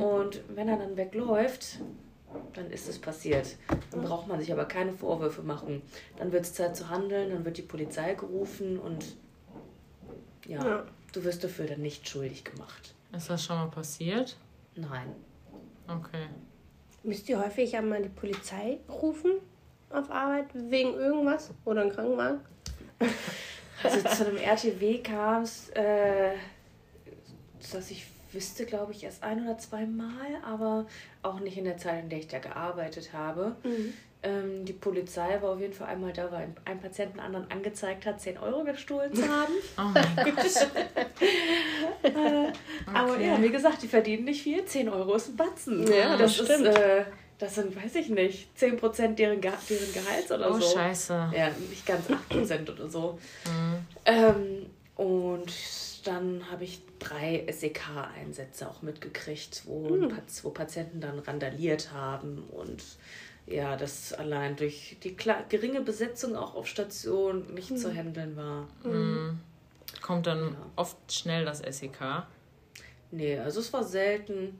Und 0.00 0.40
wenn 0.54 0.68
er 0.68 0.78
dann 0.78 0.96
wegläuft, 0.96 1.78
dann 2.54 2.70
ist 2.70 2.88
es 2.88 2.98
passiert. 2.98 3.56
Dann 3.90 4.02
braucht 4.02 4.28
man 4.28 4.38
sich 4.40 4.52
aber 4.52 4.64
keine 4.64 4.92
Vorwürfe 4.92 5.42
machen. 5.42 5.82
Dann 6.16 6.32
wird 6.32 6.44
es 6.44 6.54
Zeit 6.54 6.76
zu 6.76 6.88
handeln, 6.88 7.30
dann 7.30 7.44
wird 7.44 7.56
die 7.58 7.62
Polizei 7.62 8.14
gerufen 8.14 8.78
und 8.78 9.16
ja, 10.46 10.64
Ja. 10.66 10.84
du 11.12 11.24
wirst 11.24 11.44
dafür 11.44 11.66
dann 11.66 11.80
nicht 11.82 12.08
schuldig 12.08 12.44
gemacht. 12.44 12.94
Ist 13.16 13.28
das 13.30 13.44
schon 13.44 13.56
mal 13.56 13.68
passiert? 13.68 14.36
Nein. 14.74 15.14
Okay. 15.88 16.26
Müsst 17.02 17.28
ihr 17.28 17.42
häufig 17.42 17.76
einmal 17.76 18.02
die 18.02 18.08
Polizei 18.08 18.78
rufen 18.88 19.32
auf 19.90 20.10
Arbeit 20.10 20.46
wegen 20.54 20.94
irgendwas? 20.94 21.50
Oder 21.64 21.82
einen 21.82 21.90
Krankenwagen? 21.90 22.40
Also 23.82 24.08
zu 24.08 24.26
einem 24.28 24.36
RTW 24.36 24.98
kam 25.02 25.42
es, 25.42 25.68
äh, 25.70 26.34
dass 27.72 27.90
ich 27.90 28.06
wüsste, 28.32 28.64
glaube 28.66 28.92
ich, 28.92 29.04
erst 29.04 29.22
ein 29.22 29.44
oder 29.44 29.58
zwei 29.58 29.84
Mal, 29.86 30.10
aber 30.44 30.86
auch 31.22 31.40
nicht 31.40 31.56
in 31.58 31.64
der 31.64 31.76
Zeit, 31.78 32.02
in 32.04 32.08
der 32.10 32.18
ich 32.18 32.28
da 32.28 32.38
gearbeitet 32.38 33.12
habe. 33.12 33.56
Ähm, 34.24 34.64
die 34.64 34.72
Polizei 34.72 35.40
war 35.42 35.50
auf 35.50 35.60
jeden 35.60 35.72
Fall 35.72 35.88
einmal 35.88 36.12
da, 36.12 36.30
weil 36.30 36.48
ein, 36.64 36.78
Patient 36.80 37.10
einen 37.12 37.20
anderen 37.20 37.50
angezeigt 37.50 38.06
hat, 38.06 38.20
10 38.20 38.38
Euro 38.38 38.62
gestohlen 38.64 39.12
zu 39.14 39.22
haben. 39.28 39.52
Oh 39.78 39.90
mein 39.92 40.34
Gott. 40.36 40.68
Aber 42.94 43.12
Okay. 43.14 43.26
ja, 43.26 43.42
wie 43.42 43.50
gesagt, 43.50 43.82
die 43.82 43.88
verdienen 43.88 44.24
nicht 44.24 44.42
viel. 44.42 44.64
10 44.64 44.88
Euro 44.88 45.14
ist 45.14 45.28
ein 45.30 45.36
Batzen. 45.36 45.86
Ja, 45.92 46.16
das 46.16 46.38
ist, 46.38 46.44
stimmt. 46.46 46.66
äh, 46.66 47.04
das 47.38 47.54
sind, 47.56 47.74
weiß 47.74 47.94
ich 47.96 48.08
nicht, 48.10 48.48
10% 48.58 49.14
deren, 49.16 49.40
Ge 49.40 49.50
deren 49.68 49.92
Gehalts 49.92 50.30
oder 50.30 50.50
Oh, 50.50 50.60
so. 50.60 50.74
scheiße. 50.76 51.32
Ja, 51.36 51.48
nicht 51.68 51.84
ganz 51.86 52.06
8% 52.30 52.70
oder 52.72 52.88
so. 52.88 53.18
Mhm. 53.46 53.86
Ähm, 54.04 54.66
und 54.96 55.52
dann 56.04 56.50
habe 56.50 56.64
ich 56.64 56.82
drei 56.98 57.44
SEK-Einsätze 57.50 58.68
auch 58.68 58.82
mitgekriegt, 58.82 59.62
wo, 59.66 59.88
Hm. 59.88 60.08
Pat- 60.08 60.44
wo 60.44 60.50
Patienten 60.50 61.00
dann 61.00 61.18
randaliert 61.18 61.92
haben 61.92 62.44
und 62.50 62.82
ja, 63.46 63.76
das 63.76 64.12
allein 64.12 64.54
durch 64.56 64.96
die 65.02 65.16
geringe 65.16 65.80
Besetzung 65.80 66.36
auch 66.36 66.54
auf 66.54 66.66
Station 66.66 67.52
nicht 67.54 67.70
Hm. 67.70 67.76
zu 67.76 67.92
handeln 67.92 68.36
war. 68.36 68.68
Kommt 70.00 70.26
dann 70.26 70.56
oft 70.76 70.96
schnell 71.12 71.44
das 71.44 71.60
SEK. 71.60 72.24
Nee, 73.10 73.38
also 73.38 73.60
es 73.60 73.72
war 73.72 73.84
selten. 73.84 74.58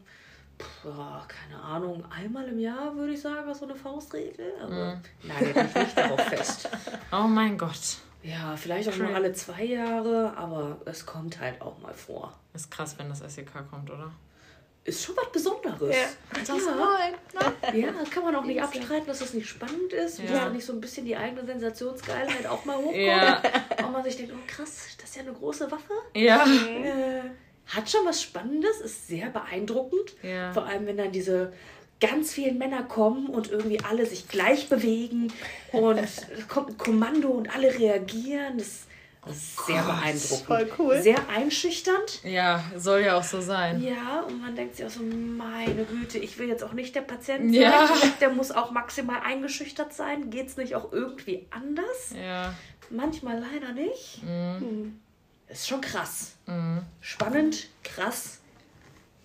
Puh, 0.58 0.88
ja, 0.90 1.26
keine 1.26 1.60
Ahnung, 1.62 2.04
einmal 2.10 2.46
im 2.48 2.58
Jahr 2.58 2.94
würde 2.94 3.14
ich 3.14 3.20
sagen, 3.20 3.46
war 3.46 3.54
so 3.54 3.64
eine 3.64 3.74
Faustregel, 3.74 4.52
aber 4.62 5.00
nagelt 5.22 5.56
mich 5.56 5.74
nicht 5.74 5.96
darauf 5.98 6.20
fest. 6.20 6.68
Oh 7.12 7.26
mein 7.26 7.56
Gott. 7.58 7.96
Ja, 8.22 8.56
vielleicht 8.56 8.88
auch 8.88 8.96
nur 8.96 9.08
Cra- 9.08 9.14
alle 9.14 9.32
zwei 9.32 9.64
Jahre, 9.64 10.36
aber 10.36 10.80
es 10.84 11.04
kommt 11.06 11.40
halt 11.40 11.60
auch 11.60 11.78
mal 11.78 11.92
vor. 11.94 12.32
Ist 12.54 12.70
krass, 12.70 12.94
wenn 12.98 13.08
das 13.08 13.18
SEK 13.20 13.50
kommt, 13.70 13.90
oder? 13.90 14.12
Ist 14.84 15.04
schon 15.04 15.16
was 15.16 15.30
Besonderes. 15.30 15.94
Ja. 15.94 16.56
Ja, 17.72 17.72
ja 17.72 17.92
kann 18.10 18.24
man 18.24 18.34
auch 18.34 18.44
nicht 18.44 18.60
abstreiten, 18.60 19.06
dass 19.06 19.20
das 19.20 19.32
nicht 19.32 19.48
spannend 19.48 19.92
ist, 19.92 20.18
Ja. 20.18 20.24
dass 20.24 20.32
da 20.40 20.48
nicht 20.50 20.66
so 20.66 20.72
ein 20.72 20.80
bisschen 20.80 21.06
die 21.06 21.16
eigene 21.16 21.44
Sensationsgeilheit 21.46 22.46
auch 22.48 22.64
mal 22.64 22.76
hochkommt. 22.76 22.96
Ja. 22.96 23.40
Und 23.84 23.92
man 23.92 24.02
sich 24.02 24.16
denkt, 24.16 24.32
oh 24.34 24.40
krass, 24.46 24.88
das 25.00 25.10
ist 25.10 25.16
ja 25.16 25.22
eine 25.22 25.32
große 25.34 25.70
Waffe. 25.70 25.92
Ja. 26.14 26.44
Äh, 26.44 27.22
hat 27.66 27.88
schon 27.88 28.04
was 28.04 28.22
Spannendes, 28.22 28.80
ist 28.80 29.06
sehr 29.06 29.30
beeindruckend. 29.30 30.14
Ja. 30.22 30.52
Vor 30.52 30.66
allem, 30.66 30.84
wenn 30.86 30.96
dann 30.96 31.12
diese 31.12 31.52
ganz 32.02 32.32
vielen 32.32 32.58
Männer 32.58 32.82
kommen 32.82 33.28
und 33.28 33.50
irgendwie 33.50 33.80
alle 33.80 34.04
sich 34.04 34.28
gleich 34.28 34.68
bewegen 34.68 35.32
und 35.70 35.98
es 35.98 36.26
kommt 36.48 36.70
ein 36.70 36.78
Kommando 36.78 37.28
und 37.28 37.54
alle 37.54 37.78
reagieren. 37.78 38.58
Das 38.58 38.66
ist 39.36 39.66
sehr 39.66 39.82
beeindruckend. 39.82 40.46
Voll 40.46 40.72
cool. 40.78 41.00
Sehr 41.00 41.28
einschüchternd. 41.28 42.24
Ja, 42.24 42.64
soll 42.76 43.02
ja 43.02 43.16
auch 43.16 43.22
so 43.22 43.40
sein. 43.40 43.80
Ja, 43.80 44.22
und 44.26 44.40
man 44.40 44.56
denkt 44.56 44.76
sich 44.76 44.84
auch 44.84 44.90
so, 44.90 45.00
meine 45.02 45.84
Güte, 45.84 46.18
ich 46.18 46.36
will 46.38 46.48
jetzt 46.48 46.64
auch 46.64 46.72
nicht 46.72 46.96
der 46.96 47.02
Patient 47.02 47.52
sein. 47.54 47.62
Ja. 47.62 47.88
Der 48.20 48.30
muss 48.30 48.50
auch 48.50 48.72
maximal 48.72 49.20
eingeschüchtert 49.24 49.94
sein. 49.94 50.30
Geht 50.30 50.48
es 50.48 50.56
nicht 50.56 50.74
auch 50.74 50.92
irgendwie 50.92 51.46
anders? 51.50 52.14
Ja. 52.20 52.52
Manchmal 52.90 53.38
leider 53.38 53.72
nicht. 53.72 54.22
Mhm. 54.24 54.98
Ist 55.48 55.68
schon 55.68 55.80
krass. 55.80 56.34
Spannend, 57.00 57.68
krass. 57.84 58.41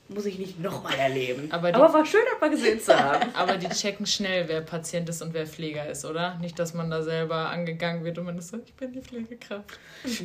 Muss 0.09 0.25
ich 0.25 0.39
nicht 0.39 0.59
nochmal 0.61 0.95
erleben. 0.97 1.51
Aber 1.51 1.69
die- 1.69 1.75
Aber 1.75 1.93
war 1.93 2.05
schön, 2.05 2.21
das 2.31 2.39
mal 2.39 2.49
gesehen 2.49 2.79
zu 2.79 2.97
haben. 2.97 3.29
Aber 3.35 3.57
die 3.57 3.67
checken 3.67 4.05
schnell, 4.05 4.47
wer 4.47 4.61
Patient 4.61 5.09
ist 5.09 5.21
und 5.21 5.33
wer 5.33 5.45
Pfleger 5.45 5.85
ist, 5.89 6.05
oder? 6.05 6.37
Nicht, 6.39 6.57
dass 6.59 6.73
man 6.73 6.89
da 6.89 7.01
selber 7.03 7.49
angegangen 7.49 8.05
wird 8.05 8.17
und 8.17 8.23
man 8.25 8.37
ist 8.37 8.47
so, 8.49 8.57
ich 8.65 8.73
bin 8.73 8.93
die 8.93 9.01
Pflegekraft. 9.01 9.77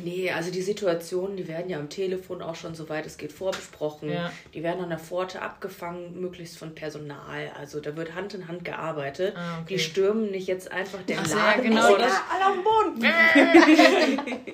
Nee, 0.03 0.31
also 0.31 0.51
die 0.51 0.61
Situationen, 0.61 1.35
die 1.35 1.47
werden 1.49 1.69
ja 1.69 1.79
am 1.79 1.89
Telefon 1.89 2.41
auch 2.41 2.55
schon, 2.55 2.75
soweit 2.75 3.05
es 3.05 3.17
geht, 3.17 3.33
vorbesprochen. 3.33 4.09
Ja. 4.09 4.31
Die 4.53 4.63
werden 4.63 4.81
an 4.83 4.89
der 4.89 4.99
Pforte 4.99 5.41
abgefangen, 5.41 6.19
möglichst 6.21 6.57
von 6.57 6.73
Personal. 6.75 7.51
Also 7.59 7.81
da 7.81 7.95
wird 7.97 8.15
Hand 8.15 8.33
in 8.35 8.47
Hand 8.47 8.63
gearbeitet. 8.63 9.35
Ah, 9.35 9.59
okay. 9.63 9.73
Die 9.75 9.79
stürmen 9.79 10.31
nicht 10.31 10.47
jetzt 10.47 10.71
einfach 10.71 11.01
den 11.03 11.19
Ach 11.19 11.25
so, 11.25 11.35
ja, 11.37 11.45
Laden 11.47 11.63
genau, 11.63 11.97
das- 11.97 12.13
alle 12.31 12.47
auf 12.47 12.53
dem 12.53 12.63
Boden. 12.63 14.53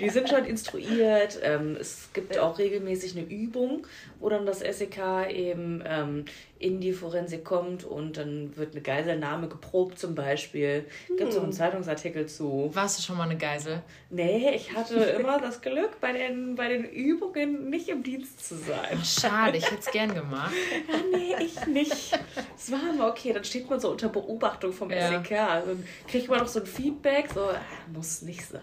Die 0.00 0.08
sind 0.10 0.28
schon 0.28 0.44
instruiert. 0.44 1.38
Ähm, 1.42 1.76
es 1.80 2.08
gibt 2.12 2.36
auch 2.38 2.58
regelmäßig 2.58 3.16
eine 3.16 3.26
Übung, 3.26 3.86
wo 4.20 4.28
dann 4.32 4.46
das 4.46 4.58
SEK 4.60 4.98
eben 5.30 5.82
ähm, 5.86 6.24
in 6.58 6.80
die 6.80 6.92
Forensik 6.92 7.44
kommt 7.44 7.82
und 7.84 8.16
dann 8.16 8.56
wird 8.56 8.72
eine 8.72 8.82
Geiselnahme 8.82 9.48
geprobt 9.48 9.98
zum 9.98 10.14
Beispiel. 10.14 10.84
Gibt 11.08 11.30
es 11.30 11.36
auch 11.36 11.42
einen 11.42 11.52
Zeitungsartikel 11.52 12.26
zu. 12.26 12.70
Warst 12.72 12.98
du 12.98 13.02
schon 13.02 13.16
mal 13.16 13.24
eine 13.24 13.36
Geisel? 13.36 13.82
Nee, 14.10 14.50
ich 14.54 14.72
hatte 14.74 14.94
immer 15.20 15.40
das 15.40 15.60
Glück, 15.60 16.00
bei 16.00 16.12
den, 16.12 16.54
bei 16.54 16.68
den 16.68 16.84
Übungen 16.84 17.68
nicht 17.70 17.88
im 17.88 18.02
Dienst 18.02 18.46
zu 18.46 18.56
sein. 18.56 19.00
Schade, 19.04 19.58
ich 19.58 19.64
hätte 19.66 19.80
es 19.80 19.90
gern 19.90 20.14
gemacht. 20.14 20.52
Ja, 20.88 20.96
nee, 21.18 21.44
ich 21.44 21.66
nicht. 21.66 22.18
Es 22.56 22.70
war 22.70 22.80
immer 22.94 23.08
okay, 23.08 23.32
dann 23.32 23.44
steht 23.44 23.68
man 23.68 23.80
so 23.80 23.90
unter 23.90 24.08
Beobachtung 24.08 24.72
vom 24.72 24.90
Ja. 24.90 25.08
SEK. 25.08 25.30
Dann 25.30 25.84
kriegt 26.08 26.28
man 26.28 26.38
noch 26.38 26.48
so 26.48 26.60
ein 26.60 26.66
Feedback, 26.66 27.28
so, 27.34 27.40
ah, 27.40 27.60
muss 27.92 28.22
nicht 28.22 28.46
sein. 28.46 28.62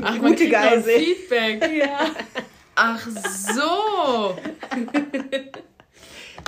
Ach, 0.00 0.16
man 0.18 0.30
Gute 0.32 0.44
ein 0.44 0.50
Geisel. 0.50 0.98
Feedback. 1.00 1.70
Ja. 1.76 2.06
Ach 2.74 3.08
so. 3.08 4.36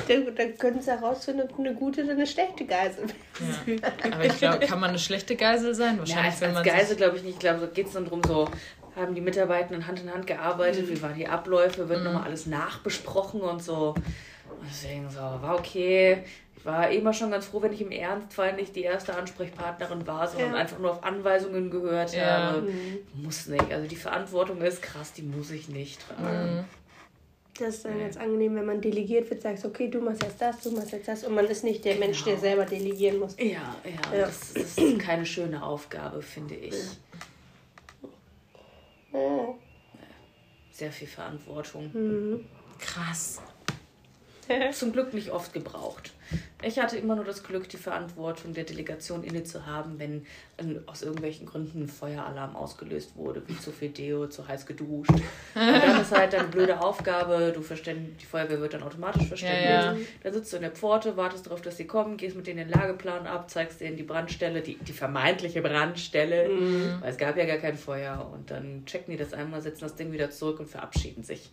Dann, 0.09 0.37
dann 0.37 0.59
können 0.59 0.81
sie 0.81 0.91
herausfinden, 0.91 1.49
ob 1.51 1.59
eine 1.59 1.75
gute 1.75 2.05
oder 2.05 2.13
eine 2.13 2.27
schlechte 2.27 2.67
Geisel 2.67 3.05
ist. 3.07 3.81
Ja. 3.83 4.13
Aber 4.13 4.25
ich 4.25 4.37
glaube, 4.37 4.59
kann 4.67 4.79
man 4.79 4.91
eine 4.91 4.99
schlechte 4.99 5.37
Geisel 5.37 5.75
sein? 5.75 5.95
Ja, 5.95 6.01
Wahrscheinlich, 6.01 6.33
als, 6.33 6.41
wenn 6.43 6.53
man 6.53 6.65
Geisel 6.65 6.97
glaube 6.97 7.17
ich 7.17 7.23
nicht. 7.23 7.35
Ich 7.35 7.39
glaube, 7.41 7.61
so 7.61 7.67
geht 7.69 7.87
es 7.87 7.95
dann 7.95 8.05
darum, 8.05 8.23
so 8.25 8.47
haben 8.95 9.15
die 9.15 9.21
Mitarbeitenden 9.21 9.87
Hand 9.87 10.01
in 10.01 10.13
Hand 10.13 10.27
gearbeitet, 10.27 10.89
wie 10.89 11.01
waren 11.03 11.15
die 11.15 11.27
Abläufe, 11.27 11.89
wird 11.89 12.05
nochmal 12.05 12.25
alles 12.25 12.47
nachbesprochen 12.47 13.41
und 13.41 13.63
so. 13.63 13.95
Deswegen 14.69 15.09
so, 15.11 15.19
war 15.19 15.57
okay. 15.59 16.25
Ich 16.67 16.73
war 16.73 16.91
immer 16.91 17.13
schon 17.13 17.31
ganz 17.31 17.47
froh, 17.47 17.63
wenn 17.63 17.73
ich 17.73 17.81
im 17.81 17.93
Ernstfall 17.93 18.55
nicht 18.57 18.75
die 18.75 18.83
erste 18.83 19.15
Ansprechpartnerin 19.17 20.05
war, 20.05 20.27
sondern 20.27 20.51
Ja. 20.51 20.57
einfach 20.57 20.81
nur 20.81 20.91
auf 20.91 21.05
Anweisungen 21.05 21.71
gehört 21.71 22.13
Ja. 22.13 22.55
habe. 22.55 22.69
Muss 23.15 23.47
nicht. 23.47 23.71
Also 23.73 23.87
die 23.87 23.95
Verantwortung 23.95 24.61
ist 24.63 24.83
krass, 24.83 25.13
die 25.13 25.23
muss 25.23 25.53
ich 25.53 25.69
nicht 25.69 26.01
tragen. 26.09 26.65
Das 27.57 27.77
ist 27.77 27.85
dann 27.85 28.01
ganz 28.01 28.17
angenehm, 28.17 28.57
wenn 28.57 28.67
man 28.67 28.81
delegiert 28.81 29.31
wird, 29.31 29.43
sagst, 29.43 29.65
okay, 29.65 29.87
du 29.89 30.01
machst 30.01 30.25
jetzt 30.25 30.43
das, 30.43 30.61
du 30.61 30.73
machst 30.73 30.91
jetzt 30.91 31.07
das 31.07 31.23
und 31.23 31.37
man 31.37 31.45
ist 31.47 31.63
nicht 31.63 31.85
der 31.85 31.95
Mensch, 31.95 32.25
der 32.25 32.37
selber 32.37 32.65
delegieren 32.65 33.21
muss. 33.21 33.37
Ja, 33.39 33.45
ja, 33.85 34.19
Ja. 34.19 34.27
Das, 34.27 34.53
das 34.53 34.77
ist 34.77 34.99
keine 34.99 35.25
schöne 35.25 35.63
Aufgabe, 35.63 36.21
finde 36.21 36.57
ich. 36.57 36.75
Ja. 39.13 39.55
Sehr 40.73 40.91
viel 40.91 41.07
Verantwortung. 41.07 42.45
krass. 42.81 43.41
Zum 44.73 44.93
Glück 44.93 45.15
nicht 45.15 45.31
oft 45.31 45.53
gebraucht. 45.53 46.13
Ich 46.63 46.79
hatte 46.79 46.97
immer 46.97 47.15
nur 47.15 47.25
das 47.25 47.43
Glück, 47.43 47.69
die 47.69 47.77
Verantwortung 47.77 48.55
der 48.55 48.65
Delegation 48.65 49.23
inne 49.23 49.45
zu 49.45 49.67
haben, 49.67 49.99
wenn 49.99 50.27
ähm, 50.59 50.81
aus 50.87 51.03
irgendwelchen 51.03 51.47
Gründen 51.47 51.85
ein 51.85 51.89
Feueralarm 51.89 52.57
ausgelöst 52.57 53.15
wurde, 53.17 53.43
wie 53.47 53.59
zu 53.59 53.73
viel 53.73 53.91
Deo, 53.91 54.27
zu 54.27 54.47
heiß 54.47 54.67
geduscht. 54.67 55.11
Und 55.11 55.23
dann 55.55 56.01
ist 56.01 56.17
halt 56.17 56.35
eine 56.35 56.49
blöde 56.49 56.81
Aufgabe, 56.81 57.53
du 57.55 57.61
verständ, 57.61 58.21
die 58.21 58.27
Feuerwehr 58.27 58.61
wird 58.61 58.75
dann 58.75 58.83
automatisch 58.83 59.27
verständigt. 59.27 59.65
Ja, 59.65 59.93
ja. 59.93 59.99
Dann 60.23 60.33
sitzt 60.33 60.53
du 60.53 60.57
in 60.57 60.63
der 60.63 60.73
Pforte, 60.73 61.17
wartest 61.17 61.47
darauf, 61.47 61.61
dass 61.61 61.77
sie 61.77 61.87
kommen, 61.87 62.17
gehst 62.17 62.37
mit 62.37 62.47
denen 62.47 62.69
den 62.69 62.71
Lageplan 62.71 63.27
ab, 63.27 63.51
zeigst 63.51 63.81
denen 63.81 63.97
die 63.97 64.03
Brandstelle, 64.03 64.63
die, 64.63 64.77
die 64.79 64.93
vermeintliche 64.93 65.63
Brandstelle, 65.63 66.49
weil 67.01 67.11
es 67.11 67.19
gab 67.19 67.37
ja 67.37 67.45
gar 67.45 67.59
kein 67.59 67.77
Feuer. 67.77 68.31
Und 68.33 68.51
dann 68.51 68.85
checken 68.87 69.13
die 69.13 69.19
das 69.19 69.33
einmal, 69.33 69.61
setzen 69.63 69.83
das 69.83 69.95
Ding 69.95 70.13
wieder 70.13 70.31
zurück 70.31 70.61
und 70.61 70.69
verabschieden 70.69 71.23
sich. 71.23 71.51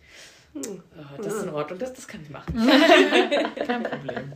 Äh, 0.54 1.22
Das 1.22 1.34
ist 1.34 1.42
in 1.44 1.50
Ordnung, 1.50 1.78
das, 1.78 1.92
das 1.92 2.06
kann 2.06 2.22
ich 2.22 2.30
machen. 2.30 2.54
Kein 3.66 3.82
Problem. 3.82 4.32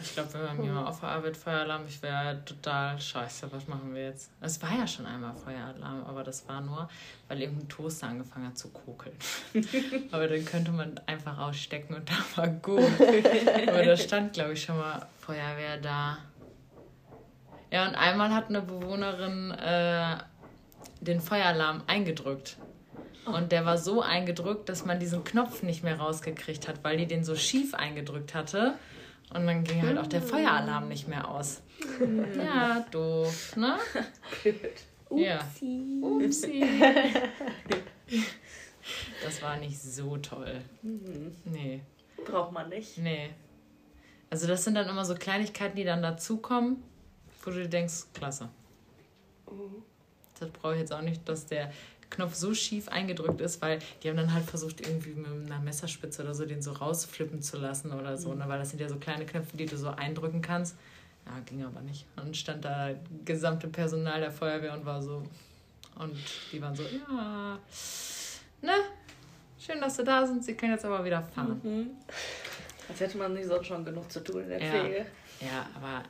Ich 0.00 0.12
glaube, 0.14 0.32
wenn 0.34 0.44
man 0.44 0.56
mir 0.58 0.72
mal 0.72 0.86
auf 0.86 1.00
der 1.00 1.08
Arbeit 1.08 1.36
Feueralarm, 1.36 1.82
ich 1.88 2.00
wäre 2.02 2.44
total 2.44 3.00
scheiße. 3.00 3.50
Was 3.50 3.66
machen 3.66 3.94
wir 3.94 4.04
jetzt? 4.04 4.30
Es 4.40 4.62
war 4.62 4.70
ja 4.70 4.86
schon 4.86 5.06
einmal 5.06 5.34
Feueralarm, 5.34 6.04
aber 6.04 6.22
das 6.22 6.46
war 6.48 6.60
nur, 6.60 6.88
weil 7.26 7.40
irgendein 7.40 7.68
Toaster 7.68 8.06
angefangen 8.06 8.46
hat 8.46 8.58
zu 8.58 8.68
kokeln. 8.68 9.16
aber 10.12 10.28
den 10.28 10.44
könnte 10.44 10.70
man 10.70 11.00
einfach 11.06 11.38
ausstecken 11.38 11.96
und 11.96 12.08
da 12.08 12.14
war 12.36 12.48
gut. 12.48 12.84
aber 13.66 13.82
da 13.82 13.96
stand, 13.96 14.34
glaube 14.34 14.52
ich, 14.52 14.62
schon 14.62 14.76
mal 14.76 15.04
Feuerwehr 15.20 15.78
da. 15.78 16.18
Ja, 17.72 17.88
und 17.88 17.96
einmal 17.96 18.32
hat 18.32 18.48
eine 18.48 18.62
Bewohnerin 18.62 19.50
äh, 19.50 20.16
den 21.00 21.20
Feueralarm 21.20 21.82
eingedrückt. 21.88 22.56
Und 23.34 23.52
der 23.52 23.64
war 23.64 23.78
so 23.78 24.02
eingedrückt, 24.02 24.68
dass 24.68 24.84
man 24.84 24.98
diesen 25.00 25.24
Knopf 25.24 25.62
nicht 25.62 25.82
mehr 25.82 25.98
rausgekriegt 25.98 26.68
hat, 26.68 26.82
weil 26.84 26.96
die 26.96 27.06
den 27.06 27.24
so 27.24 27.36
schief 27.36 27.74
eingedrückt 27.74 28.34
hatte. 28.34 28.74
Und 29.34 29.46
dann 29.46 29.64
ging 29.64 29.82
halt 29.82 29.98
auch 29.98 30.06
der 30.06 30.22
Feueralarm 30.22 30.88
nicht 30.88 31.06
mehr 31.06 31.28
aus. 31.28 31.60
Ja, 32.36 32.86
doof, 32.90 33.56
ne? 33.56 33.76
Gut. 34.42 35.18
Ja. 35.20 35.40
Upsi. 36.00 36.64
Das 39.22 39.42
war 39.42 39.58
nicht 39.58 39.78
so 39.78 40.16
toll. 40.16 40.62
Mhm. 40.82 41.34
Nee. 41.44 41.82
Braucht 42.24 42.52
man 42.52 42.68
nicht. 42.70 42.96
Nee. 42.96 43.30
Also 44.30 44.46
das 44.46 44.64
sind 44.64 44.74
dann 44.74 44.88
immer 44.88 45.04
so 45.04 45.14
Kleinigkeiten, 45.14 45.76
die 45.76 45.84
dann 45.84 46.02
dazukommen, 46.02 46.82
wo 47.42 47.50
du 47.50 47.62
dir 47.62 47.68
denkst, 47.68 48.06
klasse. 48.14 48.48
Mhm. 49.50 49.82
Das 50.38 50.50
brauche 50.50 50.74
ich 50.74 50.80
jetzt 50.80 50.92
auch 50.92 51.02
nicht, 51.02 51.28
dass 51.28 51.46
der 51.46 51.72
Knopf 52.10 52.34
so 52.34 52.54
schief 52.54 52.88
eingedrückt 52.88 53.40
ist, 53.40 53.60
weil 53.60 53.80
die 54.02 54.08
haben 54.08 54.16
dann 54.16 54.32
halt 54.32 54.44
versucht, 54.44 54.80
irgendwie 54.80 55.10
mit 55.10 55.26
einer 55.50 55.60
Messerspitze 55.60 56.22
oder 56.22 56.34
so 56.34 56.46
den 56.46 56.62
so 56.62 56.72
rausflippen 56.72 57.42
zu 57.42 57.58
lassen 57.58 57.92
oder 57.92 58.16
so, 58.16 58.32
mhm. 58.32 58.38
ne? 58.38 58.44
weil 58.48 58.58
das 58.58 58.70
sind 58.70 58.80
ja 58.80 58.88
so 58.88 58.96
kleine 58.96 59.26
Knöpfe, 59.26 59.56
die 59.56 59.66
du 59.66 59.76
so 59.76 59.88
eindrücken 59.88 60.42
kannst. 60.42 60.76
Ja, 61.26 61.32
ging 61.44 61.64
aber 61.64 61.80
nicht. 61.82 62.06
Und 62.16 62.36
stand 62.36 62.64
da 62.64 62.90
gesamte 63.24 63.68
Personal 63.68 64.20
der 64.20 64.32
Feuerwehr 64.32 64.72
und 64.72 64.84
war 64.86 65.02
so. 65.02 65.22
Und 65.98 66.16
die 66.52 66.62
waren 66.62 66.74
so, 66.74 66.84
ja, 66.84 67.58
ne? 68.62 68.72
Schön, 69.58 69.80
dass 69.80 69.96
Sie 69.96 70.04
da 70.04 70.26
sind. 70.26 70.44
Sie 70.44 70.54
können 70.54 70.72
jetzt 70.72 70.84
aber 70.84 71.04
wieder 71.04 71.20
fahren. 71.22 71.60
Mhm. 71.62 71.90
Als 72.88 73.00
hätte 73.00 73.18
man 73.18 73.34
nicht 73.34 73.46
sonst 73.46 73.66
schon 73.66 73.84
genug 73.84 74.10
zu 74.10 74.22
tun 74.22 74.42
in 74.42 74.48
der 74.48 74.62
ja. 74.62 74.70
Pflege. 74.70 75.06
Ja, 75.40 75.66
aber 75.74 76.04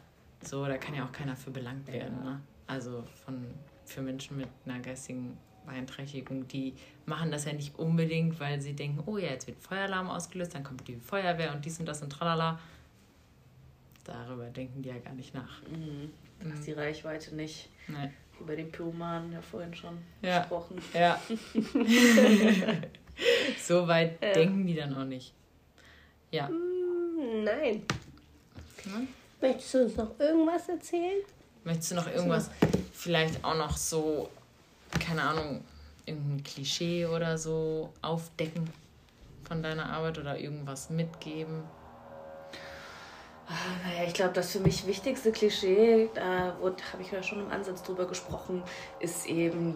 so, 0.44 0.64
da 0.66 0.76
kann 0.76 0.94
ja 0.94 1.04
auch 1.04 1.12
keiner 1.12 1.34
für 1.34 1.50
belangt 1.50 1.90
werden. 1.90 2.18
Ja. 2.22 2.30
Ne? 2.30 2.40
Also 2.66 3.02
von, 3.24 3.46
für 3.84 4.02
Menschen 4.02 4.36
mit 4.36 4.48
einer 4.66 4.78
geistigen 4.80 5.36
Beeinträchtigung, 5.68 6.48
die 6.48 6.74
machen 7.06 7.30
das 7.30 7.44
ja 7.44 7.52
nicht 7.52 7.78
unbedingt, 7.78 8.40
weil 8.40 8.60
sie 8.60 8.74
denken, 8.74 9.02
oh 9.06 9.18
ja, 9.18 9.28
jetzt 9.28 9.46
wird 9.46 9.60
Feueralarm 9.60 10.08
ausgelöst, 10.08 10.54
dann 10.54 10.64
kommt 10.64 10.86
die 10.88 10.96
Feuerwehr 10.96 11.54
und 11.54 11.64
dies 11.64 11.78
und 11.78 11.86
das 11.86 12.02
und 12.02 12.10
tralala. 12.10 12.58
Darüber 14.04 14.46
denken 14.46 14.82
die 14.82 14.88
ja 14.88 14.98
gar 14.98 15.14
nicht 15.14 15.34
nach. 15.34 15.62
Mhm. 15.70 16.10
Du 16.40 16.50
hast 16.50 16.66
die 16.66 16.72
Reichweite 16.72 17.34
nicht. 17.34 17.68
Nee. 17.88 18.10
Über 18.40 18.56
den 18.56 18.70
Pyromanen 18.70 19.32
ja 19.32 19.42
vorhin 19.42 19.74
schon 19.74 19.98
ja. 20.22 20.40
gesprochen. 20.40 20.80
Ja. 20.94 21.20
so 23.58 23.86
weit 23.88 24.22
ja. 24.22 24.32
denken 24.32 24.66
die 24.66 24.74
dann 24.74 24.94
auch 24.94 25.04
nicht. 25.04 25.34
Ja. 26.30 26.48
Mm, 26.48 27.44
nein. 27.44 27.82
Hm? 28.84 29.08
Möchtest 29.40 29.74
du 29.74 29.82
uns 29.84 29.96
noch 29.96 30.18
irgendwas 30.20 30.68
erzählen? 30.68 31.20
Möchtest 31.64 31.90
du 31.90 31.94
noch 31.96 32.06
irgendwas, 32.06 32.50
vielleicht 32.92 33.44
auch 33.44 33.56
noch 33.56 33.76
so 33.76 34.30
keine 35.04 35.22
Ahnung, 35.22 35.62
irgendein 36.06 36.42
Klischee 36.42 37.06
oder 37.06 37.38
so 37.38 37.92
aufdecken 38.02 38.70
von 39.44 39.62
deiner 39.62 39.90
Arbeit 39.90 40.18
oder 40.18 40.38
irgendwas 40.38 40.90
mitgeben? 40.90 41.62
Ah, 43.48 43.88
naja, 43.88 44.04
ich 44.06 44.12
glaube, 44.12 44.34
das 44.34 44.52
für 44.52 44.60
mich 44.60 44.86
wichtigste 44.86 45.32
Klischee, 45.32 46.10
da 46.14 46.54
habe 46.60 47.02
ich 47.02 47.10
ja 47.10 47.22
schon 47.22 47.40
im 47.40 47.50
Ansatz 47.50 47.82
drüber 47.82 48.06
gesprochen, 48.06 48.62
ist 49.00 49.26
eben, 49.26 49.74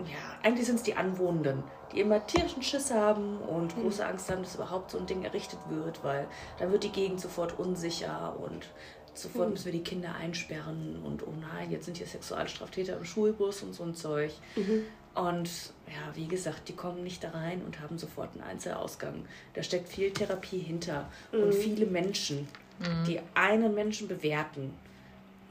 ja, 0.00 0.38
eigentlich 0.42 0.66
sind 0.66 0.76
es 0.76 0.82
die 0.82 0.96
Anwohnenden, 0.96 1.62
die 1.92 2.00
immer 2.00 2.26
tierischen 2.26 2.64
Schiss 2.64 2.90
haben 2.90 3.38
und 3.38 3.76
mhm. 3.76 3.82
große 3.82 4.04
Angst 4.04 4.30
haben, 4.30 4.42
dass 4.42 4.56
überhaupt 4.56 4.90
so 4.90 4.98
ein 4.98 5.06
Ding 5.06 5.22
errichtet 5.22 5.60
wird, 5.68 6.02
weil 6.02 6.26
dann 6.58 6.72
wird 6.72 6.82
die 6.82 6.90
Gegend 6.90 7.20
sofort 7.20 7.56
unsicher 7.56 8.34
und 8.40 8.66
Sofort 9.14 9.50
müssen 9.50 9.66
wir 9.66 9.72
die 9.72 9.82
Kinder 9.82 10.14
einsperren 10.14 11.00
und 11.04 11.22
oh 11.26 11.32
nein, 11.40 11.70
jetzt 11.70 11.84
sind 11.84 11.96
hier 11.96 12.06
Sexualstraftäter 12.06 12.96
im 12.96 13.04
Schulbus 13.04 13.62
und 13.62 13.72
so 13.72 13.84
ein 13.84 13.94
Zeug. 13.94 14.32
Mhm. 14.56 14.82
Und 15.14 15.48
ja, 15.86 16.14
wie 16.14 16.26
gesagt, 16.26 16.68
die 16.68 16.74
kommen 16.74 17.04
nicht 17.04 17.22
da 17.22 17.30
rein 17.30 17.62
und 17.62 17.80
haben 17.80 17.98
sofort 17.98 18.32
einen 18.32 18.42
Einzelausgang. 18.42 19.24
Da 19.54 19.62
steckt 19.62 19.88
viel 19.88 20.10
Therapie 20.10 20.58
hinter 20.58 21.08
mhm. 21.30 21.44
und 21.44 21.54
viele 21.54 21.86
Menschen, 21.86 22.48
mhm. 22.80 23.04
die 23.06 23.20
einen 23.34 23.74
Menschen 23.74 24.08
bewerten 24.08 24.74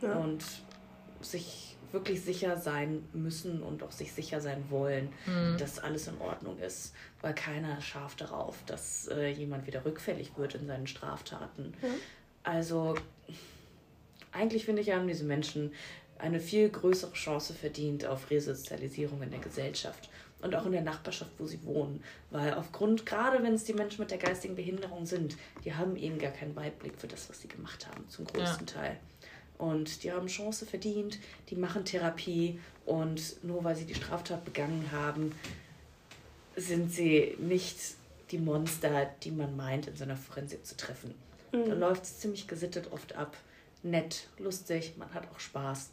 ja. 0.01 0.13
und 0.13 0.43
sich 1.21 1.77
wirklich 1.93 2.21
sicher 2.21 2.57
sein 2.57 3.07
müssen 3.13 3.61
und 3.61 3.83
auch 3.83 3.91
sich 3.91 4.11
sicher 4.11 4.41
sein 4.41 4.65
wollen, 4.69 5.09
mhm. 5.25 5.57
dass 5.57 5.79
alles 5.79 6.07
in 6.07 6.19
Ordnung 6.19 6.57
ist, 6.59 6.93
weil 7.21 7.33
keiner 7.35 7.79
scharf 7.79 8.15
darauf, 8.15 8.57
dass 8.65 9.07
äh, 9.07 9.29
jemand 9.29 9.67
wieder 9.67 9.85
rückfällig 9.85 10.31
wird 10.35 10.55
in 10.55 10.67
seinen 10.67 10.87
Straftaten. 10.87 11.73
Also 12.43 12.95
eigentlich 14.33 14.65
finde 14.65 14.81
ich, 14.81 14.91
haben 14.91 15.07
diese 15.07 15.23
Menschen 15.23 15.71
eine 16.17 16.39
viel 16.39 16.69
größere 16.69 17.13
Chance 17.13 17.53
verdient 17.53 18.05
auf 18.05 18.29
Resozialisierung 18.29 19.21
in 19.21 19.31
der 19.31 19.39
Gesellschaft 19.39 20.09
und 20.41 20.55
auch 20.55 20.65
in 20.65 20.71
der 20.71 20.81
Nachbarschaft, 20.81 21.31
wo 21.37 21.45
sie 21.45 21.63
wohnen. 21.63 22.03
Weil 22.31 22.53
aufgrund, 22.53 23.05
gerade 23.05 23.41
wenn 23.43 23.53
es 23.53 23.63
die 23.63 23.73
Menschen 23.73 24.01
mit 24.01 24.11
der 24.11 24.17
geistigen 24.17 24.55
Behinderung 24.55 25.05
sind, 25.05 25.37
die 25.63 25.73
haben 25.73 25.95
eben 25.95 26.19
gar 26.19 26.31
keinen 26.31 26.55
Weitblick 26.55 26.93
für 26.97 27.07
das, 27.07 27.29
was 27.29 27.41
sie 27.41 27.47
gemacht 27.47 27.87
haben, 27.87 28.07
zum 28.09 28.25
größten 28.25 28.67
ja. 28.67 28.73
Teil. 28.73 28.99
Und 29.57 30.03
die 30.03 30.11
haben 30.11 30.27
Chance 30.27 30.65
verdient, 30.65 31.19
die 31.49 31.55
machen 31.55 31.85
Therapie 31.85 32.59
und 32.85 33.43
nur 33.43 33.63
weil 33.63 33.75
sie 33.75 33.85
die 33.85 33.95
Straftat 33.95 34.43
begangen 34.43 34.91
haben, 34.91 35.31
sind 36.55 36.91
sie 36.91 37.35
nicht 37.39 37.77
die 38.31 38.39
Monster, 38.39 39.09
die 39.23 39.31
man 39.31 39.55
meint, 39.55 39.87
in 39.87 39.95
so 39.95 40.03
einer 40.03 40.17
Forensik 40.17 40.65
zu 40.65 40.75
treffen. 40.75 41.13
Mhm. 41.51 41.65
Da 41.65 41.73
läuft 41.75 42.03
es 42.03 42.19
ziemlich 42.19 42.47
gesittet 42.47 42.91
oft 42.91 43.15
ab 43.15 43.37
nett, 43.83 44.27
lustig, 44.37 44.95
man 44.97 45.13
hat 45.13 45.29
auch 45.31 45.39
Spaß. 45.39 45.91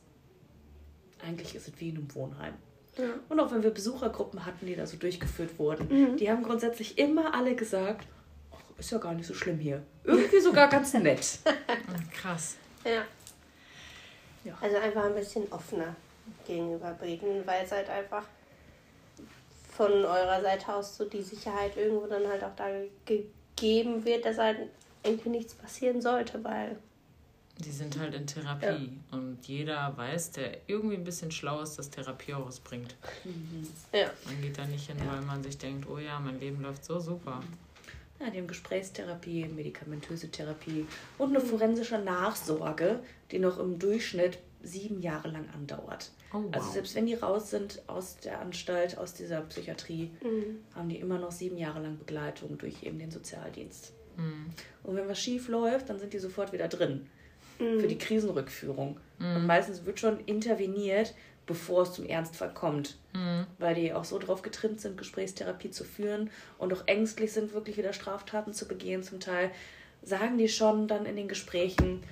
Eigentlich 1.27 1.55
ist 1.55 1.69
es 1.69 1.81
wie 1.81 1.91
in 1.91 1.97
einem 1.97 2.15
Wohnheim. 2.15 2.55
Ja. 2.97 3.05
Und 3.29 3.41
auch 3.41 3.53
wenn 3.53 3.63
wir 3.63 3.71
Besuchergruppen 3.71 4.45
hatten, 4.47 4.67
die 4.67 4.75
da 4.75 4.87
so 4.87 4.97
durchgeführt 4.97 5.59
wurden, 5.59 5.89
mhm. 5.89 6.17
die 6.17 6.31
haben 6.31 6.43
grundsätzlich 6.43 6.99
immer 6.99 7.35
alle 7.35 7.55
gesagt, 7.55 8.07
ist 8.79 8.91
ja 8.91 8.99
gar 8.99 9.15
nicht 9.15 9.27
so 9.27 9.35
schlimm 9.35 9.59
hier. 9.59 9.83
Irgendwie 10.05 10.41
sogar 10.41 10.69
ganz 10.69 10.95
nett. 10.95 11.39
Krass. 12.13 12.57
Ja. 12.85 13.05
ja. 14.45 14.57
Also 14.61 14.77
einfach 14.79 15.05
ein 15.05 15.15
bisschen 15.15 15.51
offener 15.53 15.95
gegenüber 16.47 16.93
Briten, 16.93 17.47
weil 17.47 17.65
es 17.65 17.73
halt 17.73 17.89
einfach 17.91 18.25
von 19.77 19.93
eurer 19.93 20.41
Seite 20.41 20.75
aus 20.75 20.97
so 20.97 21.05
die 21.05 21.23
Sicherheit 21.23 21.77
irgendwo 21.77 22.07
dann 22.07 22.27
halt 22.27 22.43
auch 22.43 22.55
da 22.57 22.69
gegeben 23.05 24.05
wird, 24.05 24.25
dass 24.25 24.39
halt 24.39 24.69
irgendwie 25.03 25.31
nichts 25.31 25.55
passieren 25.55 26.01
sollte, 26.01 26.43
weil 26.43 26.77
die 27.61 27.71
sind 27.71 27.99
halt 27.99 28.15
in 28.15 28.27
Therapie 28.27 28.67
ja. 28.67 29.19
und 29.19 29.39
jeder 29.47 29.97
weiß, 29.97 30.33
der 30.33 30.59
irgendwie 30.67 30.97
ein 30.97 31.05
bisschen 31.05 31.31
schlau 31.31 31.61
ist, 31.63 31.77
dass 31.79 31.91
Therapie 31.91 32.35
auch 32.35 32.47
was 32.47 32.61
bringt. 32.61 32.95
Mhm. 33.25 33.67
Ja. 33.93 34.11
Man 34.27 34.41
geht 34.41 34.59
da 34.59 34.65
nicht 34.65 34.87
hin, 34.87 34.97
ja. 34.99 35.13
weil 35.13 35.23
man 35.23 35.43
sich 35.43 35.59
denkt, 35.59 35.89
oh 35.89 35.99
ja, 35.99 36.19
mein 36.21 36.41
Leben 36.41 36.63
läuft 36.63 36.85
so 36.85 36.99
super. 36.99 37.43
Ja, 38.21 38.31
die 38.31 38.39
haben 38.39 38.49
Gesprächstherapie, 38.49 39.47
medikamentöse 39.47 40.31
Therapie 40.31 40.87
und 41.17 41.31
eine 41.31 41.41
forensische 41.41 41.99
Nachsorge, 41.99 43.01
die 43.31 43.39
noch 43.39 43.59
im 43.59 43.79
Durchschnitt 43.79 44.39
sieben 44.63 45.01
Jahre 45.01 45.29
lang 45.29 45.49
andauert. 45.55 46.11
Oh, 46.33 46.43
wow. 46.43 46.51
Also 46.53 46.73
selbst 46.73 46.95
wenn 46.95 47.07
die 47.07 47.15
raus 47.15 47.51
sind 47.51 47.81
aus 47.87 48.19
der 48.19 48.41
Anstalt, 48.41 48.99
aus 48.99 49.15
dieser 49.15 49.41
Psychiatrie, 49.41 50.11
mhm. 50.23 50.59
haben 50.75 50.89
die 50.91 50.99
immer 50.99 51.19
noch 51.19 51.33
sieben 51.33 51.57
Jahre 51.57 51.81
lang 51.81 51.99
Begleitung 51.99 52.59
durch 52.59 52.83
eben 52.83 52.99
den 52.99 53.11
Sozialdienst. 53.11 53.93
Mhm. 54.17 54.51
Und 54.83 54.97
wenn 54.97 55.09
was 55.09 55.19
schief 55.19 55.49
läuft, 55.49 55.89
dann 55.89 55.99
sind 55.99 56.13
die 56.13 56.19
sofort 56.19 56.53
wieder 56.53 56.69
drin 56.69 57.07
mhm. 57.61 57.81
für 57.81 57.89
die 57.89 57.99
Krisenrückführung. 57.99 58.99
Mhm. 59.19 59.37
Und 59.37 59.47
meistens 59.47 59.85
wird 59.85 60.01
schon 60.01 60.21
interveniert, 60.21 61.15
bevor 61.47 61.83
es 61.83 61.93
zum 61.93 62.07
Ernstfall 62.07 62.53
kommt. 62.55 62.97
Mhm. 63.13 63.47
Weil 63.59 63.75
die 63.75 63.93
auch 63.93 64.05
so 64.05 64.19
drauf 64.19 64.43
getrimmt 64.43 64.81
sind, 64.81 64.97
Gesprächstherapie 64.97 65.71
zu 65.71 65.85
führen 65.85 66.31
und 66.59 66.73
auch 66.73 66.83
ängstlich 66.87 67.33
sind, 67.33 67.53
wirklich 67.53 67.77
wieder 67.77 67.93
Straftaten 67.93 68.53
zu 68.53 68.67
begehen. 68.67 69.03
Zum 69.03 69.21
Teil 69.21 69.51
sagen 70.03 70.39
die 70.39 70.49
schon 70.49 70.89
dann 70.89 71.07
in 71.07 71.17
den 71.17 71.29
Gesprächen, 71.29 72.03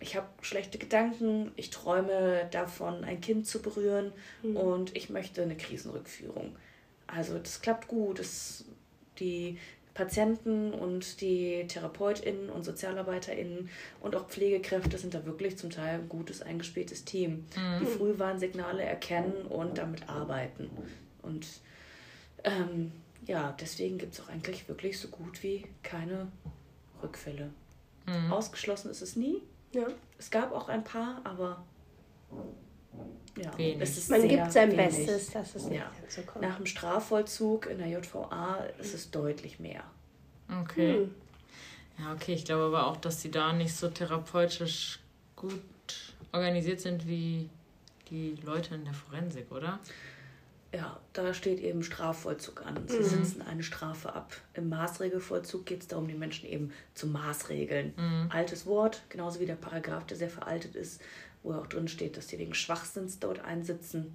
ich 0.00 0.16
habe 0.16 0.26
schlechte 0.40 0.78
Gedanken, 0.78 1.52
ich 1.54 1.70
träume 1.70 2.48
davon, 2.50 3.04
ein 3.04 3.20
Kind 3.20 3.46
zu 3.46 3.62
berühren 3.62 4.12
mhm. 4.42 4.56
und 4.56 4.96
ich 4.96 5.10
möchte 5.10 5.42
eine 5.42 5.56
Krisenrückführung. 5.56 6.56
Also 7.06 7.38
das 7.38 7.60
klappt 7.60 7.88
gut. 7.88 8.18
Das, 8.18 8.64
die 9.20 9.58
Patienten 9.94 10.72
und 10.72 11.20
die 11.20 11.66
TherapeutInnen 11.68 12.48
und 12.48 12.64
SozialarbeiterInnen 12.64 13.68
und 14.00 14.16
auch 14.16 14.28
Pflegekräfte 14.28 14.96
sind 14.96 15.14
da 15.14 15.26
wirklich 15.26 15.58
zum 15.58 15.70
Teil 15.70 16.00
ein 16.00 16.08
gutes, 16.08 16.40
eingespieltes 16.40 17.04
Team, 17.04 17.44
mhm. 17.56 17.80
die 17.80 17.86
Frühwarnsignale 17.86 18.82
erkennen 18.82 19.46
und 19.46 19.78
damit 19.78 20.08
arbeiten. 20.08 20.70
Und 21.22 21.46
ähm, 22.44 22.92
ja, 23.26 23.54
deswegen 23.60 23.98
gibt 23.98 24.14
es 24.14 24.20
auch 24.20 24.28
eigentlich 24.28 24.68
wirklich 24.68 24.98
so 24.98 25.08
gut 25.08 25.42
wie 25.42 25.66
keine 25.82 26.28
Rückfälle. 27.02 27.50
Ausgeschlossen 28.30 28.90
ist 28.90 29.02
es 29.02 29.14
nie. 29.14 29.42
Ja. 29.72 29.86
Es 30.18 30.30
gab 30.30 30.52
auch 30.52 30.68
ein 30.68 30.84
paar, 30.84 31.20
aber 31.24 31.64
ja, 33.36 33.56
Wenig. 33.58 33.80
es 33.80 33.98
ist 33.98 34.10
Man 34.10 34.26
gibt 34.28 34.52
sein 34.52 34.72
wenig. 34.72 34.86
Bestes, 35.06 35.30
dass 35.30 35.54
es 35.54 35.64
nicht 35.64 35.78
Ja. 35.80 35.90
dazu 36.02 36.22
kommt. 36.22 36.44
Nach 36.44 36.56
dem 36.56 36.66
Strafvollzug 36.66 37.66
in 37.66 37.78
der 37.78 37.88
JVA 37.88 38.56
ist 38.78 38.94
es 38.94 39.10
deutlich 39.10 39.58
mehr. 39.60 39.82
Okay. 40.62 40.94
Hm. 41.04 41.14
Ja, 41.98 42.12
okay. 42.12 42.34
Ich 42.34 42.44
glaube 42.44 42.64
aber 42.64 42.86
auch, 42.86 42.96
dass 42.96 43.18
die 43.22 43.30
da 43.30 43.52
nicht 43.52 43.74
so 43.74 43.88
therapeutisch 43.88 44.98
gut 45.36 45.60
organisiert 46.32 46.80
sind 46.80 47.06
wie 47.06 47.48
die 48.10 48.36
Leute 48.44 48.74
in 48.74 48.84
der 48.84 48.94
Forensik, 48.94 49.50
oder? 49.50 49.78
Ja, 50.74 50.98
da 51.12 51.34
steht 51.34 51.60
eben 51.60 51.82
Strafvollzug 51.82 52.64
an. 52.64 52.88
Sie 52.88 53.02
sitzen 53.02 53.42
eine 53.42 53.62
Strafe 53.62 54.14
ab. 54.14 54.34
Im 54.54 54.70
Maßregelvollzug 54.70 55.66
geht 55.66 55.82
es 55.82 55.88
darum, 55.88 56.08
die 56.08 56.14
Menschen 56.14 56.48
eben 56.48 56.72
zu 56.94 57.06
maßregeln. 57.06 57.92
Altes 58.30 58.64
Wort, 58.64 59.02
genauso 59.10 59.38
wie 59.40 59.44
der 59.46 59.56
Paragraph, 59.56 60.06
der 60.06 60.16
sehr 60.16 60.30
veraltet 60.30 60.74
ist, 60.74 61.02
wo 61.42 61.54
auch 61.54 61.66
drin 61.66 61.88
steht, 61.88 62.16
dass 62.16 62.26
die 62.28 62.38
wegen 62.38 62.54
Schwachsinns 62.54 63.18
dort 63.18 63.40
einsitzen. 63.40 64.14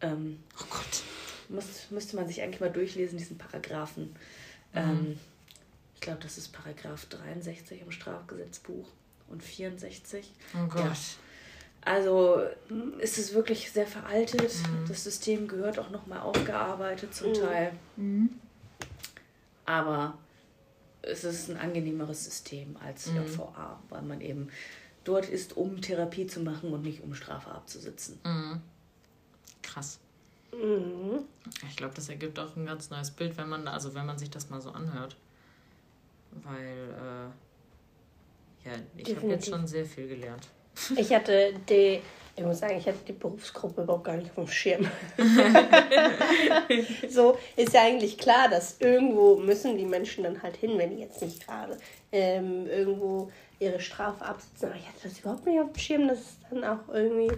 Ähm, 0.00 0.38
Oh 0.60 0.64
Gott. 0.70 1.02
muss, 1.48 1.90
müsste 1.90 2.16
man 2.16 2.26
sich 2.28 2.42
eigentlich 2.42 2.60
mal 2.60 2.70
durchlesen, 2.70 3.18
diesen 3.18 3.38
Paragraphen. 3.38 4.14
Ähm, 4.74 5.18
ich 5.94 6.00
glaube, 6.00 6.20
das 6.22 6.38
ist 6.38 6.52
Paragraph 6.52 7.06
63 7.06 7.82
im 7.82 7.90
Strafgesetzbuch 7.90 8.86
und 9.28 9.42
64. 9.42 10.30
Oh 10.54 10.66
Gott. 10.68 10.84
Ja. 10.84 10.92
Also 11.80 12.42
mm, 12.68 12.98
ist 13.00 13.18
es 13.18 13.34
wirklich 13.34 13.70
sehr 13.72 13.86
veraltet. 13.86 14.52
Das 14.88 15.04
System 15.04 15.48
gehört 15.48 15.78
auch 15.78 15.90
nochmal 15.90 16.20
aufgearbeitet 16.20 17.14
zum 17.14 17.32
Teil. 17.34 17.72
Aber 19.64 20.16
es 21.02 21.24
ist 21.24 21.50
ein 21.50 21.56
angenehmeres 21.56 22.24
System 22.24 22.76
als 22.84 23.06
JVA, 23.06 23.80
weil 23.88 24.02
man 24.02 24.20
eben 24.20 24.48
dort 25.08 25.28
ist, 25.28 25.56
um 25.56 25.80
Therapie 25.80 26.26
zu 26.26 26.40
machen 26.40 26.72
und 26.72 26.82
nicht 26.82 27.02
um 27.02 27.14
Strafe 27.14 27.50
abzusitzen. 27.50 28.18
Krass. 29.62 29.98
Mhm. 30.52 31.20
Ich 31.68 31.76
glaube, 31.76 31.94
das 31.94 32.08
ergibt 32.08 32.38
auch 32.38 32.56
ein 32.56 32.66
ganz 32.66 32.90
neues 32.90 33.10
Bild, 33.10 33.36
wenn 33.36 33.48
man, 33.48 33.68
also 33.68 33.94
wenn 33.94 34.06
man 34.06 34.18
sich 34.18 34.30
das 34.30 34.50
mal 34.50 34.60
so 34.60 34.70
anhört. 34.70 35.16
Weil, 36.30 37.32
äh, 38.64 38.68
ja, 38.68 38.74
ich 38.96 39.16
habe 39.16 39.26
jetzt 39.28 39.48
schon 39.48 39.66
sehr 39.66 39.84
viel 39.84 40.08
gelernt. 40.08 40.48
Ich 40.96 41.12
hatte 41.12 41.54
die, 41.68 42.00
ich 42.36 42.44
muss 42.44 42.60
sagen, 42.60 42.76
ich 42.78 42.86
hatte 42.86 42.98
die 43.06 43.12
Berufsgruppe 43.12 43.82
überhaupt 43.82 44.04
gar 44.04 44.16
nicht 44.16 44.30
auf 44.30 44.44
dem 44.44 44.48
Schirm. 44.48 44.88
so 47.08 47.36
ist 47.56 47.72
ja 47.72 47.82
eigentlich 47.82 48.16
klar, 48.16 48.48
dass 48.48 48.80
irgendwo 48.80 49.36
müssen 49.36 49.76
die 49.76 49.84
Menschen 49.84 50.24
dann 50.24 50.42
halt 50.42 50.56
hin, 50.56 50.78
wenn 50.78 50.90
die 50.90 51.02
jetzt 51.02 51.20
nicht 51.20 51.44
gerade 51.44 51.78
ähm, 52.12 52.66
irgendwo 52.66 53.32
ihre 53.60 53.80
Strafe 53.80 54.24
absitzen. 54.24 54.68
Aber 54.68 54.76
ich 54.76 54.86
hatte 54.86 55.00
das 55.04 55.18
überhaupt 55.18 55.46
nicht 55.46 55.60
auf 55.60 55.72
dem 55.72 55.78
Schirm, 55.78 56.08
dass 56.08 56.18
es 56.18 56.36
dann 56.50 56.64
auch 56.64 56.88
irgendwie 56.92 57.32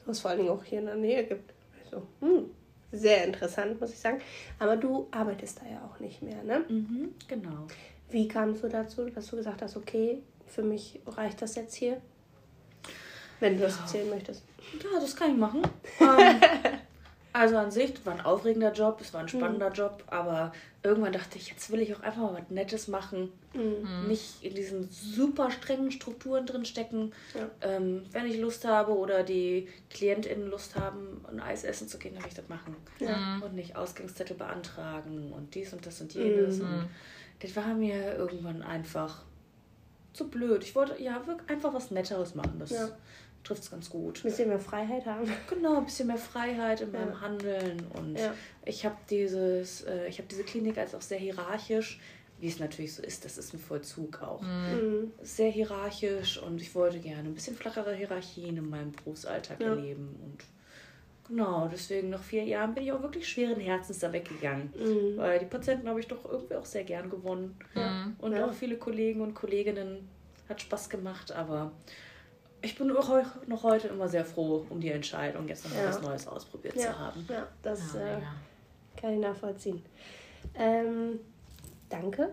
sowas 0.00 0.20
vor 0.20 0.30
allen 0.30 0.40
Dingen 0.40 0.50
auch 0.50 0.64
hier 0.64 0.80
in 0.80 0.86
der 0.86 0.96
Nähe 0.96 1.24
gibt. 1.24 1.52
Also, 1.84 2.06
hm, 2.20 2.50
sehr 2.92 3.24
interessant, 3.24 3.80
muss 3.80 3.92
ich 3.92 3.98
sagen. 3.98 4.20
Aber 4.58 4.76
du 4.76 5.08
arbeitest 5.10 5.60
da 5.60 5.66
ja 5.70 5.82
auch 5.88 5.98
nicht 6.00 6.22
mehr, 6.22 6.42
ne? 6.44 6.64
Mhm, 6.68 7.14
genau. 7.26 7.66
Wie 8.10 8.28
kamst 8.28 8.62
du 8.62 8.68
dazu, 8.68 9.08
dass 9.10 9.26
du 9.28 9.36
gesagt 9.36 9.62
hast, 9.62 9.76
okay, 9.76 10.22
für 10.46 10.62
mich 10.62 11.00
reicht 11.06 11.42
das 11.42 11.56
jetzt 11.56 11.74
hier? 11.74 12.00
Wenn 13.40 13.56
du 13.56 13.62
das 13.62 13.78
erzählen 13.78 14.08
möchtest. 14.08 14.44
Ja, 14.82 15.00
das 15.00 15.16
kann 15.16 15.32
ich 15.32 15.36
machen. 15.36 15.62
ähm, 16.00 16.40
also 17.34 17.56
an 17.58 17.72
sich, 17.72 17.92
das 17.92 18.06
war 18.06 18.14
ein 18.14 18.20
aufregender 18.20 18.72
Job, 18.72 18.98
es 19.00 19.12
war 19.12 19.20
ein 19.20 19.28
spannender 19.28 19.72
Job, 19.72 20.04
aber 20.06 20.52
irgendwann 20.84 21.12
dachte 21.12 21.36
ich, 21.36 21.48
jetzt 21.48 21.68
will 21.72 21.80
ich 21.80 21.92
auch 21.94 22.00
einfach 22.00 22.22
mal 22.22 22.34
was 22.34 22.48
Nettes 22.48 22.86
machen. 22.86 23.32
Nicht 24.06 24.42
in 24.42 24.54
diesen 24.54 24.88
super 24.88 25.50
strengen 25.50 25.90
Strukturen 25.90 26.46
drin 26.46 26.64
stecken. 26.64 27.12
Ja. 27.34 27.50
Ähm, 27.60 28.04
wenn 28.12 28.26
ich 28.26 28.38
Lust 28.38 28.64
habe 28.64 28.96
oder 28.96 29.24
die 29.24 29.68
KlientInnen 29.90 30.48
Lust 30.48 30.76
haben, 30.76 31.24
ein 31.28 31.40
Eis 31.40 31.64
essen 31.64 31.88
zu 31.88 31.98
gehen, 31.98 32.14
dann 32.14 32.22
will 32.22 32.28
ich 32.28 32.36
das 32.36 32.48
machen. 32.48 32.76
Und 33.42 33.54
nicht 33.54 33.74
Ausgangszettel 33.74 34.36
beantragen 34.36 35.32
und 35.32 35.56
dies 35.56 35.72
und 35.72 35.84
das 35.84 36.00
und 36.00 36.14
jenes. 36.14 36.60
Und 36.60 36.88
das 37.40 37.56
war 37.56 37.74
mir 37.74 38.14
irgendwann 38.14 38.62
einfach 38.62 39.22
zu 40.12 40.28
blöd. 40.28 40.62
Ich 40.62 40.76
wollte 40.76 41.02
ja 41.02 41.26
wirklich 41.26 41.50
einfach 41.50 41.74
was 41.74 41.90
Netteres 41.90 42.36
machen. 42.36 42.60
Das 42.60 42.70
Ja. 42.70 42.88
Trifft 43.44 43.62
es 43.62 43.70
ganz 43.70 43.90
gut. 43.90 44.18
Ein 44.20 44.22
bisschen 44.30 44.48
mehr 44.48 44.58
Freiheit 44.58 45.06
haben. 45.06 45.30
Genau, 45.48 45.76
ein 45.78 45.84
bisschen 45.84 46.06
mehr 46.08 46.16
Freiheit 46.16 46.80
in 46.80 46.90
meinem 46.92 47.12
Ja. 47.12 47.20
Handeln 47.20 47.86
und 47.98 48.18
Ja. 48.18 48.34
ich 48.64 48.84
habe 48.84 48.96
dieses, 49.10 49.82
äh, 49.82 50.08
ich 50.08 50.18
habe 50.18 50.28
diese 50.28 50.44
Klinik 50.44 50.78
als 50.78 50.94
auch 50.94 51.02
sehr 51.02 51.18
hierarchisch, 51.18 52.00
wie 52.40 52.48
es 52.48 52.58
natürlich 52.58 52.94
so 52.94 53.02
ist, 53.02 53.24
das 53.24 53.38
ist 53.38 53.52
ein 53.54 53.60
Vollzug 53.60 54.20
auch. 54.22 54.42
Mhm. 54.42 55.12
Sehr 55.22 55.50
hierarchisch 55.50 56.38
und 56.38 56.60
ich 56.60 56.74
wollte 56.74 56.98
gerne 56.98 57.28
ein 57.28 57.34
bisschen 57.34 57.54
flachere 57.56 57.94
Hierarchien 57.94 58.56
in 58.56 58.68
meinem 58.68 58.92
Berufsalltag 58.92 59.60
Ja. 59.60 59.68
erleben 59.68 60.16
und 60.24 60.44
genau, 61.28 61.68
deswegen 61.72 62.10
nach 62.10 62.22
vier 62.22 62.44
Jahren 62.44 62.74
bin 62.74 62.84
ich 62.84 62.92
auch 62.92 63.02
wirklich 63.02 63.28
schweren 63.28 63.60
Herzens 63.60 63.98
da 64.00 64.12
weggegangen, 64.12 64.72
Mhm. 64.76 65.16
weil 65.16 65.38
die 65.38 65.46
Patienten 65.46 65.88
habe 65.88 66.00
ich 66.00 66.08
doch 66.08 66.24
irgendwie 66.30 66.54
auch 66.56 66.64
sehr 66.66 66.84
gern 66.84 67.08
gewonnen 67.10 67.56
und 68.18 68.32
Ja. 68.32 68.46
auch 68.46 68.52
viele 68.52 68.76
Kollegen 68.78 69.20
und 69.20 69.34
Kolleginnen 69.34 70.08
hat 70.48 70.60
Spaß 70.60 70.90
gemacht, 70.90 71.30
aber 71.32 71.72
ich 72.64 72.76
bin 72.76 72.94
auch 72.96 73.10
noch 73.46 73.62
heute 73.62 73.88
immer 73.88 74.08
sehr 74.08 74.24
froh 74.24 74.66
um 74.70 74.80
die 74.80 74.90
Entscheidung, 74.90 75.46
jetzt 75.48 75.64
nochmal 75.64 75.82
Ja. 75.84 75.88
was 75.90 76.02
Neues 76.02 76.26
ausprobiert 76.28 76.74
zu 76.74 76.86
Ja, 76.86 76.98
haben. 76.98 77.26
ja, 77.30 77.46
das 77.62 77.80
Ja, 77.94 78.00
äh, 78.18 78.20
kann 79.00 79.14
ich 79.14 79.20
nachvollziehen. 79.20 79.84
Ähm, 80.56 81.20
danke, 81.88 82.30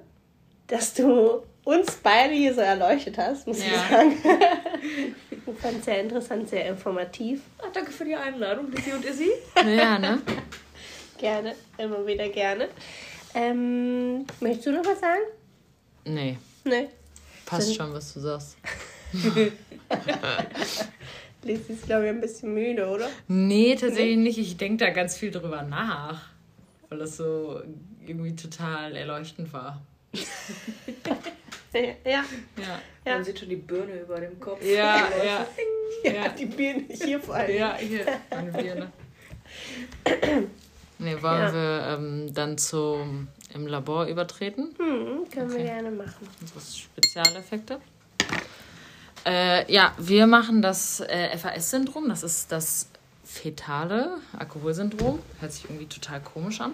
dass 0.68 0.94
du 0.94 1.44
uns 1.64 1.92
beide 2.04 2.34
hier 2.34 2.54
so 2.54 2.62
erleuchtet 2.62 3.18
hast, 3.18 3.46
muss 3.48 3.60
ich 3.60 3.72
sagen. 3.72 4.14
ich 5.32 5.60
fand 5.62 5.80
es 5.80 5.86
sehr 5.86 6.02
interessant, 6.02 6.50
sehr 6.50 6.68
informativ. 6.70 7.42
Ah, 7.60 7.68
danke 7.74 7.92
für 7.92 8.06
die 8.06 8.16
Einladung, 8.16 8.72
Lizzie 8.72 8.94
und 8.94 9.06
Izzy. 9.06 9.30
Ja, 9.56 10.00
ne? 10.00 10.22
Gerne, 11.18 11.56
immer 11.78 12.06
wieder 12.08 12.28
gerne. 12.30 12.70
Ähm, 13.34 14.26
möchtest 14.40 14.68
du 14.68 14.72
noch 14.72 14.86
was 14.86 15.00
sagen? 15.00 15.22
Nee, 16.06 16.38
Ne? 16.64 16.90
passt 17.46 17.68
Sind- 17.68 17.76
schon, 17.78 17.94
was 17.94 18.14
du 18.14 18.20
sagst. 18.22 18.58
Lizzie 21.44 21.74
ist, 21.74 21.86
glaube 21.86 22.04
ich, 22.06 22.10
ein 22.10 22.22
bisschen 22.22 22.54
müde, 22.54 22.88
oder? 22.88 23.10
Nee, 23.28 23.76
tatsächlich 23.76 24.18
nicht. 24.18 24.38
Ich 24.38 24.58
denke 24.58 24.86
da 24.86 24.92
ganz 24.92 25.18
viel 25.18 25.32
drüber 25.32 25.64
nach, 25.64 26.22
weil 26.90 27.00
das 27.00 27.18
so 27.18 27.62
irgendwie 28.06 28.36
total 28.36 28.96
erleuchtend 28.96 29.52
war. 29.54 29.82
Ja, 31.74 31.80
ja, 32.06 32.24
Ja. 32.58 33.14
Man 33.16 33.24
sieht 33.24 33.40
schon 33.40 33.50
die 33.50 33.56
Birne 33.56 34.02
über 34.02 34.20
dem 34.20 34.40
Kopf. 34.40 34.64
ja, 34.64 35.10
ja. 35.24 35.46
ja, 36.04 36.12
Ja. 36.12 36.28
die 36.30 36.46
Birne 36.46 36.84
hier 36.90 37.20
vor 37.20 37.36
allem. 37.36 37.56
Ja, 37.58 37.76
hier, 37.78 38.06
meine 38.30 38.52
Birne. 38.52 38.92
Nee, 41.04 41.20
wollen 41.24 41.42
Ja. 41.42 41.52
wir 41.52 41.98
ähm, 41.98 42.32
dann 42.32 42.60
zum 42.60 43.28
im 43.56 43.66
Labor 43.66 44.06
übertreten? 44.06 44.76
Hm, 44.78 45.28
können 45.34 45.50
wir 45.50 45.56
Okay. 45.56 45.64
gerne 45.64 45.90
machen. 45.90 46.28
Unsere 46.40 46.60
Spezialeffekte. 46.62 47.80
Äh, 49.26 49.72
ja, 49.72 49.94
wir 49.98 50.28
machen 50.28 50.62
das 50.62 51.00
äh, 51.02 51.38
FAS-Syndrom. 51.38 52.10
Das 52.10 52.24
ist 52.24 52.52
das 52.52 52.90
fetale 53.24 54.18
Alkoholsyndrom. 54.38 55.20
Hört 55.40 55.52
sich 55.52 55.66
irgendwie 55.66 55.88
total 55.88 56.22
komisch 56.22 56.62
an. 56.62 56.74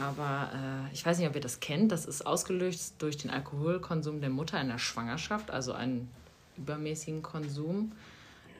Aber 0.00 0.50
äh, 0.54 0.94
ich 0.94 1.04
weiß 1.04 1.18
nicht, 1.18 1.28
ob 1.28 1.34
ihr 1.34 1.40
das 1.40 1.60
kennt. 1.60 1.90
Das 1.90 2.06
ist 2.06 2.26
ausgelöst 2.26 2.94
durch 2.98 3.16
den 3.16 3.30
Alkoholkonsum 3.30 4.20
der 4.20 4.30
Mutter 4.30 4.60
in 4.60 4.68
der 4.68 4.78
Schwangerschaft, 4.78 5.50
also 5.50 5.72
einen 5.72 6.10
übermäßigen 6.56 7.22
Konsum 7.22 7.92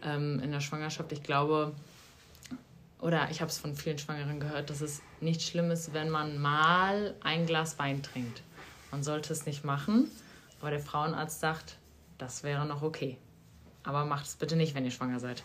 ähm, 0.02 0.40
in 0.42 0.50
der 0.50 0.60
Schwangerschaft. 0.60 1.12
Ich 1.12 1.22
glaube, 1.22 1.72
oder 3.00 3.30
ich 3.30 3.40
habe 3.40 3.50
es 3.50 3.58
von 3.58 3.74
vielen 3.74 3.98
Schwangeren 3.98 4.40
gehört, 4.40 4.70
dass 4.70 4.80
es 4.80 5.02
nicht 5.20 5.42
schlimm 5.42 5.70
ist, 5.70 5.94
wenn 5.94 6.10
man 6.10 6.38
mal 6.38 7.14
ein 7.22 7.46
Glas 7.46 7.78
Wein 7.78 8.02
trinkt. 8.02 8.42
Man 8.90 9.02
sollte 9.02 9.32
es 9.32 9.46
nicht 9.46 9.64
machen, 9.64 10.10
aber 10.60 10.70
der 10.70 10.80
Frauenarzt 10.80 11.40
sagt, 11.40 11.76
das 12.20 12.42
wäre 12.42 12.66
noch 12.66 12.82
okay. 12.82 13.16
Aber 13.84 14.04
macht 14.04 14.26
es 14.26 14.36
bitte 14.36 14.56
nicht, 14.56 14.74
wenn 14.74 14.84
ihr 14.84 14.90
schwanger 14.90 15.20
seid. 15.20 15.42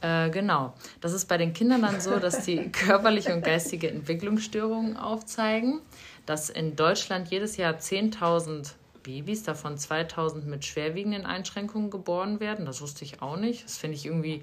Äh, 0.00 0.30
genau. 0.30 0.74
Das 1.00 1.12
ist 1.12 1.26
bei 1.26 1.36
den 1.36 1.52
Kindern 1.52 1.82
dann 1.82 2.00
so, 2.00 2.18
dass 2.18 2.44
die 2.44 2.68
körperliche 2.72 3.34
und 3.34 3.42
geistige 3.42 3.90
Entwicklungsstörungen 3.90 4.96
aufzeigen, 4.96 5.80
dass 6.24 6.50
in 6.50 6.76
Deutschland 6.76 7.28
jedes 7.28 7.56
Jahr 7.56 7.74
10.000 7.74 8.72
Babys, 9.02 9.42
davon 9.42 9.76
2.000 9.76 10.44
mit 10.44 10.64
schwerwiegenden 10.64 11.24
Einschränkungen 11.26 11.90
geboren 11.90 12.40
werden. 12.40 12.66
Das 12.66 12.80
wusste 12.80 13.04
ich 13.04 13.22
auch 13.22 13.36
nicht. 13.36 13.64
Das 13.64 13.76
finde 13.76 13.96
ich 13.96 14.06
irgendwie 14.06 14.42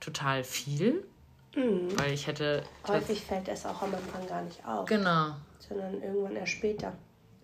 total 0.00 0.44
viel, 0.44 1.04
weil 1.54 2.12
ich 2.12 2.26
hätte... 2.26 2.62
Häufig 2.86 3.22
fällt 3.22 3.48
es 3.48 3.64
auch 3.66 3.82
am 3.82 3.94
Anfang 3.94 4.26
gar 4.28 4.42
nicht 4.42 4.64
auf, 4.66 4.86
Genau. 4.86 5.34
sondern 5.58 6.00
irgendwann 6.02 6.36
erst 6.36 6.52
später. 6.52 6.92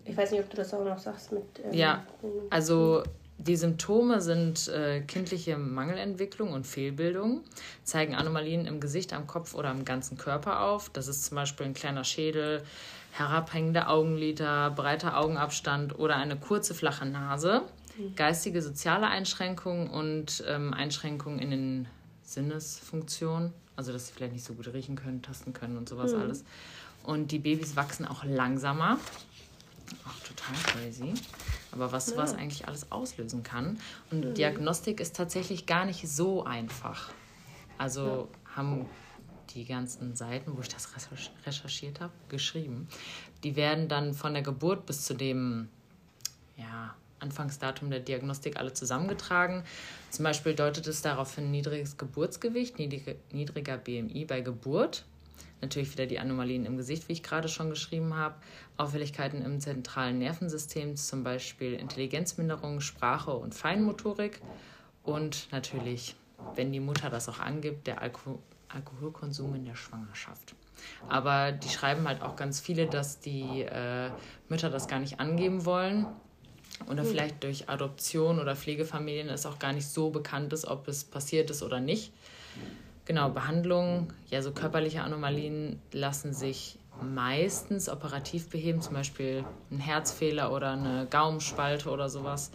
Ich 0.05 0.15
weiß 0.15 0.31
nicht, 0.31 0.41
ob 0.41 0.49
du 0.49 0.57
das 0.57 0.73
auch 0.73 0.83
noch 0.83 0.99
sagst 0.99 1.31
mit. 1.31 1.43
Ähm, 1.63 1.73
Ja, 1.73 2.05
also 2.49 3.03
die 3.37 3.55
Symptome 3.55 4.21
sind 4.21 4.67
äh, 4.67 5.01
kindliche 5.01 5.57
Mangelentwicklung 5.57 6.53
und 6.53 6.65
Fehlbildung, 6.65 7.41
zeigen 7.83 8.15
Anomalien 8.15 8.65
im 8.65 8.79
Gesicht, 8.79 9.11
am 9.13 9.27
Kopf 9.27 9.53
oder 9.53 9.69
am 9.69 9.85
ganzen 9.85 10.17
Körper 10.17 10.61
auf. 10.61 10.89
Das 10.89 11.07
ist 11.07 11.25
zum 11.25 11.35
Beispiel 11.35 11.65
ein 11.65 11.73
kleiner 11.73 12.03
Schädel, 12.03 12.63
herabhängende 13.11 13.87
Augenlider, 13.87 14.71
breiter 14.71 15.17
Augenabstand 15.17 15.97
oder 15.97 16.15
eine 16.15 16.37
kurze, 16.37 16.73
flache 16.73 17.05
Nase. 17.05 17.63
mhm. 17.97 18.15
geistige, 18.15 18.61
soziale 18.61 19.07
Einschränkungen 19.07 19.89
und 19.89 20.43
ähm, 20.47 20.73
Einschränkungen 20.73 21.39
in 21.39 21.51
den 21.51 21.87
Sinnesfunktionen. 22.23 23.53
Also, 23.75 23.91
dass 23.91 24.07
sie 24.07 24.13
vielleicht 24.13 24.33
nicht 24.33 24.45
so 24.45 24.53
gut 24.53 24.71
riechen 24.71 24.95
können, 24.95 25.21
tasten 25.21 25.53
können 25.53 25.77
und 25.77 25.89
sowas 25.89 26.13
mhm. 26.13 26.21
alles. 26.21 26.43
Und 27.03 27.31
die 27.31 27.39
Babys 27.39 27.75
wachsen 27.75 28.05
auch 28.07 28.23
langsamer. 28.23 28.97
Auch 30.05 30.19
total 30.19 30.55
crazy. 30.63 31.13
Aber 31.71 31.91
was 31.91 32.07
ja. 32.07 32.13
sowas 32.13 32.33
eigentlich 32.33 32.67
alles 32.67 32.91
auslösen 32.91 33.43
kann. 33.43 33.79
Und 34.11 34.25
mhm. 34.25 34.33
Diagnostik 34.33 34.99
ist 34.99 35.15
tatsächlich 35.15 35.65
gar 35.65 35.85
nicht 35.85 36.07
so 36.07 36.43
einfach. 36.43 37.11
Also 37.77 38.29
ja. 38.45 38.55
haben 38.55 38.85
die 39.51 39.65
ganzen 39.65 40.15
Seiten, 40.15 40.55
wo 40.55 40.61
ich 40.61 40.69
das 40.69 40.89
recherchiert 41.45 42.01
habe, 42.01 42.13
geschrieben. 42.29 42.87
Die 43.43 43.55
werden 43.55 43.87
dann 43.87 44.13
von 44.13 44.33
der 44.33 44.41
Geburt 44.41 44.85
bis 44.85 45.05
zu 45.05 45.13
dem 45.13 45.69
ja, 46.57 46.95
Anfangsdatum 47.19 47.89
der 47.89 47.99
Diagnostik 47.99 48.57
alle 48.57 48.73
zusammengetragen. 48.73 49.63
Zum 50.09 50.23
Beispiel 50.23 50.53
deutet 50.53 50.87
es 50.87 51.01
darauf 51.01 51.35
hin 51.35 51.51
niedriges 51.51 51.97
Geburtsgewicht, 51.97 52.77
niedriger 52.79 53.77
BMI 53.77 54.25
bei 54.25 54.41
Geburt. 54.41 55.05
Natürlich 55.63 55.93
wieder 55.93 56.05
die 56.05 56.19
Anomalien 56.19 56.65
im 56.65 56.75
Gesicht, 56.75 57.07
wie 57.07 57.13
ich 57.13 57.23
gerade 57.23 57.47
schon 57.47 57.69
geschrieben 57.69 58.15
habe. 58.15 58.35
Auffälligkeiten 58.75 59.41
im 59.41 59.61
zentralen 59.61 60.19
Nervensystem, 60.19 60.97
zum 60.97 61.23
Beispiel 61.23 61.75
Intelligenzminderung, 61.75 62.81
Sprache 62.81 63.31
und 63.31 63.55
Feinmotorik. 63.55 64.41
Und 65.03 65.47
natürlich, 65.51 66.17
wenn 66.55 66.73
die 66.73 66.81
Mutter 66.81 67.09
das 67.09 67.29
auch 67.29 67.39
angibt, 67.39 67.87
der 67.87 68.01
Alko 68.01 68.39
Alkoholkonsum 68.67 69.55
in 69.55 69.65
der 69.65 69.75
Schwangerschaft. 69.75 70.55
Aber 71.07 71.51
die 71.51 71.69
schreiben 71.69 72.07
halt 72.07 72.23
auch 72.23 72.35
ganz 72.35 72.59
viele, 72.59 72.87
dass 72.87 73.19
die 73.19 73.61
äh, 73.61 74.09
Mütter 74.49 74.69
das 74.69 74.87
gar 74.87 74.99
nicht 74.99 75.19
angeben 75.19 75.63
wollen. 75.63 76.07
Oder 76.89 77.03
hm. 77.03 77.09
vielleicht 77.09 77.43
durch 77.43 77.69
Adoption 77.69 78.39
oder 78.39 78.55
Pflegefamilien 78.55 79.29
es 79.29 79.45
auch 79.45 79.59
gar 79.59 79.71
nicht 79.71 79.87
so 79.87 80.09
bekannt 80.09 80.51
ist, 80.51 80.65
ob 80.65 80.87
es 80.89 81.05
passiert 81.05 81.51
ist 81.51 81.63
oder 81.63 81.79
nicht. 81.79 82.11
Genau, 83.05 83.29
Behandlungen, 83.29 84.13
ja, 84.29 84.41
so 84.41 84.51
körperliche 84.51 85.01
Anomalien 85.01 85.79
lassen 85.91 86.33
sich 86.33 86.79
meistens 87.01 87.89
operativ 87.89 88.49
beheben, 88.49 88.81
zum 88.81 88.93
Beispiel 88.93 89.43
ein 89.71 89.79
Herzfehler 89.79 90.53
oder 90.53 90.71
eine 90.71 91.07
Gaumenspalte 91.09 91.89
oder 91.89 92.09
sowas. 92.09 92.51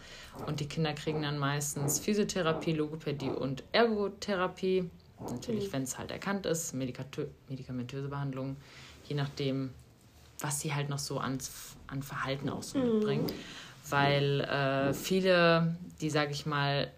Und 0.46 0.60
die 0.60 0.66
Kinder 0.66 0.94
kriegen 0.94 1.22
dann 1.22 1.38
meistens 1.38 1.98
Physiotherapie, 1.98 2.72
Logopädie 2.72 3.30
und 3.30 3.64
Ergotherapie. 3.72 4.88
Natürlich, 5.20 5.68
mhm. 5.68 5.72
wenn 5.72 5.82
es 5.82 5.98
halt 5.98 6.10
erkannt 6.10 6.46
ist, 6.46 6.72
medikamentöse 6.74 8.08
Behandlung, 8.08 8.56
je 9.04 9.16
nachdem, 9.16 9.70
was 10.38 10.60
sie 10.60 10.72
halt 10.72 10.88
noch 10.88 11.00
so 11.00 11.18
ans, 11.18 11.76
an 11.88 12.02
Verhalten 12.02 12.48
auch 12.48 12.62
so 12.62 12.78
mhm. 12.78 12.94
mitbringt. 12.94 13.34
Weil 13.90 14.40
äh, 14.42 14.94
viele, 14.94 15.76
die, 16.00 16.10
sage 16.10 16.32
ich 16.32 16.46
mal, 16.46 16.90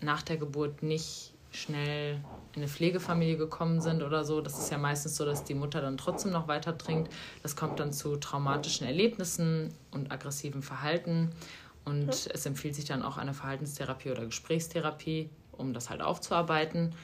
nach 0.00 0.22
der 0.22 0.38
Geburt 0.38 0.82
nicht 0.82 1.32
schnell 1.50 2.20
in 2.56 2.62
eine 2.62 2.70
Pflegefamilie 2.70 3.36
gekommen 3.36 3.82
sind 3.82 4.02
oder 4.02 4.24
so. 4.24 4.40
Das 4.40 4.58
ist 4.58 4.70
ja 4.70 4.78
meistens 4.78 5.16
so, 5.16 5.26
dass 5.26 5.44
die 5.44 5.54
Mutter 5.54 5.82
dann 5.82 5.98
trotzdem 5.98 6.32
noch 6.32 6.48
weiter 6.48 6.76
trinkt. 6.76 7.12
Das 7.42 7.54
kommt 7.54 7.78
dann 7.78 7.92
zu 7.92 8.16
traumatischen 8.16 8.86
Erlebnissen 8.86 9.74
und 9.90 10.10
aggressivem 10.10 10.62
Verhalten. 10.62 11.30
Und 11.84 12.28
es 12.32 12.46
empfiehlt 12.46 12.74
sich 12.74 12.86
dann 12.86 13.02
auch 13.02 13.18
eine 13.18 13.34
Verhaltenstherapie 13.34 14.10
oder 14.10 14.24
Gesprächstherapie, 14.24 15.28
um 15.52 15.74
das 15.74 15.90
halt 15.90 16.00
aufzuarbeiten. 16.00 16.94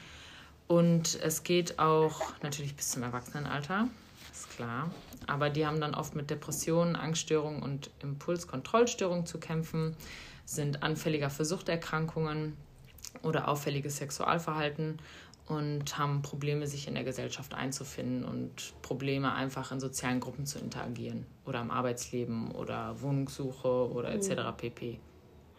Und 0.68 1.20
es 1.22 1.42
geht 1.42 1.78
auch 1.78 2.22
natürlich 2.42 2.74
bis 2.74 2.88
zum 2.88 3.02
Erwachsenenalter, 3.02 3.88
ist 4.32 4.48
klar. 4.56 4.90
Aber 5.26 5.50
die 5.50 5.66
haben 5.66 5.82
dann 5.82 5.94
oft 5.94 6.16
mit 6.16 6.30
Depressionen, 6.30 6.96
Angststörungen 6.96 7.62
und 7.62 7.90
Impulskontrollstörungen 8.00 9.26
zu 9.26 9.38
kämpfen, 9.38 9.94
sind 10.46 10.82
anfälliger 10.82 11.28
für 11.28 11.44
Suchterkrankungen 11.44 12.56
oder 13.22 13.48
auffälliges 13.48 13.98
Sexualverhalten 13.98 14.98
und 15.48 15.98
haben 15.98 16.22
Probleme, 16.22 16.66
sich 16.66 16.88
in 16.88 16.94
der 16.94 17.04
Gesellschaft 17.04 17.54
einzufinden 17.54 18.24
und 18.24 18.72
Probleme, 18.82 19.32
einfach 19.32 19.72
in 19.72 19.80
sozialen 19.80 20.20
Gruppen 20.20 20.46
zu 20.46 20.58
interagieren 20.58 21.26
oder 21.44 21.60
im 21.60 21.70
Arbeitsleben 21.70 22.52
oder 22.52 23.00
Wohnungssuche 23.00 23.90
oder 23.90 24.12
etc. 24.12 24.30
Mhm. 24.30 24.56
pp. 24.56 24.98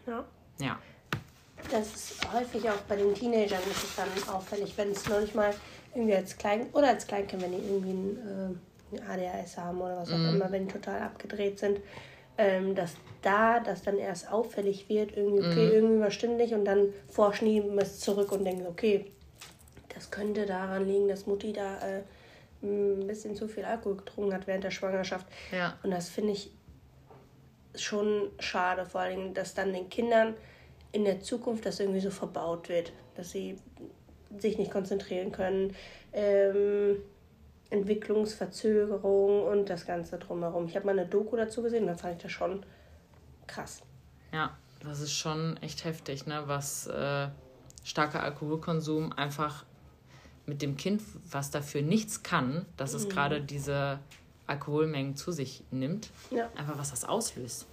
Ja. 0.06 0.24
Ja. 0.58 0.78
Das 1.70 1.94
ist 1.94 2.32
häufig 2.32 2.68
auch 2.68 2.80
bei 2.88 2.96
den 2.96 3.14
Teenagern 3.14 3.60
ist 3.70 3.84
es 3.84 3.96
dann 3.96 4.34
auffällig, 4.34 4.72
wenn 4.76 4.90
es 4.90 5.08
noch 5.08 5.20
nicht 5.20 5.34
mal 5.34 5.54
irgendwie 5.94 6.14
als 6.14 6.36
Klein 6.36 6.66
oder 6.72 6.88
als 6.88 7.06
Kleinkind, 7.06 7.42
wenn 7.42 7.52
die 7.52 7.66
irgendwie 7.66 7.90
ein, 7.90 8.58
äh, 8.96 9.00
ADHS 9.00 9.58
haben 9.58 9.80
oder 9.80 9.96
was 9.96 10.10
auch 10.10 10.18
mhm. 10.18 10.36
immer, 10.36 10.52
wenn 10.52 10.66
die 10.66 10.72
total 10.72 11.02
abgedreht 11.02 11.58
sind, 11.58 11.80
ähm, 12.36 12.74
dass 12.74 12.94
da 13.22 13.60
das 13.60 13.82
dann 13.82 13.98
erst 13.98 14.30
auffällig 14.30 14.88
wird, 14.88 15.16
irgendwie, 15.16 15.46
okay, 15.46 15.66
mhm. 15.66 15.72
irgendwie 15.72 16.00
was 16.00 16.14
stimmt 16.14 16.36
nicht 16.36 16.52
und 16.52 16.64
dann 16.64 16.88
forschen 17.08 17.46
die 17.46 17.58
es 17.78 18.00
zurück 18.00 18.32
und 18.32 18.44
denken, 18.44 18.66
okay, 18.66 19.12
das 20.04 20.10
könnte 20.10 20.44
daran 20.44 20.86
liegen, 20.86 21.08
dass 21.08 21.26
Mutti 21.26 21.52
da 21.52 21.78
äh, 21.78 22.02
ein 22.62 23.06
bisschen 23.06 23.34
zu 23.34 23.48
viel 23.48 23.64
Alkohol 23.64 23.96
getrunken 23.96 24.34
hat 24.34 24.46
während 24.46 24.64
der 24.64 24.70
Schwangerschaft. 24.70 25.26
Ja. 25.50 25.78
Und 25.82 25.90
das 25.90 26.10
finde 26.10 26.32
ich 26.32 26.50
schon 27.74 28.30
schade, 28.38 28.84
vor 28.84 29.00
allem, 29.00 29.34
dass 29.34 29.54
dann 29.54 29.72
den 29.72 29.88
Kindern 29.88 30.34
in 30.92 31.04
der 31.04 31.20
Zukunft 31.20 31.64
das 31.66 31.80
irgendwie 31.80 32.00
so 32.00 32.10
verbaut 32.10 32.68
wird, 32.68 32.92
dass 33.16 33.30
sie 33.30 33.56
sich 34.38 34.58
nicht 34.58 34.70
konzentrieren 34.70 35.32
können, 35.32 35.74
ähm, 36.12 36.98
Entwicklungsverzögerung 37.70 39.46
und 39.46 39.70
das 39.70 39.86
Ganze 39.86 40.18
drumherum. 40.18 40.66
Ich 40.66 40.76
habe 40.76 40.86
mal 40.86 40.98
eine 40.98 41.06
Doku 41.06 41.36
dazu 41.36 41.62
gesehen 41.62 41.82
und 41.82 41.88
dann 41.88 41.98
fand 41.98 42.16
ich 42.16 42.22
das 42.22 42.32
schon 42.32 42.64
krass. 43.46 43.82
Ja, 44.32 44.56
das 44.80 45.00
ist 45.00 45.14
schon 45.14 45.56
echt 45.62 45.84
heftig, 45.84 46.26
ne? 46.26 46.42
was 46.46 46.86
äh, 46.86 47.28
starker 47.82 48.22
Alkoholkonsum 48.22 49.12
einfach 49.12 49.64
mit 50.46 50.62
dem 50.62 50.76
Kind, 50.76 51.02
was 51.30 51.50
dafür 51.50 51.82
nichts 51.82 52.22
kann, 52.22 52.66
dass 52.76 52.94
es 52.94 53.04
mhm. 53.04 53.08
gerade 53.10 53.40
diese 53.40 53.98
Alkoholmengen 54.46 55.16
zu 55.16 55.32
sich 55.32 55.64
nimmt, 55.70 56.10
ja. 56.30 56.50
einfach 56.56 56.78
was 56.78 56.90
das 56.90 57.04
auslöst. 57.04 57.66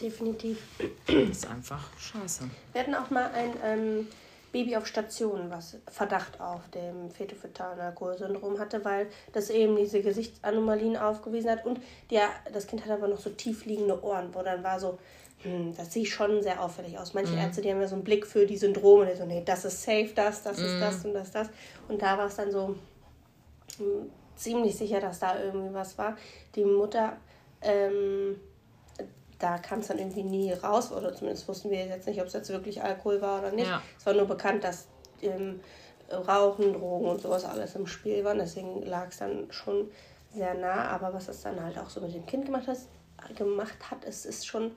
Definitiv. 0.00 0.58
Das 1.06 1.28
ist 1.28 1.46
einfach 1.46 1.84
scheiße. 1.98 2.48
Wir 2.72 2.80
hatten 2.80 2.94
auch 2.94 3.10
mal 3.10 3.30
ein 3.32 3.52
ähm, 3.62 4.08
Baby 4.52 4.76
auf 4.76 4.86
Station, 4.86 5.50
was 5.50 5.78
Verdacht 5.88 6.40
auf 6.40 6.68
dem 6.70 7.10
fetofetalen 7.10 7.80
Alkoholsyndrom 7.80 8.58
hatte, 8.58 8.84
weil 8.84 9.08
das 9.32 9.50
eben 9.50 9.76
diese 9.76 10.02
Gesichtsanomalien 10.02 10.96
aufgewiesen 10.96 11.50
hat 11.50 11.64
und 11.64 11.80
der, 12.10 12.28
das 12.52 12.66
Kind 12.66 12.84
hat 12.84 12.92
aber 12.92 13.08
noch 13.08 13.18
so 13.18 13.30
tief 13.30 13.64
liegende 13.64 14.02
Ohren, 14.04 14.34
wo 14.34 14.42
dann 14.42 14.62
war 14.62 14.78
so, 14.78 14.98
hm, 15.42 15.74
das 15.76 15.92
sieht 15.92 16.08
schon 16.08 16.42
sehr 16.42 16.62
auffällig 16.62 16.98
aus. 16.98 17.14
Manche 17.14 17.32
mhm. 17.32 17.38
Ärzte, 17.38 17.62
die 17.62 17.70
haben 17.70 17.80
ja 17.80 17.88
so 17.88 17.94
einen 17.94 18.04
Blick 18.04 18.26
für 18.26 18.46
die 18.46 18.58
Syndrome, 18.58 19.06
die 19.06 19.16
so, 19.16 19.24
nee, 19.24 19.42
das 19.44 19.64
ist 19.64 19.82
safe, 19.82 20.10
das, 20.14 20.42
das 20.42 20.58
mhm. 20.58 20.64
ist 20.66 20.80
das 20.80 21.04
und 21.04 21.14
das, 21.14 21.30
das. 21.30 21.48
Und 21.88 22.02
da 22.02 22.18
war 22.18 22.26
es 22.26 22.36
dann 22.36 22.52
so 22.52 22.76
hm, 23.78 24.10
ziemlich 24.36 24.76
sicher, 24.76 25.00
dass 25.00 25.18
da 25.18 25.42
irgendwie 25.42 25.72
was 25.72 25.96
war. 25.96 26.16
Die 26.54 26.64
Mutter 26.64 27.16
ähm, 27.62 28.36
da 29.42 29.58
kam 29.58 29.80
es 29.80 29.88
dann 29.88 29.98
irgendwie 29.98 30.22
nie 30.22 30.52
raus, 30.52 30.92
oder 30.92 31.12
zumindest 31.14 31.48
wussten 31.48 31.70
wir 31.70 31.84
jetzt 31.84 32.06
nicht, 32.06 32.20
ob 32.20 32.28
es 32.28 32.32
jetzt 32.32 32.50
wirklich 32.50 32.80
Alkohol 32.80 33.20
war 33.20 33.40
oder 33.40 33.50
nicht. 33.50 33.66
Ja. 33.66 33.82
Es 33.98 34.06
war 34.06 34.14
nur 34.14 34.26
bekannt, 34.26 34.62
dass 34.62 34.86
ähm, 35.20 35.60
Rauchen, 36.10 36.72
Drogen 36.74 37.06
und 37.08 37.20
sowas 37.20 37.44
alles 37.44 37.74
im 37.74 37.88
Spiel 37.88 38.24
waren. 38.24 38.38
Deswegen 38.38 38.82
lag 38.82 39.08
es 39.08 39.18
dann 39.18 39.50
schon 39.50 39.90
sehr 40.32 40.54
nah. 40.54 40.88
Aber 40.90 41.12
was 41.12 41.26
es 41.26 41.42
dann 41.42 41.60
halt 41.60 41.76
auch 41.76 41.90
so 41.90 42.00
mit 42.00 42.14
dem 42.14 42.24
Kind 42.24 42.46
gemacht 42.46 42.68
hat, 42.68 42.78
gemacht 43.36 43.90
hat 43.90 44.04
es 44.04 44.26
ist 44.26 44.46
schon 44.46 44.76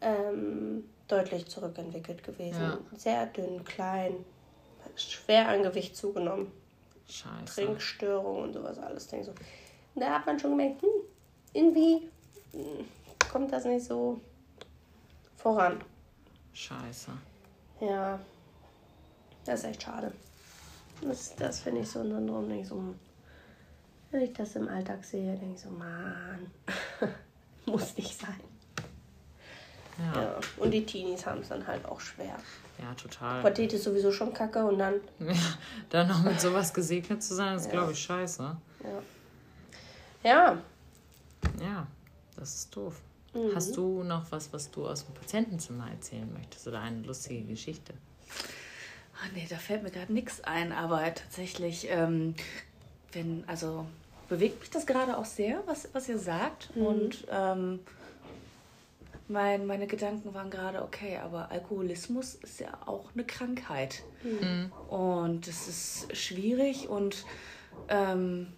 ähm, 0.00 0.88
deutlich 1.06 1.46
zurückentwickelt 1.46 2.24
gewesen. 2.24 2.62
Ja. 2.62 2.78
Sehr 2.96 3.26
dünn, 3.26 3.64
klein, 3.64 4.24
schwer 4.96 5.48
an 5.48 5.62
Gewicht 5.62 5.96
zugenommen. 5.96 6.50
Scheiße. 7.08 7.62
Trinkstörungen 7.62 8.42
und 8.42 8.52
sowas 8.54 8.78
alles. 8.78 9.08
So. 9.08 9.32
Da 9.94 10.14
hat 10.14 10.26
man 10.26 10.38
schon 10.38 10.50
gemerkt, 10.50 10.82
hm, 10.82 10.88
irgendwie 11.52 12.08
hm, 12.52 12.86
kommt 13.30 13.52
das 13.52 13.64
nicht 13.64 13.84
so 13.84 14.20
voran. 15.36 15.80
Scheiße. 16.52 17.12
Ja, 17.80 18.18
das 19.44 19.60
ist 19.60 19.66
echt 19.66 19.82
schade. 19.82 20.12
Das, 21.02 21.34
das 21.36 21.60
finde 21.60 21.80
ich 21.80 21.90
so 21.90 22.02
Syndrom, 22.02 22.48
denke 22.48 22.62
ich 22.62 22.68
so, 22.68 22.94
wenn 24.10 24.22
ich 24.22 24.32
das 24.32 24.56
im 24.56 24.68
Alltag 24.68 25.04
sehe, 25.04 25.36
denke 25.36 25.54
ich 25.54 25.60
so, 25.60 25.70
Mann, 25.70 26.50
muss 27.66 27.96
nicht 27.96 28.18
sein. 28.18 28.40
Ja. 29.98 30.22
ja. 30.22 30.40
Und 30.56 30.72
die 30.72 30.84
Teenies 30.84 31.24
haben 31.24 31.40
es 31.40 31.48
dann 31.48 31.66
halt 31.66 31.84
auch 31.86 32.00
schwer. 32.00 32.36
Ja, 32.78 32.94
total. 32.94 33.40
Pubertät 33.40 33.72
ist 33.72 33.84
sowieso 33.84 34.10
schon 34.10 34.32
kacke 34.32 34.64
und 34.64 34.78
dann. 34.78 34.94
Ja, 35.20 35.34
dann 35.90 36.08
noch 36.08 36.22
mit 36.22 36.40
sowas 36.40 36.74
gesegnet 36.74 37.22
zu 37.22 37.34
sein, 37.34 37.56
ist, 37.56 37.66
ja. 37.66 37.72
glaube 37.72 37.92
ich, 37.92 38.00
scheiße. 38.00 38.56
Ja. 38.82 39.02
Ja. 40.22 40.58
Ja, 41.60 41.86
das 42.36 42.54
ist 42.54 42.76
doof. 42.76 43.00
Mhm. 43.34 43.54
Hast 43.54 43.76
du 43.76 44.02
noch 44.02 44.30
was, 44.30 44.52
was 44.52 44.70
du 44.70 44.86
aus 44.86 45.04
dem 45.04 45.14
Patientenzimmer 45.14 45.90
erzählen 45.90 46.30
möchtest 46.32 46.66
oder 46.66 46.80
eine 46.80 47.02
lustige 47.02 47.42
Geschichte? 47.42 47.94
Ach 49.22 49.32
nee, 49.34 49.46
da 49.48 49.56
fällt 49.56 49.82
mir 49.82 49.90
gerade 49.90 50.12
nichts 50.12 50.42
ein, 50.42 50.72
aber 50.72 51.02
tatsächlich, 51.14 51.88
ähm, 51.90 52.34
wenn, 53.12 53.44
also 53.46 53.86
bewegt 54.28 54.60
mich 54.60 54.70
das 54.70 54.86
gerade 54.86 55.18
auch 55.18 55.24
sehr, 55.24 55.62
was, 55.66 55.88
was 55.92 56.08
ihr 56.08 56.18
sagt. 56.18 56.74
Mhm. 56.74 56.86
Und 56.86 57.26
ähm, 57.30 57.80
mein, 59.28 59.66
meine 59.66 59.86
Gedanken 59.86 60.34
waren 60.34 60.50
gerade, 60.50 60.82
okay, 60.82 61.18
aber 61.18 61.50
Alkoholismus 61.50 62.34
ist 62.34 62.60
ja 62.60 62.76
auch 62.86 63.04
eine 63.14 63.24
Krankheit. 63.24 64.02
Und 64.88 65.46
es 65.46 65.68
ist 65.68 66.16
schwierig 66.16 66.88
und 66.88 67.24
ähm, 67.88 68.48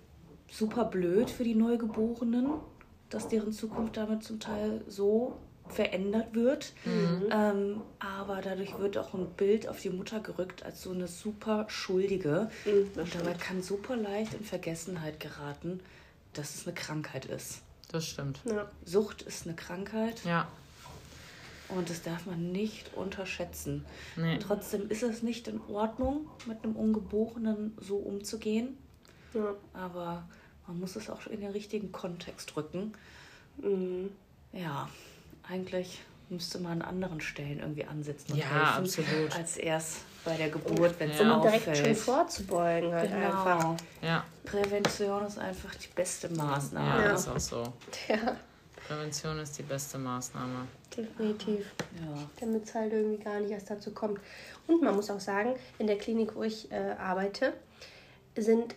super 0.51 0.85
blöd 0.85 1.31
für 1.31 1.45
die 1.45 1.55
Neugeborenen, 1.55 2.55
dass 3.13 3.29
deren 3.29 3.53
Zukunft 3.53 3.97
damit 3.97 4.25
zum 4.25 4.41
Teil 4.41 4.83
so 4.89 5.37
verändert 5.69 6.35
wird. 6.35 6.73
Ähm, 7.31 7.81
aber 7.99 8.41
dadurch 8.43 8.79
wird 8.79 8.99
auch 8.99 9.15
ein 9.15 9.27
Bild 9.37 9.69
auf 9.69 9.81
die 9.81 9.91
Mutter 9.91 10.21
gerückt 10.21 10.65
als 10.65 10.83
so 10.83 10.91
eine 10.91 11.07
super 11.09 11.67
Schuldige. 11.69 12.51
Und 12.67 13.15
dabei 13.15 13.35
kann 13.35 13.63
super 13.63 13.97
leicht 13.97 14.35
in 14.35 14.45
Vergessenheit 14.45 15.21
geraten, 15.21 15.81
dass 16.33 16.55
es 16.57 16.67
eine 16.67 16.75
Krankheit 16.75 17.27
ist. 17.27 17.61
Das 17.91 18.07
stimmt. 18.07 18.41
Ja. 18.45 18.71
Sucht 18.85 19.23
ist 19.23 19.47
eine 19.47 19.55
Krankheit 19.55 20.25
Ja. 20.25 20.49
und 21.69 21.89
das 21.91 22.03
darf 22.03 22.27
man 22.27 22.51
nicht 22.53 22.95
unterschätzen. 22.95 23.85
Nee. 24.17 24.39
Trotzdem 24.39 24.89
ist 24.91 25.03
es 25.03 25.23
nicht 25.23 25.47
in 25.49 25.61
Ordnung, 25.69 26.27
mit 26.47 26.65
einem 26.65 26.75
Ungeborenen 26.77 27.77
so 27.81 27.97
umzugehen, 27.97 28.77
Ja. 29.35 29.55
aber 29.75 30.29
man 30.67 30.81
muss 30.81 30.97
es 30.97 31.11
auch 31.11 31.27
in 31.27 31.41
den 31.41 31.51
richtigen 31.51 31.93
Kontext 31.93 32.57
rücken. 32.57 32.95
Mhm. 33.59 34.11
Ja, 34.53 34.89
eigentlich 35.49 36.01
müsste 36.29 36.59
man 36.59 36.81
an 36.83 36.89
anderen 36.89 37.21
Stellen 37.21 37.59
irgendwie 37.61 37.85
ansetzen 37.85 38.33
und 38.33 38.39
Ja, 38.39 38.45
helfen, 38.77 38.85
absolut. 39.03 39.37
als 39.37 39.57
erst 39.59 39.99
bei 40.25 40.37
der 40.37 40.49
Geburt, 40.51 40.95
wenn 40.99 41.11
es 41.11 41.19
Ja. 41.19 41.35
Um 41.37 41.43
direkt 41.43 41.77
schon 41.77 41.95
vorzubeugen 41.95 42.93
halt 42.95 43.13
einfach. 43.13 43.59
Genau. 43.61 43.77
Ja. 44.03 44.25
Prävention 44.45 45.27
ist 45.27 45.39
einfach 45.39 45.75
die 45.75 45.89
beste 45.95 46.29
Ja, 46.29 46.35
Maßnahme. 46.35 47.13
ist 47.13 47.29
auch 47.29 47.39
so. 47.41 47.73
Ja, 48.09 48.37
Prävention 48.87 49.39
ist 49.41 49.59
die 49.59 49.63
beste 49.63 49.99
Maßnahme. 49.99 50.67
definitiv. 50.97 51.67
Ja. 52.01 52.29
Damit 52.41 52.65
es 52.65 52.75
halt 52.75 52.93
irgendwie 52.93 53.23
gar 53.23 53.41
nicht 53.41 53.51
erst 53.51 53.71
dazu 53.71 53.91
kommt. 53.93 54.21
Und 54.67 54.83
man 54.83 54.95
muss 54.95 55.09
auch 55.11 55.21
sagen, 55.21 55.55
in 55.79 55.87
der 55.87 55.97
Klinik, 55.99 56.35
wo 56.35 56.43
ich 56.43 56.71
äh, 56.71 56.95
arbeite, 56.99 57.53
sind 58.37 58.75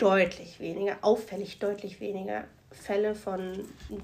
deutlich 0.00 0.58
weniger, 0.60 0.96
auffällig 1.02 1.58
deutlich 1.58 2.00
weniger 2.00 2.44
Fälle 2.72 3.14
von 3.14 3.52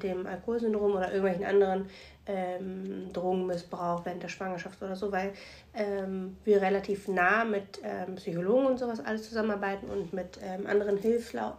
dem 0.03 0.27
Alkoholsyndrom 0.27 0.93
oder 0.93 1.13
irgendwelchen 1.13 1.45
anderen 1.45 1.89
ähm, 2.27 3.13
Drogenmissbrauch 3.13 4.05
während 4.05 4.23
der 4.23 4.29
Schwangerschaft 4.29 4.83
oder 4.83 4.97
so, 4.97 5.13
weil 5.13 5.33
ähm, 5.75 6.37
wir 6.45 6.61
relativ 6.61 7.07
nah 7.09 7.45
mit 7.45 7.81
ähm, 7.85 8.17
Psychologen 8.17 8.67
und 8.67 8.79
sowas 8.79 9.05
alles 9.05 9.29
zusammenarbeiten 9.29 9.89
und 9.89 10.13
mit 10.13 10.39
ähm, 10.43 10.67
anderen 10.67 10.97
Hilfslau 10.97 11.57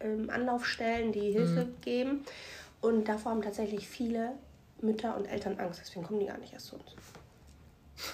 ähm, 0.00 0.30
Anlaufstellen, 0.30 1.12
die 1.12 1.32
Hilfe 1.32 1.68
geben. 1.82 2.24
Und 2.80 3.08
davor 3.08 3.32
haben 3.32 3.42
tatsächlich 3.42 3.86
viele 3.88 4.32
Mütter 4.80 5.16
und 5.16 5.26
Eltern 5.26 5.58
Angst, 5.58 5.80
deswegen 5.80 6.06
kommen 6.06 6.20
die 6.20 6.26
gar 6.26 6.38
nicht 6.38 6.52
erst 6.52 6.66
zu 6.66 6.76
uns. 6.76 6.94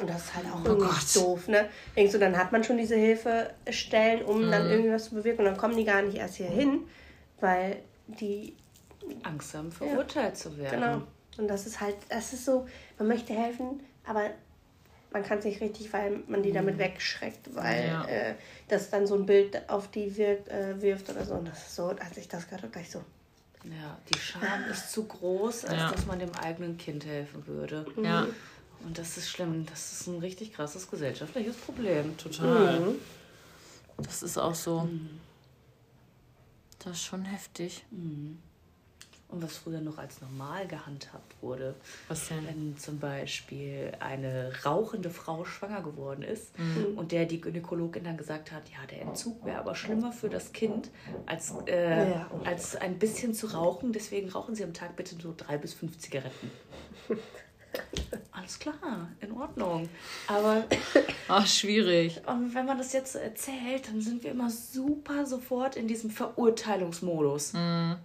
Und 0.00 0.08
das 0.08 0.24
ist 0.24 0.34
halt 0.34 0.46
auch 0.46 0.64
irgendwie 0.64 0.88
Gott. 0.88 1.16
doof, 1.16 1.48
ne? 1.48 1.68
Denkst 1.94 2.12
du, 2.12 2.18
dann 2.18 2.36
hat 2.36 2.52
man 2.52 2.64
schon 2.64 2.78
diese 2.78 2.96
Hilfestellen, 2.96 4.24
um 4.24 4.46
Mhm. 4.46 4.50
dann 4.50 4.66
irgendwie 4.66 4.90
was 4.92 5.04
zu 5.06 5.14
bewirken 5.14 5.40
und 5.40 5.46
dann 5.46 5.56
kommen 5.56 5.76
die 5.76 5.84
gar 5.84 6.02
nicht 6.02 6.16
erst 6.16 6.36
hier 6.36 6.48
hin, 6.48 6.80
weil 7.40 7.82
die, 8.06 8.56
Angst 9.22 9.54
haben, 9.54 9.70
verurteilt 9.70 10.36
zu 10.36 10.56
werden. 10.56 10.80
genau. 10.80 11.02
Und 11.36 11.48
das 11.48 11.66
ist 11.66 11.80
halt, 11.80 11.96
das 12.08 12.32
ist 12.32 12.44
so, 12.44 12.66
man 12.98 13.08
möchte 13.08 13.34
helfen, 13.34 13.80
aber 14.06 14.30
man 15.10 15.22
kann 15.22 15.38
es 15.38 15.44
nicht 15.44 15.60
richtig, 15.60 15.92
weil 15.92 16.22
man 16.28 16.42
die 16.42 16.52
damit 16.52 16.78
wegschreckt, 16.78 17.54
weil 17.54 17.82
Mhm. 17.82 17.88
Ja. 17.88 18.04
äh, 18.06 18.34
das 18.68 18.90
dann 18.90 19.06
so 19.06 19.14
ein 19.16 19.26
Bild 19.26 19.68
auf 19.68 19.88
die 19.90 20.16
wirkt, 20.16 20.48
äh, 20.48 20.80
wirft 20.80 21.10
oder 21.10 21.24
so. 21.24 21.34
Und 21.34 21.48
das 21.48 21.58
ist 21.66 21.76
so, 21.76 21.88
als 21.88 22.16
ich 22.16 22.28
das 22.28 22.44
gehört 22.46 22.62
habe, 22.62 22.72
dachte 22.72 22.84
ich 22.86 22.90
so, 22.90 23.02
Ja, 23.64 23.98
die 24.12 24.18
Scham 24.18 24.64
ist 24.70 24.92
zu 24.92 25.04
groß, 25.06 25.64
als 25.66 25.82
Ja. 25.82 25.90
dass 25.92 26.06
man 26.06 26.18
dem 26.18 26.32
eigenen 26.34 26.76
Kind 26.76 27.06
helfen 27.06 27.46
würde. 27.46 27.86
Ja, 28.02 28.26
Und 28.86 28.98
das 28.98 29.16
ist 29.16 29.28
schlimm. 29.30 29.64
Das 29.66 29.92
ist 29.92 30.06
ein 30.06 30.18
richtig 30.18 30.52
krasses 30.52 30.90
gesellschaftliches 30.90 31.56
Problem. 31.56 32.16
total. 32.16 32.94
Das 33.98 34.22
ist 34.22 34.38
auch 34.38 34.54
so. 34.54 34.88
Das 36.80 36.94
ist 36.94 37.04
schon 37.04 37.24
heftig. 37.24 37.84
Und 37.90 39.42
was 39.42 39.56
früher 39.56 39.80
noch 39.80 39.98
als 39.98 40.20
normal 40.20 40.68
gehandhabt 40.68 41.34
wurde, 41.40 41.74
Was 42.08 42.28
denn? 42.28 42.46
wenn 42.46 42.76
zum 42.78 42.98
Beispiel 43.00 43.92
eine 43.98 44.52
rauchende 44.64 45.10
Frau 45.10 45.44
schwanger 45.44 45.82
geworden 45.82 46.22
ist 46.22 46.56
Mhm. 46.58 46.98
und 46.98 47.10
der 47.10 47.24
die 47.26 47.40
Gynäkologin 47.40 48.04
dann 48.04 48.16
gesagt 48.16 48.52
hat, 48.52 48.68
ja, 48.68 48.84
der 48.88 49.02
Entzug 49.02 49.44
wäre 49.44 49.58
aber 49.58 49.74
schlimmer 49.74 50.12
für 50.12 50.28
das 50.28 50.52
Kind, 50.52 50.90
als, 51.26 51.52
äh, 51.66 52.10
Ja. 52.10 52.30
als 52.44 52.76
ein 52.76 52.98
bisschen 52.98 53.32
zu 53.34 53.46
rauchen. 53.48 53.92
Deswegen 53.92 54.28
rauchen 54.28 54.54
Sie 54.54 54.62
am 54.62 54.74
Tag 54.74 54.94
bitte 54.94 55.16
so 55.20 55.34
drei 55.36 55.56
bis 55.56 55.72
fünf 55.74 55.98
Zigaretten. 55.98 56.50
Alles 58.32 58.58
klar, 58.58 59.08
in 59.20 59.32
Ordnung. 59.32 59.88
Aber 60.26 60.64
Ach, 61.28 61.46
schwierig. 61.46 62.20
und 62.26 62.54
wenn 62.54 62.66
man 62.66 62.76
das 62.78 62.92
jetzt 62.92 63.12
so 63.14 63.18
erzählt, 63.18 63.88
dann 63.88 64.00
sind 64.00 64.22
wir 64.24 64.32
immer 64.32 64.50
super 64.50 65.24
sofort 65.24 65.76
in 65.76 65.88
diesem 65.88 66.10
Verurteilungsmodus. 66.10 67.52
Mhm. 67.54 67.96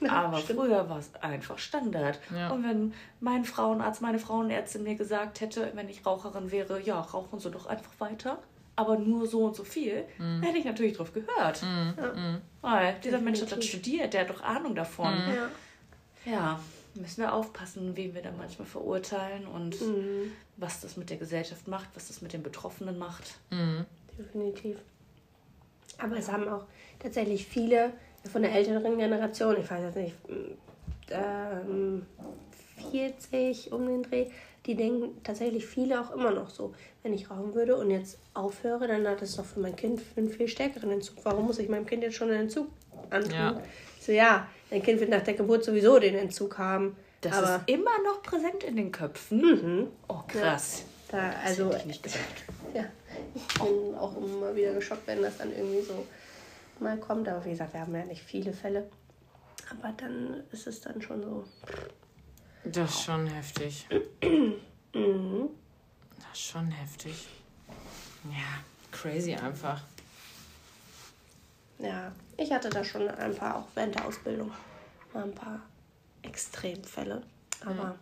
Aber 0.08 0.36
früher 0.38 0.90
war 0.90 0.98
es 0.98 1.14
einfach 1.22 1.56
Standard. 1.58 2.18
Ja. 2.34 2.50
Und 2.50 2.64
wenn 2.64 2.92
mein 3.20 3.44
Frauenarzt, 3.46 4.02
meine 4.02 4.18
Frauenärztin 4.18 4.82
mir 4.82 4.94
gesagt 4.94 5.40
hätte, 5.40 5.70
wenn 5.74 5.88
ich 5.88 6.04
Raucherin 6.04 6.50
wäre, 6.50 6.80
ja, 6.82 7.00
rauchen 7.00 7.40
Sie 7.40 7.50
doch 7.50 7.64
einfach 7.64 7.92
weiter, 7.98 8.38
aber 8.74 8.98
nur 8.98 9.26
so 9.26 9.44
und 9.46 9.56
so 9.56 9.64
viel, 9.64 10.04
Mhm. 10.18 10.42
hätte 10.42 10.58
ich 10.58 10.66
natürlich 10.66 10.96
drauf 10.98 11.14
gehört. 11.14 11.62
Weil 12.60 12.96
dieser 13.02 13.20
Mensch 13.20 13.40
hat 13.40 13.52
das 13.52 13.64
studiert, 13.64 14.12
der 14.12 14.22
hat 14.22 14.30
doch 14.30 14.42
Ahnung 14.42 14.74
davon. 14.74 15.14
ja. 15.34 15.48
Ja, 16.30 16.58
müssen 16.96 17.22
wir 17.22 17.32
aufpassen, 17.32 17.96
wen 17.96 18.14
wir 18.14 18.22
da 18.22 18.30
manchmal 18.36 18.66
verurteilen 18.66 19.46
und 19.46 19.80
Mhm. 19.80 20.32
was 20.56 20.80
das 20.80 20.96
mit 20.96 21.10
der 21.10 21.16
Gesellschaft 21.16 21.68
macht, 21.68 21.88
was 21.94 22.08
das 22.08 22.22
mit 22.22 22.32
den 22.32 22.42
Betroffenen 22.42 22.98
macht. 22.98 23.38
definitiv. 24.18 24.76
Aber 25.98 26.16
es 26.16 26.30
haben 26.30 26.48
auch 26.48 26.64
tatsächlich 26.98 27.46
viele 27.46 27.92
von 28.30 28.42
der 28.42 28.52
älteren 28.52 28.96
Generation, 28.98 29.56
ich 29.60 29.70
weiß 29.70 29.82
jetzt 29.82 29.96
nicht, 29.96 30.14
ähm, 31.10 32.06
40 32.90 33.72
um 33.72 33.86
den 33.86 34.02
Dreh, 34.02 34.26
die 34.66 34.74
denken 34.74 35.22
tatsächlich 35.22 35.64
viele 35.64 36.00
auch 36.00 36.10
immer 36.14 36.30
noch 36.32 36.50
so, 36.50 36.74
wenn 37.02 37.12
ich 37.14 37.30
rauchen 37.30 37.54
würde 37.54 37.76
und 37.76 37.90
jetzt 37.90 38.18
aufhöre, 38.34 38.88
dann 38.88 39.06
hat 39.06 39.22
es 39.22 39.36
doch 39.36 39.44
für 39.44 39.60
mein 39.60 39.76
Kind 39.76 40.00
einen 40.16 40.28
viel 40.28 40.48
stärkeren 40.48 40.90
Entzug. 40.90 41.16
Warum 41.24 41.46
muss 41.46 41.58
ich 41.58 41.68
meinem 41.68 41.86
Kind 41.86 42.02
jetzt 42.02 42.16
schon 42.16 42.30
einen 42.30 42.42
Entzug 42.42 42.66
antun? 43.10 43.32
Ja. 43.32 43.60
So, 44.06 44.12
ja, 44.12 44.46
dein 44.70 44.84
Kind 44.84 45.00
wird 45.00 45.10
nach 45.10 45.24
der 45.24 45.34
Geburt 45.34 45.64
sowieso 45.64 45.98
den 45.98 46.14
Entzug 46.14 46.58
haben. 46.58 46.96
Das 47.22 47.32
aber 47.32 47.56
ist 47.56 47.74
immer 47.74 47.98
noch 48.04 48.22
präsent 48.22 48.62
in 48.62 48.76
den 48.76 48.92
Köpfen. 48.92 49.88
Oh, 50.06 50.20
krass. 50.28 50.84
da, 51.08 51.32
Das 51.32 51.44
also 51.44 51.66
hätte 51.70 51.78
ich 51.78 51.86
nicht 51.86 52.02
gesagt. 52.04 52.44
Ja, 52.72 52.84
ich 53.34 53.46
bin 53.58 53.96
auch 53.96 54.16
immer 54.16 54.54
wieder 54.54 54.74
geschockt, 54.74 55.08
wenn 55.08 55.22
das 55.22 55.38
dann 55.38 55.50
irgendwie 55.52 55.80
so 55.80 56.06
mal 56.78 56.96
kommt. 56.98 57.28
Aber 57.28 57.44
wie 57.44 57.50
gesagt, 57.50 57.72
wir 57.72 57.80
haben 57.80 57.96
ja 57.96 58.04
nicht 58.04 58.22
viele 58.22 58.52
Fälle. 58.52 58.88
Aber 59.70 59.92
dann 59.96 60.44
ist 60.52 60.68
es 60.68 60.80
dann 60.82 61.02
schon 61.02 61.24
so. 61.24 61.44
Das 62.62 62.90
ist 62.90 63.02
schon 63.02 63.26
heftig. 63.26 63.88
Mhm. 64.94 65.48
Das 66.18 66.32
ist 66.38 66.44
schon 66.44 66.70
heftig. 66.70 67.26
Ja, 68.30 68.62
crazy 68.92 69.34
einfach. 69.34 69.82
Ja, 71.78 72.12
ich 72.36 72.52
hatte 72.52 72.70
da 72.70 72.82
schon 72.84 73.08
ein 73.08 73.34
paar, 73.34 73.56
auch 73.58 73.66
während 73.74 73.94
der 73.94 74.06
Ausbildung, 74.06 74.50
mal 75.12 75.24
ein 75.24 75.34
paar 75.34 75.60
Extremfälle. 76.22 77.22
Aber 77.64 77.96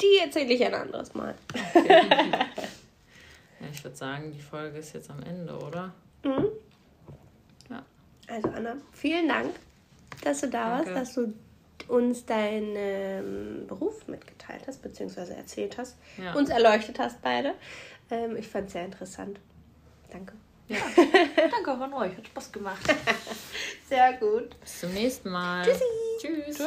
die 0.00 0.18
erzähle 0.22 0.52
ich 0.54 0.64
ein 0.64 0.74
anderes 0.74 1.14
Mal. 1.14 1.34
Ja, 3.60 3.68
ich 3.72 3.82
würde 3.84 3.96
sagen, 3.96 4.32
die 4.32 4.40
Folge 4.42 4.78
ist 4.78 4.92
jetzt 4.94 5.08
am 5.10 5.22
Ende, 5.22 5.56
oder? 5.56 5.94
Mhm. 6.24 6.48
Ja. 7.70 7.82
Also 8.28 8.48
Anna, 8.48 8.76
vielen 8.92 9.28
Dank, 9.28 9.54
dass 10.22 10.40
du 10.40 10.48
da 10.48 10.76
Danke. 10.78 10.94
warst, 10.94 10.96
dass 10.96 11.14
du 11.14 11.32
uns 11.88 12.26
deinen 12.26 12.74
ähm, 12.76 13.66
Beruf 13.66 14.06
mitgeteilt 14.08 14.62
hast, 14.66 14.82
beziehungsweise 14.82 15.34
erzählt 15.34 15.78
hast, 15.78 15.96
Ja. 16.18 16.34
uns 16.34 16.50
erleuchtet 16.50 16.98
hast 16.98 17.22
beide. 17.22 17.54
Ähm, 18.10 18.36
ich 18.36 18.48
fand 18.48 18.66
es 18.66 18.72
sehr 18.72 18.84
interessant. 18.84 19.38
Danke. 20.10 20.34
Danke 21.50 21.72
auch 21.72 21.80
an 21.80 21.92
euch, 21.92 22.16
hat 22.16 22.26
Spaß 22.26 22.52
gemacht. 22.52 22.82
Sehr 23.88 24.14
gut. 24.14 24.58
Bis 24.60 24.80
zum 24.80 24.92
nächsten 24.92 25.30
Mal. 25.30 25.66
Tschüss. 26.20 26.58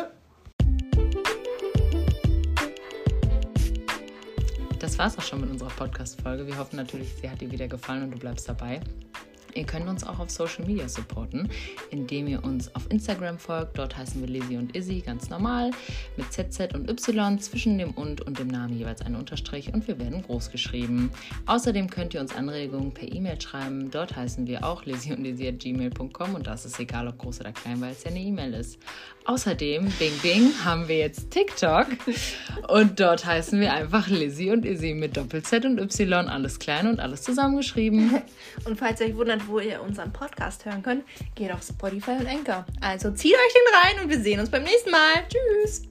Das 4.79 4.97
war's 4.99 5.17
auch 5.17 5.23
schon 5.23 5.41
mit 5.41 5.49
unserer 5.49 5.69
Podcast-Folge. 5.69 6.45
Wir 6.45 6.57
hoffen 6.57 6.75
natürlich, 6.75 7.15
sie 7.19 7.29
hat 7.29 7.41
dir 7.41 7.49
wieder 7.49 7.67
gefallen 7.67 8.03
und 8.03 8.11
du 8.11 8.19
bleibst 8.19 8.47
dabei. 8.47 8.79
Ihr 9.58 9.66
könnt 9.66 9.88
uns 9.88 10.03
auch 10.03 10.20
auf 10.20 10.30
Social 10.30 10.66
Media 10.66 10.88
supporten, 10.88 11.49
indem 11.89 12.28
ihr 12.28 12.43
uns 12.43 12.74
auf 12.76 12.89
Instagram 12.91 13.39
folgt. 13.39 13.80
Dort 13.80 13.97
heißen 13.97 14.22
wir 14.22 14.28
Lizzie 14.28 14.58
und 14.58 14.76
Izzy 14.76 15.01
ganz 15.01 15.32
normal 15.32 15.72
mit 16.16 16.32
ZZ 16.32 16.76
und 16.76 16.88
Y 16.88 17.39
zwischen 17.39 17.80
dem 17.80 17.91
und 17.91 18.22
und 18.22 18.38
dem 18.38 18.49
Namen 18.49 18.78
jeweils 18.78 19.01
ein 19.01 19.16
Unterstrich 19.16 19.74
und 19.74 19.88
wir 19.88 19.97
werden 19.97 20.22
groß 20.22 20.51
geschrieben. 20.51 21.12
Außerdem 21.47 21.89
könnt 21.89 22.14
ihr 22.14 22.22
uns 22.22 22.36
Anregungen 22.36 22.93
per 22.93 23.12
E-Mail 23.12 23.41
schreiben. 23.41 23.89
Dort 23.89 24.16
heißen 24.16 24.45
wir 24.45 24.64
auch 24.64 24.86
Lizzie 24.86 25.14
und 25.14 25.26
Izzy 25.26 25.47
at 25.47 25.60
gmail.com 25.60 26.36
und 26.36 26.45
das 26.45 26.66
ist 26.66 26.80
egal, 26.80 27.08
ob 27.08 27.18
groß 27.18 27.39
oder 27.39 27.51
klein, 27.51 27.82
weil 27.82 27.93
es 27.93 28.03
ja 28.03 28.12
eine 28.12 28.20
E-Mail 28.20 28.53
ist. 28.53 28.78
Außerdem, 29.28 29.91
Bing 29.99 30.17
Bing, 30.21 30.53
haben 30.63 30.88
wir 30.88 30.99
jetzt 30.99 31.32
TikTok 31.32 31.88
und 32.69 32.97
dort 32.97 33.25
heißen 33.25 33.59
wir 33.59 33.73
einfach 33.73 34.07
Lizzie 34.07 34.51
und 34.51 34.65
Izzy 34.65 34.93
mit 34.93 35.17
Doppel-Z 35.17 35.65
und 35.65 35.82
Y, 35.82 36.30
alles 36.30 36.59
klein 36.59 36.88
und 36.88 37.01
alles 37.01 37.23
zusammengeschrieben. 37.23 38.21
Und 38.65 38.78
falls 38.80 39.01
ihr 39.01 39.07
euch 39.07 39.15
wundert, 39.15 39.47
wo 39.47 39.59
ihr 39.59 39.82
unseren 39.82 40.11
Podcast 40.11 40.65
hören 40.65 40.82
könnt, 40.82 41.03
geht 41.36 41.51
auf 41.51 41.61
Spotify 41.61 42.11
und 42.11 42.28
Anchor. 42.28 42.65
Also 42.82 43.11
zieht 43.11 43.34
euch 43.34 43.53
den 43.53 43.97
rein 43.97 44.03
und 44.03 44.09
wir 44.09 44.19
sehen 44.19 44.39
uns 44.39 44.49
beim 44.49 44.63
nächsten 44.63 44.91
Mal. 44.91 45.25
Tschüss! 45.30 45.84